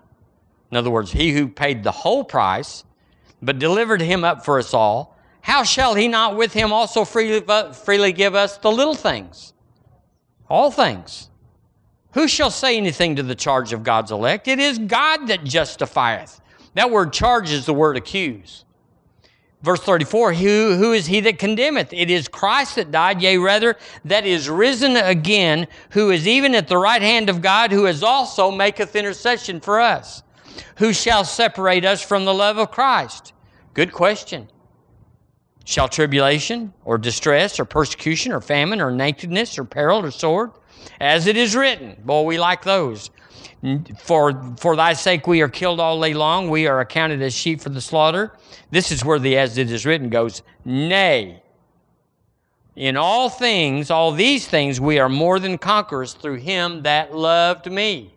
in 0.70 0.76
other 0.78 0.90
words, 0.90 1.12
he 1.12 1.32
who 1.32 1.48
paid 1.48 1.84
the 1.84 1.92
whole 1.92 2.24
price, 2.24 2.84
but 3.42 3.58
delivered 3.58 4.00
him 4.00 4.24
up 4.24 4.46
for 4.46 4.58
us 4.58 4.72
all, 4.72 5.13
how 5.44 5.62
shall 5.62 5.94
he 5.94 6.08
not 6.08 6.36
with 6.36 6.54
him 6.54 6.72
also 6.72 7.04
freely, 7.04 7.44
freely 7.74 8.12
give 8.14 8.34
us 8.34 8.56
the 8.56 8.72
little 8.72 8.94
things? 8.94 9.52
All 10.48 10.70
things. 10.70 11.28
Who 12.14 12.28
shall 12.28 12.50
say 12.50 12.78
anything 12.78 13.16
to 13.16 13.22
the 13.22 13.34
charge 13.34 13.74
of 13.74 13.82
God's 13.82 14.10
elect? 14.10 14.48
It 14.48 14.58
is 14.58 14.78
God 14.78 15.26
that 15.26 15.44
justifieth. 15.44 16.40
That 16.72 16.90
word 16.90 17.12
charge 17.12 17.52
is 17.52 17.66
the 17.66 17.74
word 17.74 17.98
accuse. 17.98 18.64
Verse 19.62 19.80
34, 19.80 20.32
who, 20.32 20.76
who 20.78 20.94
is 20.94 21.04
he 21.04 21.20
that 21.20 21.38
condemneth? 21.38 21.92
It 21.92 22.08
is 22.08 22.26
Christ 22.26 22.76
that 22.76 22.90
died, 22.90 23.20
yea, 23.20 23.36
rather, 23.36 23.76
that 24.06 24.24
is 24.24 24.48
risen 24.48 24.96
again, 24.96 25.66
who 25.90 26.10
is 26.10 26.26
even 26.26 26.54
at 26.54 26.68
the 26.68 26.78
right 26.78 27.02
hand 27.02 27.28
of 27.28 27.42
God, 27.42 27.70
who 27.70 27.84
is 27.84 28.02
also 28.02 28.50
maketh 28.50 28.96
intercession 28.96 29.60
for 29.60 29.78
us. 29.78 30.22
Who 30.76 30.94
shall 30.94 31.22
separate 31.22 31.84
us 31.84 32.00
from 32.00 32.24
the 32.24 32.32
love 32.32 32.56
of 32.56 32.70
Christ? 32.70 33.34
Good 33.74 33.92
question. 33.92 34.48
Shall 35.64 35.88
tribulation, 35.88 36.74
or 36.84 36.98
distress, 36.98 37.58
or 37.58 37.64
persecution, 37.64 38.32
or 38.32 38.40
famine, 38.40 38.80
or 38.80 38.90
nakedness, 38.90 39.58
or 39.58 39.64
peril, 39.64 40.04
or 40.04 40.10
sword? 40.10 40.50
As 41.00 41.26
it 41.26 41.36
is 41.36 41.56
written. 41.56 41.96
Boy, 42.04 42.22
we 42.22 42.38
like 42.38 42.62
those. 42.62 43.10
For, 43.98 44.54
for 44.58 44.76
thy 44.76 44.92
sake 44.92 45.26
we 45.26 45.40
are 45.40 45.48
killed 45.48 45.80
all 45.80 45.98
day 45.98 46.12
long. 46.12 46.50
We 46.50 46.66
are 46.66 46.80
accounted 46.80 47.22
as 47.22 47.32
sheep 47.32 47.62
for 47.62 47.70
the 47.70 47.80
slaughter. 47.80 48.32
This 48.70 48.92
is 48.92 49.04
where 49.04 49.18
the 49.18 49.38
as 49.38 49.56
it 49.56 49.70
is 49.70 49.86
written 49.86 50.10
goes, 50.10 50.42
Nay, 50.66 51.42
in 52.76 52.96
all 52.96 53.30
things, 53.30 53.90
all 53.90 54.12
these 54.12 54.46
things, 54.46 54.80
we 54.80 54.98
are 54.98 55.08
more 55.08 55.38
than 55.38 55.56
conquerors 55.56 56.12
through 56.12 56.36
him 56.36 56.82
that 56.82 57.14
loved 57.14 57.70
me. 57.70 58.12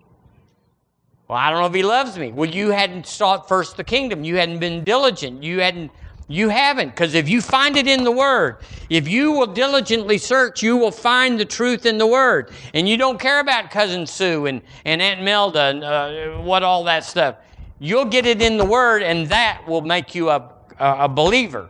Well, 1.27 1.37
I 1.37 1.49
don't 1.49 1.59
know 1.59 1.67
if 1.67 1.73
he 1.73 1.83
loves 1.83 2.17
me. 2.17 2.31
Well, 2.31 2.49
you 2.49 2.71
hadn't 2.71 3.05
sought 3.05 3.47
first 3.47 3.77
the 3.77 3.83
kingdom. 3.83 4.23
You 4.23 4.37
hadn't 4.37 4.59
been 4.59 4.83
diligent. 4.83 5.43
You 5.43 5.59
hadn't 5.59 5.91
you 6.27 6.49
haven't, 6.49 6.89
because 6.89 7.13
if 7.13 7.29
you 7.29 7.41
find 7.41 7.77
it 7.77 7.87
in 7.87 8.03
the 8.03 8.11
Word, 8.11 8.57
if 8.89 9.07
you 9.07 9.31
will 9.31 9.47
diligently 9.47 10.17
search, 10.17 10.61
you 10.61 10.75
will 10.75 10.91
find 10.91 11.39
the 11.39 11.45
truth 11.45 11.85
in 11.85 11.97
the 11.97 12.07
Word. 12.07 12.51
And 12.73 12.87
you 12.87 12.97
don't 12.97 13.19
care 13.19 13.39
about 13.39 13.71
Cousin 13.71 14.05
Sue 14.05 14.45
and, 14.45 14.61
and 14.83 15.01
Aunt 15.01 15.21
Melda 15.21 15.61
and 15.61 15.83
uh, 15.83 16.41
what 16.41 16.63
all 16.63 16.83
that 16.83 17.05
stuff. 17.05 17.37
You'll 17.79 18.05
get 18.05 18.25
it 18.25 18.41
in 18.41 18.57
the 18.57 18.65
Word, 18.65 19.03
and 19.03 19.27
that 19.27 19.61
will 19.67 19.81
make 19.81 20.15
you 20.15 20.29
a, 20.29 20.51
a 20.79 21.07
believer 21.07 21.69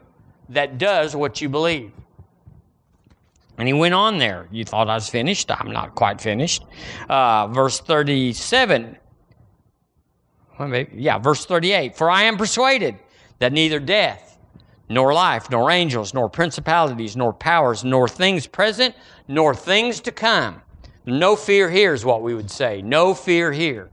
that 0.49 0.78
does 0.78 1.16
what 1.16 1.39
you 1.39 1.49
believe. 1.49 1.91
And 3.60 3.68
he 3.68 3.74
went 3.74 3.93
on 3.93 4.18
there. 4.18 4.47
You 4.51 4.66
thought 4.66 4.89
I 4.89 4.95
was 4.95 5.10
finished? 5.10 5.51
I'm 5.51 5.72
not 5.72 5.95
quite 5.95 6.22
finished. 6.22 6.64
Uh, 7.10 7.47
verse 7.47 7.80
37. 7.80 8.97
Well, 10.58 10.68
maybe, 10.68 10.91
yeah, 10.95 11.18
verse 11.18 11.45
38. 11.45 11.95
For 11.95 12.10
I 12.10 12.24
am 12.24 12.38
persuaded 12.38 12.97
that 13.39 13.53
neither 13.53 13.80
death, 13.80 14.27
nor 14.90 15.14
life, 15.14 15.50
nor 15.50 15.70
angels, 15.70 16.14
nor 16.14 16.30
principalities, 16.30 17.16
nor 17.18 17.34
powers, 17.34 17.84
nor 17.84 18.08
things 18.08 18.48
present, 18.48 18.96
nor 19.28 19.54
things 19.54 20.00
to 20.02 20.12
come. 20.12 20.62
No 21.06 21.36
fear 21.36 21.70
here 21.70 21.94
is 21.94 22.06
what 22.06 22.22
we 22.22 22.34
would 22.34 22.52
say. 22.52 22.82
No 22.82 23.14
fear 23.14 23.52
here. 23.52 23.90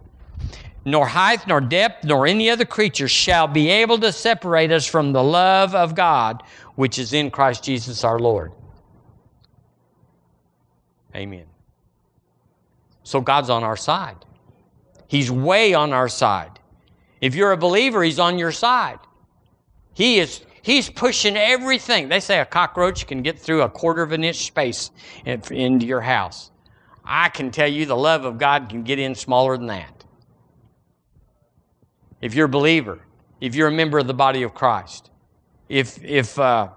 Nor 0.84 1.06
height, 1.06 1.46
nor 1.46 1.60
depth, 1.60 2.04
nor 2.04 2.26
any 2.26 2.50
other 2.50 2.64
creature 2.64 3.08
shall 3.08 3.48
be 3.48 3.70
able 3.70 3.98
to 3.98 4.12
separate 4.12 4.70
us 4.70 4.86
from 4.86 5.12
the 5.12 5.22
love 5.22 5.74
of 5.74 5.94
God, 5.94 6.42
which 6.74 6.98
is 6.98 7.12
in 7.12 7.30
Christ 7.30 7.64
Jesus 7.64 8.04
our 8.04 8.18
Lord. 8.18 8.52
Amen. 11.14 11.46
So 13.04 13.20
God's 13.20 13.50
on 13.50 13.62
our 13.62 13.76
side. 13.76 14.16
He's 15.06 15.30
way 15.30 15.74
on 15.74 15.92
our 15.92 16.08
side. 16.08 16.58
If 17.20 17.34
you're 17.34 17.52
a 17.52 17.56
believer, 17.56 18.02
He's 18.02 18.18
on 18.18 18.38
your 18.38 18.52
side. 18.52 18.98
He 19.94 20.18
is 20.18 20.44
He's 20.64 20.88
pushing 20.88 21.36
everything. 21.36 22.08
They 22.08 22.20
say 22.20 22.40
a 22.40 22.46
cockroach 22.46 23.06
can 23.06 23.20
get 23.20 23.38
through 23.38 23.60
a 23.60 23.68
quarter 23.68 24.00
of 24.00 24.12
an 24.12 24.24
inch 24.24 24.46
space 24.46 24.90
into 25.26 25.84
your 25.84 26.00
house. 26.00 26.50
I 27.04 27.28
can 27.28 27.50
tell 27.50 27.68
you 27.68 27.84
the 27.84 27.94
love 27.94 28.24
of 28.24 28.38
God 28.38 28.70
can 28.70 28.82
get 28.82 28.98
in 28.98 29.14
smaller 29.14 29.58
than 29.58 29.66
that. 29.66 30.06
If 32.22 32.34
you're 32.34 32.46
a 32.46 32.48
believer, 32.48 33.02
if 33.42 33.54
you're 33.54 33.68
a 33.68 33.72
member 33.72 33.98
of 33.98 34.06
the 34.06 34.14
body 34.14 34.42
of 34.42 34.54
Christ, 34.54 35.10
if, 35.68 36.02
if, 36.02 36.38
uh, 36.38 36.70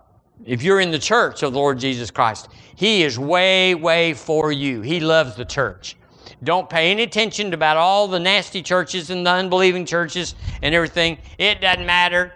if 0.43 0.63
you're 0.63 0.81
in 0.81 0.91
the 0.91 0.99
church 0.99 1.41
of 1.41 1.53
the 1.53 1.57
Lord 1.57 1.79
Jesus 1.79 2.11
Christ, 2.11 2.49
He 2.75 3.03
is 3.03 3.17
way, 3.17 3.73
way 3.73 4.13
for 4.13 4.51
you. 4.51 4.81
He 4.81 4.99
loves 4.99 5.37
the 5.37 5.45
church. 5.45 5.95
Don't 6.43 6.69
pay 6.69 6.91
any 6.91 7.03
attention 7.03 7.53
about 7.53 7.77
all 7.77 8.09
the 8.09 8.19
nasty 8.19 8.61
churches 8.61 9.11
and 9.11 9.25
the 9.25 9.31
unbelieving 9.31 9.85
churches 9.85 10.35
and 10.61 10.75
everything. 10.75 11.19
It 11.37 11.61
doesn't 11.61 11.85
matter. 11.85 12.33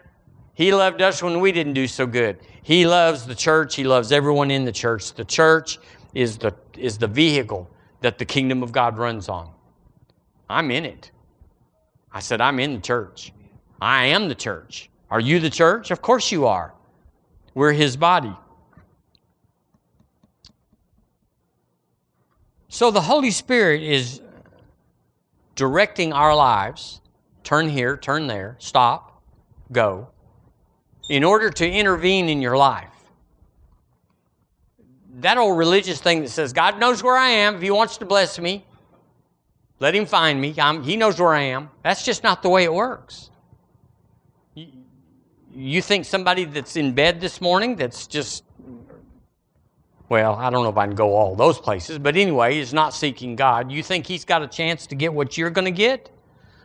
He 0.62 0.72
loved 0.72 1.01
us 1.01 1.24
when 1.24 1.39
we 1.39 1.51
didn't 1.51 1.74
do 1.74 1.88
so 1.88 2.05
good. 2.05 2.38
He 2.62 2.86
loves 2.86 3.26
the 3.26 3.34
church. 3.34 3.76
He 3.76 3.84
loves 3.84 4.12
everyone 4.12 4.51
in 4.51 4.64
the 4.64 4.72
church. 4.72 5.12
The 5.14 5.26
church 5.26 5.80
is 6.14 6.38
the, 6.38 6.53
is 6.78 6.99
the 6.99 7.07
vehicle 7.07 7.68
that 8.01 8.20
the 8.20 8.26
kingdom 8.26 8.62
of 8.62 8.72
God 8.72 8.95
runs 8.95 9.28
on. 9.28 9.49
I'm 10.47 10.70
in 10.70 10.86
it. 10.86 11.09
I 12.14 12.20
said, 12.20 12.41
I'm 12.41 12.59
in 12.59 12.76
the 12.76 12.80
church. 12.80 13.34
I 13.82 14.05
am 14.05 14.28
the 14.28 14.36
church. 14.36 14.91
Are 15.09 15.20
you 15.20 15.39
the 15.39 15.49
church? 15.49 15.89
Of 15.89 16.03
course 16.03 16.32
you 16.32 16.45
are. 16.45 16.76
We're 17.55 17.74
his 17.74 17.97
body. 17.97 18.38
So 22.70 22.91
the 22.91 23.01
Holy 23.01 23.32
Spirit 23.32 23.82
is 23.82 24.22
directing 25.55 26.14
our 26.14 26.36
lives. 26.36 27.01
Turn 27.43 27.68
here, 27.68 27.97
turn 27.97 28.28
there, 28.28 28.57
stop, 28.59 29.24
go 29.72 30.11
in 31.10 31.24
order 31.24 31.49
to 31.49 31.70
intervene 31.70 32.30
in 32.30 32.41
your 32.41 32.58
life. 32.58 32.88
That 35.20 35.38
old 35.38 35.58
religious 35.58 36.02
thing 36.02 36.22
that 36.22 36.30
says, 36.30 36.54
God 36.54 36.80
knows 36.80 37.04
where 37.04 37.18
I 37.18 37.30
am. 37.30 37.56
If 37.56 37.62
He 37.62 37.72
wants 37.72 37.97
to 37.97 38.06
bless 38.06 38.39
me, 38.39 38.66
let 39.80 39.95
Him 39.95 40.06
find 40.06 40.39
me. 40.39 40.54
I'm, 40.58 40.84
he 40.84 40.95
knows 40.95 41.20
where 41.20 41.34
I 41.34 41.41
am. 41.41 41.70
That's 41.84 42.06
just 42.06 42.24
not 42.24 42.41
the 42.43 42.49
way 42.49 42.64
it 42.64 42.74
works. 42.74 43.30
You, 44.56 44.68
you 45.54 45.82
think 45.82 46.06
somebody 46.06 46.45
that's 46.45 46.76
in 46.76 46.93
bed 46.93 47.20
this 47.20 47.41
morning 47.41 47.76
that's 47.76 48.08
just, 48.08 48.43
well, 50.08 50.36
I 50.36 50.49
don't 50.49 50.64
know 50.64 50.70
if 50.70 50.78
I 50.78 50.86
can 50.88 50.95
go 50.95 51.16
all 51.16 51.36
those 51.36 51.60
places, 51.60 51.99
but 51.99 52.16
anyway, 52.16 52.60
is 52.60 52.74
not 52.74 52.93
seeking 52.93 53.36
God. 53.36 53.72
You 53.72 53.84
think 53.84 54.08
He's 54.08 54.24
got 54.24 54.41
a 54.43 54.47
chance 54.47 54.88
to 54.88 54.95
get 54.95 55.14
what 55.14 55.38
you're 55.38 55.49
going 55.49 55.66
to 55.66 55.72
get? 55.72 56.10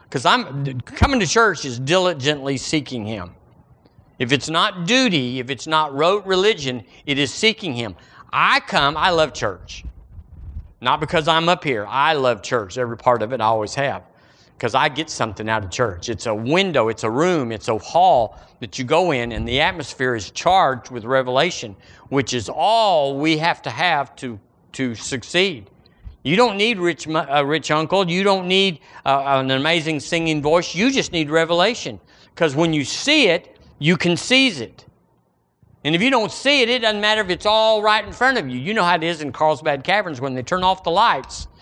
Because 0.04 0.24
I'm 0.24 0.80
coming 0.82 1.18
to 1.20 1.26
church 1.26 1.64
is 1.64 1.80
diligently 1.80 2.58
seeking 2.58 3.04
Him. 3.04 3.34
If 4.18 4.32
it's 4.32 4.48
not 4.48 4.86
duty, 4.86 5.38
if 5.40 5.50
it's 5.50 5.66
not 5.66 5.94
rote 5.94 6.24
religion, 6.26 6.84
it 7.04 7.18
is 7.18 7.32
seeking 7.32 7.74
Him. 7.74 7.96
I 8.32 8.60
come, 8.60 8.96
I 8.96 9.10
love 9.10 9.34
church. 9.34 9.84
Not 10.80 11.00
because 11.00 11.28
I'm 11.28 11.48
up 11.48 11.64
here. 11.64 11.86
I 11.88 12.14
love 12.14 12.42
church, 12.42 12.78
every 12.78 12.96
part 12.96 13.22
of 13.22 13.32
it, 13.32 13.40
I 13.40 13.44
always 13.44 13.74
have. 13.74 14.02
Because 14.56 14.74
I 14.74 14.88
get 14.88 15.10
something 15.10 15.48
out 15.48 15.64
of 15.64 15.70
church. 15.70 16.08
It's 16.08 16.26
a 16.26 16.34
window, 16.34 16.88
it's 16.88 17.04
a 17.04 17.10
room, 17.10 17.52
it's 17.52 17.68
a 17.68 17.76
hall 17.78 18.38
that 18.60 18.78
you 18.78 18.84
go 18.84 19.10
in, 19.10 19.32
and 19.32 19.46
the 19.46 19.60
atmosphere 19.60 20.14
is 20.14 20.30
charged 20.30 20.90
with 20.90 21.04
revelation, 21.04 21.76
which 22.08 22.32
is 22.32 22.48
all 22.48 23.18
we 23.18 23.36
have 23.36 23.60
to 23.62 23.70
have 23.70 24.16
to, 24.16 24.40
to 24.72 24.94
succeed. 24.94 25.70
You 26.22 26.34
don't 26.34 26.56
need 26.56 26.78
rich, 26.78 27.06
a 27.06 27.46
rich 27.46 27.70
uncle. 27.70 28.10
You 28.10 28.24
don't 28.24 28.48
need 28.48 28.80
uh, 29.04 29.22
an 29.26 29.52
amazing 29.52 30.00
singing 30.00 30.42
voice. 30.42 30.74
You 30.74 30.90
just 30.90 31.12
need 31.12 31.30
revelation. 31.30 32.00
Because 32.34 32.56
when 32.56 32.72
you 32.72 32.84
see 32.84 33.28
it, 33.28 33.55
you 33.78 33.96
can 33.96 34.16
seize 34.16 34.60
it. 34.60 34.84
And 35.84 35.94
if 35.94 36.02
you 36.02 36.10
don't 36.10 36.32
see 36.32 36.62
it, 36.62 36.68
it 36.68 36.82
doesn't 36.82 37.00
matter 37.00 37.20
if 37.20 37.30
it's 37.30 37.46
all 37.46 37.82
right 37.82 38.04
in 38.04 38.12
front 38.12 38.38
of 38.38 38.48
you. 38.48 38.58
You 38.58 38.74
know 38.74 38.82
how 38.82 38.96
it 38.96 39.04
is 39.04 39.20
in 39.20 39.32
Carlsbad 39.32 39.84
Caverns 39.84 40.20
when 40.20 40.34
they 40.34 40.42
turn 40.42 40.64
off 40.64 40.82
the 40.82 40.90
lights. 40.90 41.46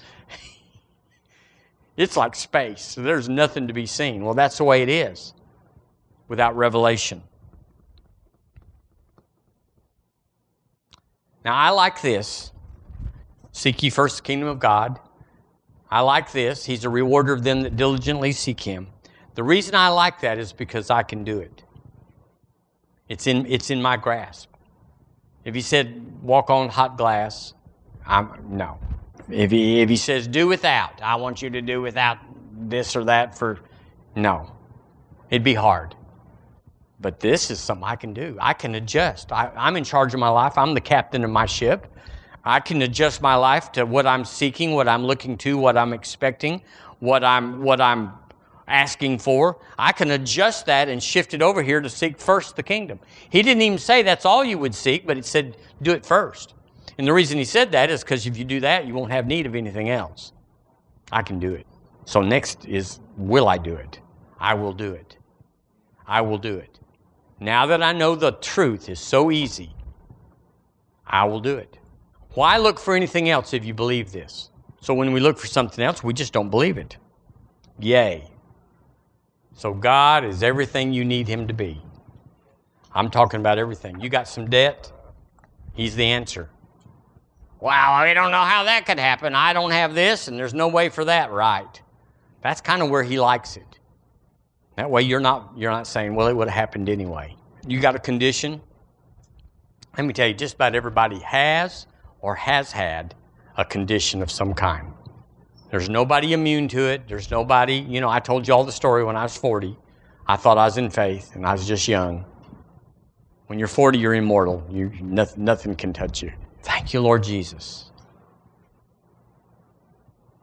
It's 1.97 2.17
like 2.17 2.35
space. 2.35 2.97
There's 2.97 3.29
nothing 3.29 3.69
to 3.69 3.73
be 3.73 3.87
seen. 3.87 4.25
Well, 4.25 4.35
that's 4.35 4.59
the 4.59 4.65
way 4.65 4.83
it 4.83 4.89
is 4.89 5.33
without 6.27 6.57
revelation. 6.57 7.23
Now, 11.45 11.55
I 11.55 11.71
like 11.71 12.03
this. 12.03 12.51
Seek 13.53 13.81
ye 13.85 13.91
first 13.91 14.17
the 14.17 14.23
kingdom 14.23 14.49
of 14.49 14.59
God. 14.59 14.99
I 15.89 16.01
like 16.01 16.33
this. 16.33 16.65
He's 16.65 16.85
a 16.85 16.89
rewarder 16.89 17.33
of 17.33 17.45
them 17.45 17.61
that 17.61 17.77
diligently 17.77 18.33
seek 18.33 18.59
him. 18.59 18.89
The 19.37 19.45
reason 19.45 19.77
I 19.77 19.89
like 19.89 20.21
that 20.23 20.39
is 20.39 20.53
because 20.53 20.91
I 20.91 21.05
can 21.05 21.23
do 21.23 21.39
it. 21.39 21.63
It's 23.09 23.27
in, 23.27 23.47
it's 23.47 23.71
in 23.71 23.83
my 23.83 23.97
grasp. 23.97 24.51
If 25.45 25.55
he 25.55 25.61
said, 25.61 26.23
walk 26.23 26.49
on 26.49 26.69
hot 26.69 26.97
glass, 26.97 27.53
I'm, 28.07 28.31
no. 28.49 28.79
If 29.31 29.51
he, 29.51 29.81
if 29.81 29.89
he 29.89 29.97
says, 29.97 30.27
do 30.27 30.47
without, 30.47 31.03
I 31.03 31.17
want 31.17 31.43
you 31.43 31.51
to 31.51 31.63
do 31.63 31.83
without 31.83 32.19
this 32.53 32.97
or 32.97 33.05
that 33.05 33.37
for, 33.37 33.59
no. 34.15 34.51
It'd 35.31 35.45
be 35.45 35.55
hard. 35.55 35.95
But 37.01 37.21
this 37.21 37.51
is 37.51 37.61
something 37.61 37.85
I 37.85 37.97
can 37.97 38.15
do. 38.15 38.39
I 38.41 38.55
can 38.55 38.75
adjust. 38.75 39.33
I, 39.33 39.51
I'm 39.57 39.77
in 39.77 39.85
charge 39.85 40.15
of 40.15 40.21
my 40.21 40.29
life. 40.29 40.57
I'm 40.57 40.73
the 40.73 40.81
captain 40.81 41.25
of 41.25 41.31
my 41.31 41.45
ship. 41.45 41.87
I 42.45 42.61
can 42.61 42.81
adjust 42.83 43.21
my 43.21 43.35
life 43.35 43.73
to 43.73 43.85
what 43.85 44.07
I'm 44.07 44.25
seeking, 44.25 44.73
what 44.73 44.89
I'm 44.89 45.05
looking 45.05 45.37
to, 45.39 45.59
what 45.59 45.77
I'm 45.77 45.93
expecting, 45.93 46.63
what 47.01 47.25
I'm, 47.25 47.63
what 47.63 47.81
I'm 47.81 48.13
asking 48.67 49.19
for. 49.19 49.59
I 49.79 49.93
can 49.93 50.11
adjust 50.11 50.67
that 50.67 50.89
and 50.89 51.03
shift 51.03 51.35
it 51.35 51.43
over 51.43 51.63
here 51.63 51.81
to 51.81 51.89
seek 51.89 52.19
first 52.19 52.57
the 52.57 52.63
kingdom. 52.63 52.99
He 53.31 53.43
didn't 53.43 53.63
even 53.63 53.79
say 53.79 54.03
that's 54.03 54.25
all 54.25 54.45
you 54.45 54.59
would 54.59 54.75
seek, 54.75 55.07
but 55.07 55.19
it 55.19 55.25
said 55.25 55.57
do 55.83 55.93
it 55.93 56.05
first. 56.05 56.55
And 56.99 57.07
the 57.07 57.13
reason 57.13 57.39
he 57.39 57.45
said 57.45 57.73
that 57.73 57.91
is 57.91 58.03
because 58.03 58.27
if 58.27 58.37
you 58.37 58.45
do 58.45 58.61
that, 58.61 58.87
you 58.87 58.95
won't 58.95 59.11
have 59.11 59.27
need 59.27 59.47
of 59.47 59.55
anything 59.55 59.91
else. 59.91 60.33
I 61.11 61.23
can 61.23 61.39
do 61.39 61.53
it. 61.55 61.67
So 62.05 62.23
next 62.23 62.67
is, 62.67 63.01
will 63.17 63.49
I 63.49 63.59
do 63.59 63.75
it? 63.75 64.01
I 64.39 64.55
will 64.55 64.73
do 64.73 64.93
it. 64.93 65.17
I 66.07 66.21
will 66.21 66.39
do 66.39 66.57
it. 66.57 66.79
Now 67.41 67.67
that 67.67 67.83
I 67.83 67.93
know 67.93 68.15
the 68.15 68.33
truth 68.33 68.89
is 68.89 69.01
so 69.01 69.31
easy, 69.31 69.75
I 71.07 71.25
will 71.25 71.41
do 71.41 71.57
it. 71.57 71.79
Why 72.35 72.59
look 72.59 72.79
for 72.79 72.95
anything 72.95 73.31
else 73.31 73.55
if 73.55 73.65
you 73.65 73.75
believe 73.75 74.13
this? 74.13 74.51
So 74.81 74.93
when 74.93 75.13
we 75.13 75.21
look 75.21 75.39
for 75.39 75.47
something 75.47 75.85
else, 75.85 76.03
we 76.03 76.13
just 76.13 76.33
don't 76.33 76.51
believe 76.51 76.79
it. 76.79 76.97
Yay. 77.79 78.29
So 79.55 79.73
God 79.73 80.25
is 80.25 80.43
everything 80.43 80.93
you 80.93 81.05
need 81.05 81.29
Him 81.29 81.47
to 81.49 81.55
be. 81.55 81.81
I'm 82.93 83.11
talking 83.11 83.41
about 83.41 83.59
everything. 83.59 84.01
You 84.01 84.09
got 84.09 84.29
some 84.29 84.51
debt? 84.51 84.93
He's 85.75 85.97
the 85.97 86.05
answer. 86.05 86.51
Wow, 87.61 87.95
I 87.95 88.13
don't 88.15 88.31
know 88.31 88.43
how 88.43 88.65
that 88.65 88.85
could 88.85 88.99
happen. 88.99 89.35
I 89.35 89.53
don't 89.53 89.71
have 89.71 89.95
this, 89.95 90.29
and 90.29 90.39
there's 90.39 90.55
no 90.55 90.69
way 90.69 90.89
for 90.89 91.05
that. 91.07 91.33
Right. 91.33 91.81
That's 92.43 92.61
kind 92.61 92.83
of 92.83 92.91
where 92.91 93.03
He 93.03 93.19
likes 93.19 93.57
it. 93.57 93.79
That 94.77 94.91
way 94.91 95.03
you're 95.03 95.21
not, 95.21 95.53
you're 95.57 95.71
not 95.71 95.87
saying, 95.87 96.15
well, 96.15 96.27
it 96.27 96.35
would 96.35 96.49
have 96.49 96.57
happened 96.57 96.89
anyway. 96.89 97.37
You 97.67 97.81
got 97.81 97.95
a 97.95 98.01
condition? 98.01 98.61
Let 99.97 100.05
me 100.05 100.13
tell 100.13 100.27
you, 100.27 100.35
just 100.35 100.57
about 100.57 100.75
everybody 100.75 101.21
has 101.21 101.87
or 102.21 102.35
has 102.35 102.73
had 102.73 103.15
a 103.57 103.65
condition 103.65 104.21
of 104.21 104.31
some 104.31 104.53
kind. 104.53 104.94
There's 105.75 105.89
nobody 105.89 106.35
immune 106.35 106.69
to 106.69 106.83
it. 106.83 107.09
There's 107.09 107.33
nobody, 107.33 107.75
you 107.75 108.01
know, 108.01 108.09
I 108.09 108.21
told 108.21 108.47
you 108.47 108.55
all 108.55 108.63
the 108.63 108.71
story 108.71 109.03
when 109.03 109.17
I 109.17 109.25
was 109.25 109.37
40. 109.37 109.77
I 110.25 110.37
thought 110.37 110.57
I 110.57 110.67
was 110.67 110.79
in 110.79 110.89
faith 110.89 111.35
and 111.35 111.45
I 111.45 111.51
was 111.51 111.67
just 111.67 111.89
young. 111.89 112.25
When 113.49 113.59
you're 113.59 113.67
40, 113.67 113.99
you're 113.99 114.15
immortal. 114.15 114.65
You, 114.71 114.93
nothing, 115.01 115.45
nothing 115.45 115.75
can 115.75 115.93
touch 115.93 116.23
you. 116.23 116.33
Thank 116.63 116.95
you, 116.95 117.01
Lord 117.01 117.25
Jesus. 117.25 117.91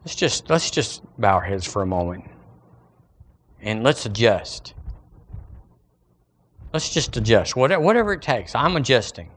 Let's 0.04 0.16
just, 0.16 0.50
let's 0.50 0.70
just 0.70 1.02
bow 1.18 1.36
our 1.36 1.42
heads 1.42 1.66
for 1.66 1.82
a 1.82 1.86
moment 1.86 2.26
and 3.62 3.84
let's 3.84 4.06
adjust. 4.06 4.74
Let's 6.74 6.94
just 6.94 7.16
adjust, 7.16 7.56
whatever, 7.56 7.82
whatever 7.82 8.12
it 8.12 8.22
takes. 8.22 8.54
I'm 8.54 8.76
adjusting. 8.76 9.32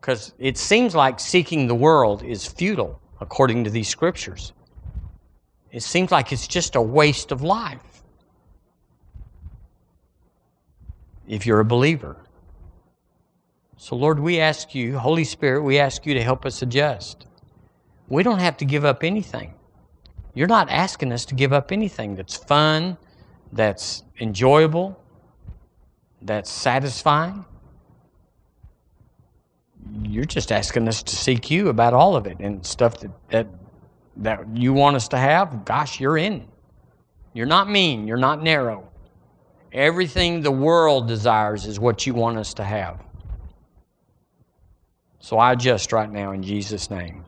Because 0.00 0.34
it 0.40 0.58
seems 0.58 0.96
like 0.96 1.20
seeking 1.20 1.68
the 1.68 1.76
world 1.76 2.24
is 2.24 2.44
futile, 2.44 2.98
according 3.22 3.64
to 3.64 3.70
these 3.70 3.88
scriptures. 3.88 4.52
It 5.70 5.82
seems 5.82 6.10
like 6.10 6.32
it's 6.32 6.48
just 6.48 6.76
a 6.76 6.82
waste 6.82 7.32
of 7.32 7.42
life 7.42 8.02
if 11.26 11.46
you're 11.46 11.60
a 11.60 11.64
believer. 11.64 12.16
So, 13.76 13.96
Lord, 13.96 14.20
we 14.20 14.38
ask 14.38 14.74
you, 14.74 14.98
Holy 14.98 15.24
Spirit, 15.24 15.62
we 15.62 15.78
ask 15.78 16.04
you 16.04 16.14
to 16.14 16.22
help 16.22 16.44
us 16.44 16.62
adjust. 16.62 17.26
We 18.08 18.22
don't 18.22 18.40
have 18.40 18.56
to 18.58 18.64
give 18.64 18.84
up 18.84 19.02
anything. 19.02 19.54
You're 20.34 20.48
not 20.48 20.68
asking 20.68 21.12
us 21.12 21.24
to 21.26 21.34
give 21.34 21.52
up 21.52 21.72
anything 21.72 22.16
that's 22.16 22.36
fun, 22.36 22.96
that's 23.52 24.02
enjoyable, 24.20 24.98
that's 26.20 26.50
satisfying. 26.50 27.44
You're 30.02 30.24
just 30.24 30.52
asking 30.52 30.88
us 30.88 31.02
to 31.02 31.16
seek 31.16 31.50
you 31.50 31.68
about 31.68 31.94
all 31.94 32.16
of 32.16 32.26
it 32.26 32.38
and 32.38 32.64
stuff 32.64 32.98
that, 33.00 33.10
that, 33.30 33.46
that 34.18 34.56
you 34.56 34.72
want 34.72 34.96
us 34.96 35.08
to 35.08 35.18
have. 35.18 35.64
Gosh, 35.64 36.00
you're 36.00 36.16
in. 36.16 36.46
You're 37.34 37.46
not 37.46 37.68
mean, 37.68 38.06
you're 38.06 38.16
not 38.18 38.42
narrow. 38.42 38.88
Everything 39.72 40.42
the 40.42 40.50
world 40.50 41.08
desires 41.08 41.66
is 41.66 41.80
what 41.80 42.06
you 42.06 42.14
want 42.14 42.38
us 42.38 42.54
to 42.54 42.64
have. 42.64 43.00
So 45.18 45.38
I 45.38 45.52
adjust 45.52 45.92
right 45.92 46.10
now 46.10 46.32
in 46.32 46.42
Jesus' 46.42 46.90
name. 46.90 47.24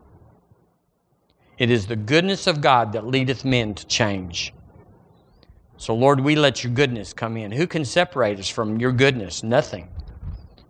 It 1.58 1.70
is 1.70 1.86
the 1.86 1.96
goodness 1.96 2.46
of 2.46 2.60
God 2.60 2.92
that 2.92 3.06
leadeth 3.06 3.44
men 3.44 3.74
to 3.74 3.86
change. 3.86 4.52
So, 5.76 5.94
Lord, 5.94 6.20
we 6.20 6.34
let 6.34 6.64
your 6.64 6.72
goodness 6.72 7.12
come 7.12 7.36
in. 7.36 7.52
Who 7.52 7.66
can 7.66 7.84
separate 7.84 8.38
us 8.38 8.48
from 8.48 8.78
your 8.80 8.92
goodness? 8.92 9.42
Nothing. 9.42 9.88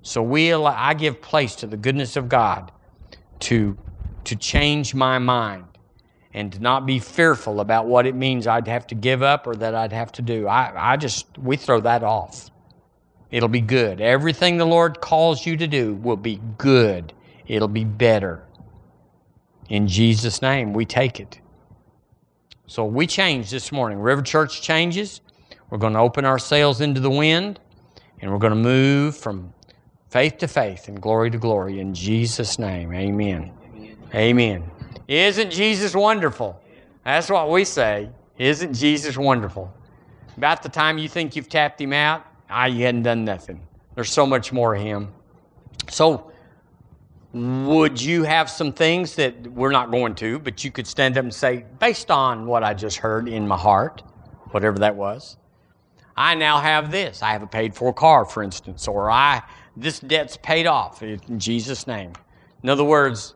So 0.05 0.23
we 0.23 0.51
allow, 0.51 0.77
I 0.77 0.93
give 0.93 1.23
place 1.23 1.57
to 1.57 1.67
the 1.67 1.79
goodness 1.79 2.17
of 2.17 2.29
God 2.29 2.71
to, 3.41 3.77
to 4.25 4.37
change 4.37 4.95
my 4.95 5.19
mind 5.19 5.65
and 6.35 6.53
to 6.53 6.61
not 6.61 6.85
be 6.85 6.99
fearful 6.99 7.59
about 7.59 7.87
what 7.87 8.05
it 8.05 8.15
means 8.15 8.47
I'd 8.47 8.69
have 8.69 8.87
to 8.89 8.95
give 8.95 9.23
up 9.23 9.47
or 9.47 9.57
that 9.57 9.75
I'd 9.75 9.95
have 9.95 10.13
to 10.13 10.23
do. 10.23 10.47
I, 10.47 10.93
I 10.93 10.97
just, 10.99 11.39
we 11.39 11.57
throw 11.57 11.81
that 11.81 12.03
off. 12.03 12.51
It'll 13.31 13.49
be 13.49 13.63
good. 13.63 14.03
Everything 14.03 14.59
the 14.59 14.67
Lord 14.67 15.01
calls 15.01 15.47
you 15.47 15.57
to 15.57 15.67
do 15.67 15.95
will 15.95 16.19
be 16.19 16.39
good. 16.59 17.15
It'll 17.47 17.67
be 17.67 17.85
better. 17.85 18.45
In 19.71 19.89
Jesus' 19.89 20.43
name, 20.43 20.75
we 20.75 20.85
take 20.85 21.19
it. 21.19 21.41
So 22.67 22.85
we 22.85 23.07
change 23.07 23.51
this 23.51 23.73
morning. 23.73 23.99
River 24.01 24.21
Church 24.21 24.61
changes. 24.61 25.23
We're 25.71 25.79
going 25.79 25.95
to 25.95 25.99
open 25.99 26.27
our 26.27 26.39
sails 26.39 26.83
into 26.83 27.01
the 27.01 27.11
wind, 27.11 27.59
and 28.21 28.31
we're 28.31 28.39
going 28.39 28.53
to 28.53 28.57
move 28.57 29.17
from 29.17 29.55
faith 30.15 30.39
to 30.39 30.47
faith 30.47 30.87
and 30.87 31.03
glory 31.03 31.29
to 31.29 31.39
glory. 31.39 31.81
In 31.81 31.93
Jesus' 31.93 32.57
name, 32.57 32.95
amen. 32.95 33.51
Amen. 34.15 34.63
Isn't 35.09 35.51
Jesus 35.51 35.93
wonderful? 35.93 36.63
That's 37.05 37.29
what 37.29 37.51
we 37.51 37.65
say. 37.65 38.11
Isn't 38.39 38.75
Jesus 38.75 39.19
wonderful? 39.19 39.75
About 40.37 40.63
the 40.63 40.69
time 40.69 40.99
you 40.99 41.09
think 41.09 41.35
you've 41.35 41.49
tapped 41.49 41.81
him 41.81 41.93
out, 41.93 42.25
ah, 42.49 42.67
you 42.67 42.85
hadn't 42.85 43.03
done 43.03 43.25
nothing. 43.25 43.61
There's 43.97 44.13
so 44.13 44.25
much 44.25 44.53
more 44.53 44.77
of 44.77 44.83
him. 44.83 45.13
So, 45.91 46.31
would 47.33 48.01
you 48.01 48.23
have 48.23 48.49
some 48.49 48.73
things 48.73 49.17
that 49.17 49.45
we're 49.49 49.73
not 49.73 49.91
going 49.91 50.15
to, 50.15 50.39
but 50.39 50.63
you 50.63 50.71
could 50.71 50.87
stand 50.87 51.19
up 51.19 51.25
and 51.25 51.35
say, 51.35 51.65
based 51.81 52.13
on 52.13 52.47
what 52.47 52.63
I 52.63 52.73
just 52.73 52.99
heard 52.99 53.27
in 53.27 53.49
my 53.49 53.59
heart, 53.59 54.05
whatever 54.53 54.79
that 54.79 54.95
was, 54.95 55.39
I 56.17 56.37
now 56.37 56.61
have 56.61 56.93
this. 56.93 57.21
I 57.21 57.33
have 57.33 57.43
a 57.43 57.49
paid 57.49 57.75
for 57.75 57.93
car, 57.93 58.25
for 58.25 58.45
instance, 58.45 58.87
or 58.87 59.11
I 59.11 59.43
this 59.77 60.01
debt's 60.01 60.37
paid 60.37 60.67
off 60.67 61.03
in 61.03 61.39
Jesus' 61.39 61.87
name. 61.87 62.13
In 62.63 62.69
other 62.69 62.85
words, 62.85 63.35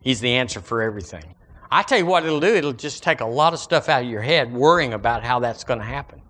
He's 0.00 0.20
the 0.20 0.34
answer 0.34 0.60
for 0.60 0.82
everything. 0.82 1.24
I 1.70 1.82
tell 1.82 1.98
you 1.98 2.06
what 2.06 2.24
it'll 2.24 2.40
do, 2.40 2.54
it'll 2.54 2.74
just 2.74 3.02
take 3.02 3.20
a 3.20 3.26
lot 3.26 3.54
of 3.54 3.58
stuff 3.58 3.88
out 3.88 4.02
of 4.02 4.08
your 4.08 4.20
head 4.20 4.52
worrying 4.52 4.92
about 4.92 5.24
how 5.24 5.40
that's 5.40 5.64
going 5.64 5.80
to 5.80 5.84
happen. 5.84 6.20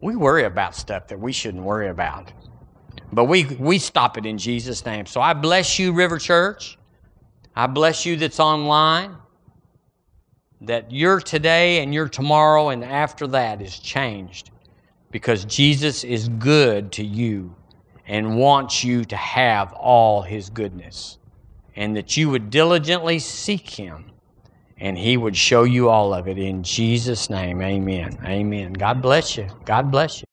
We 0.00 0.16
worry 0.16 0.44
about 0.44 0.74
stuff 0.74 1.06
that 1.08 1.20
we 1.20 1.32
shouldn't 1.32 1.62
worry 1.62 1.88
about. 1.88 2.32
But 3.12 3.24
we, 3.24 3.44
we 3.44 3.78
stop 3.78 4.18
it 4.18 4.26
in 4.26 4.38
Jesus' 4.38 4.84
name. 4.84 5.06
So 5.06 5.20
I 5.20 5.34
bless 5.34 5.78
you, 5.78 5.92
River 5.92 6.18
Church. 6.18 6.78
I 7.54 7.66
bless 7.66 8.04
you 8.04 8.16
that's 8.16 8.40
online. 8.40 9.16
That 10.62 10.90
your 10.90 11.20
today 11.20 11.82
and 11.82 11.92
your 11.92 12.08
tomorrow 12.08 12.70
and 12.70 12.82
after 12.82 13.26
that 13.28 13.60
is 13.60 13.78
changed 13.78 14.50
because 15.10 15.44
Jesus 15.44 16.02
is 16.02 16.28
good 16.28 16.92
to 16.92 17.04
you 17.04 17.54
and 18.06 18.38
wants 18.38 18.84
you 18.84 19.04
to 19.04 19.16
have 19.16 19.72
all 19.72 20.22
his 20.22 20.50
goodness. 20.50 21.18
And 21.74 21.96
that 21.96 22.16
you 22.16 22.30
would 22.30 22.50
diligently 22.50 23.18
seek 23.18 23.68
him 23.68 24.06
and 24.78 24.96
he 24.96 25.16
would 25.16 25.36
show 25.36 25.64
you 25.64 25.88
all 25.88 26.14
of 26.14 26.28
it 26.28 26.38
in 26.38 26.62
Jesus' 26.62 27.30
name. 27.30 27.62
Amen. 27.62 28.18
Amen. 28.24 28.72
God 28.72 29.00
bless 29.02 29.36
you. 29.36 29.48
God 29.64 29.90
bless 29.90 30.20
you. 30.20 30.26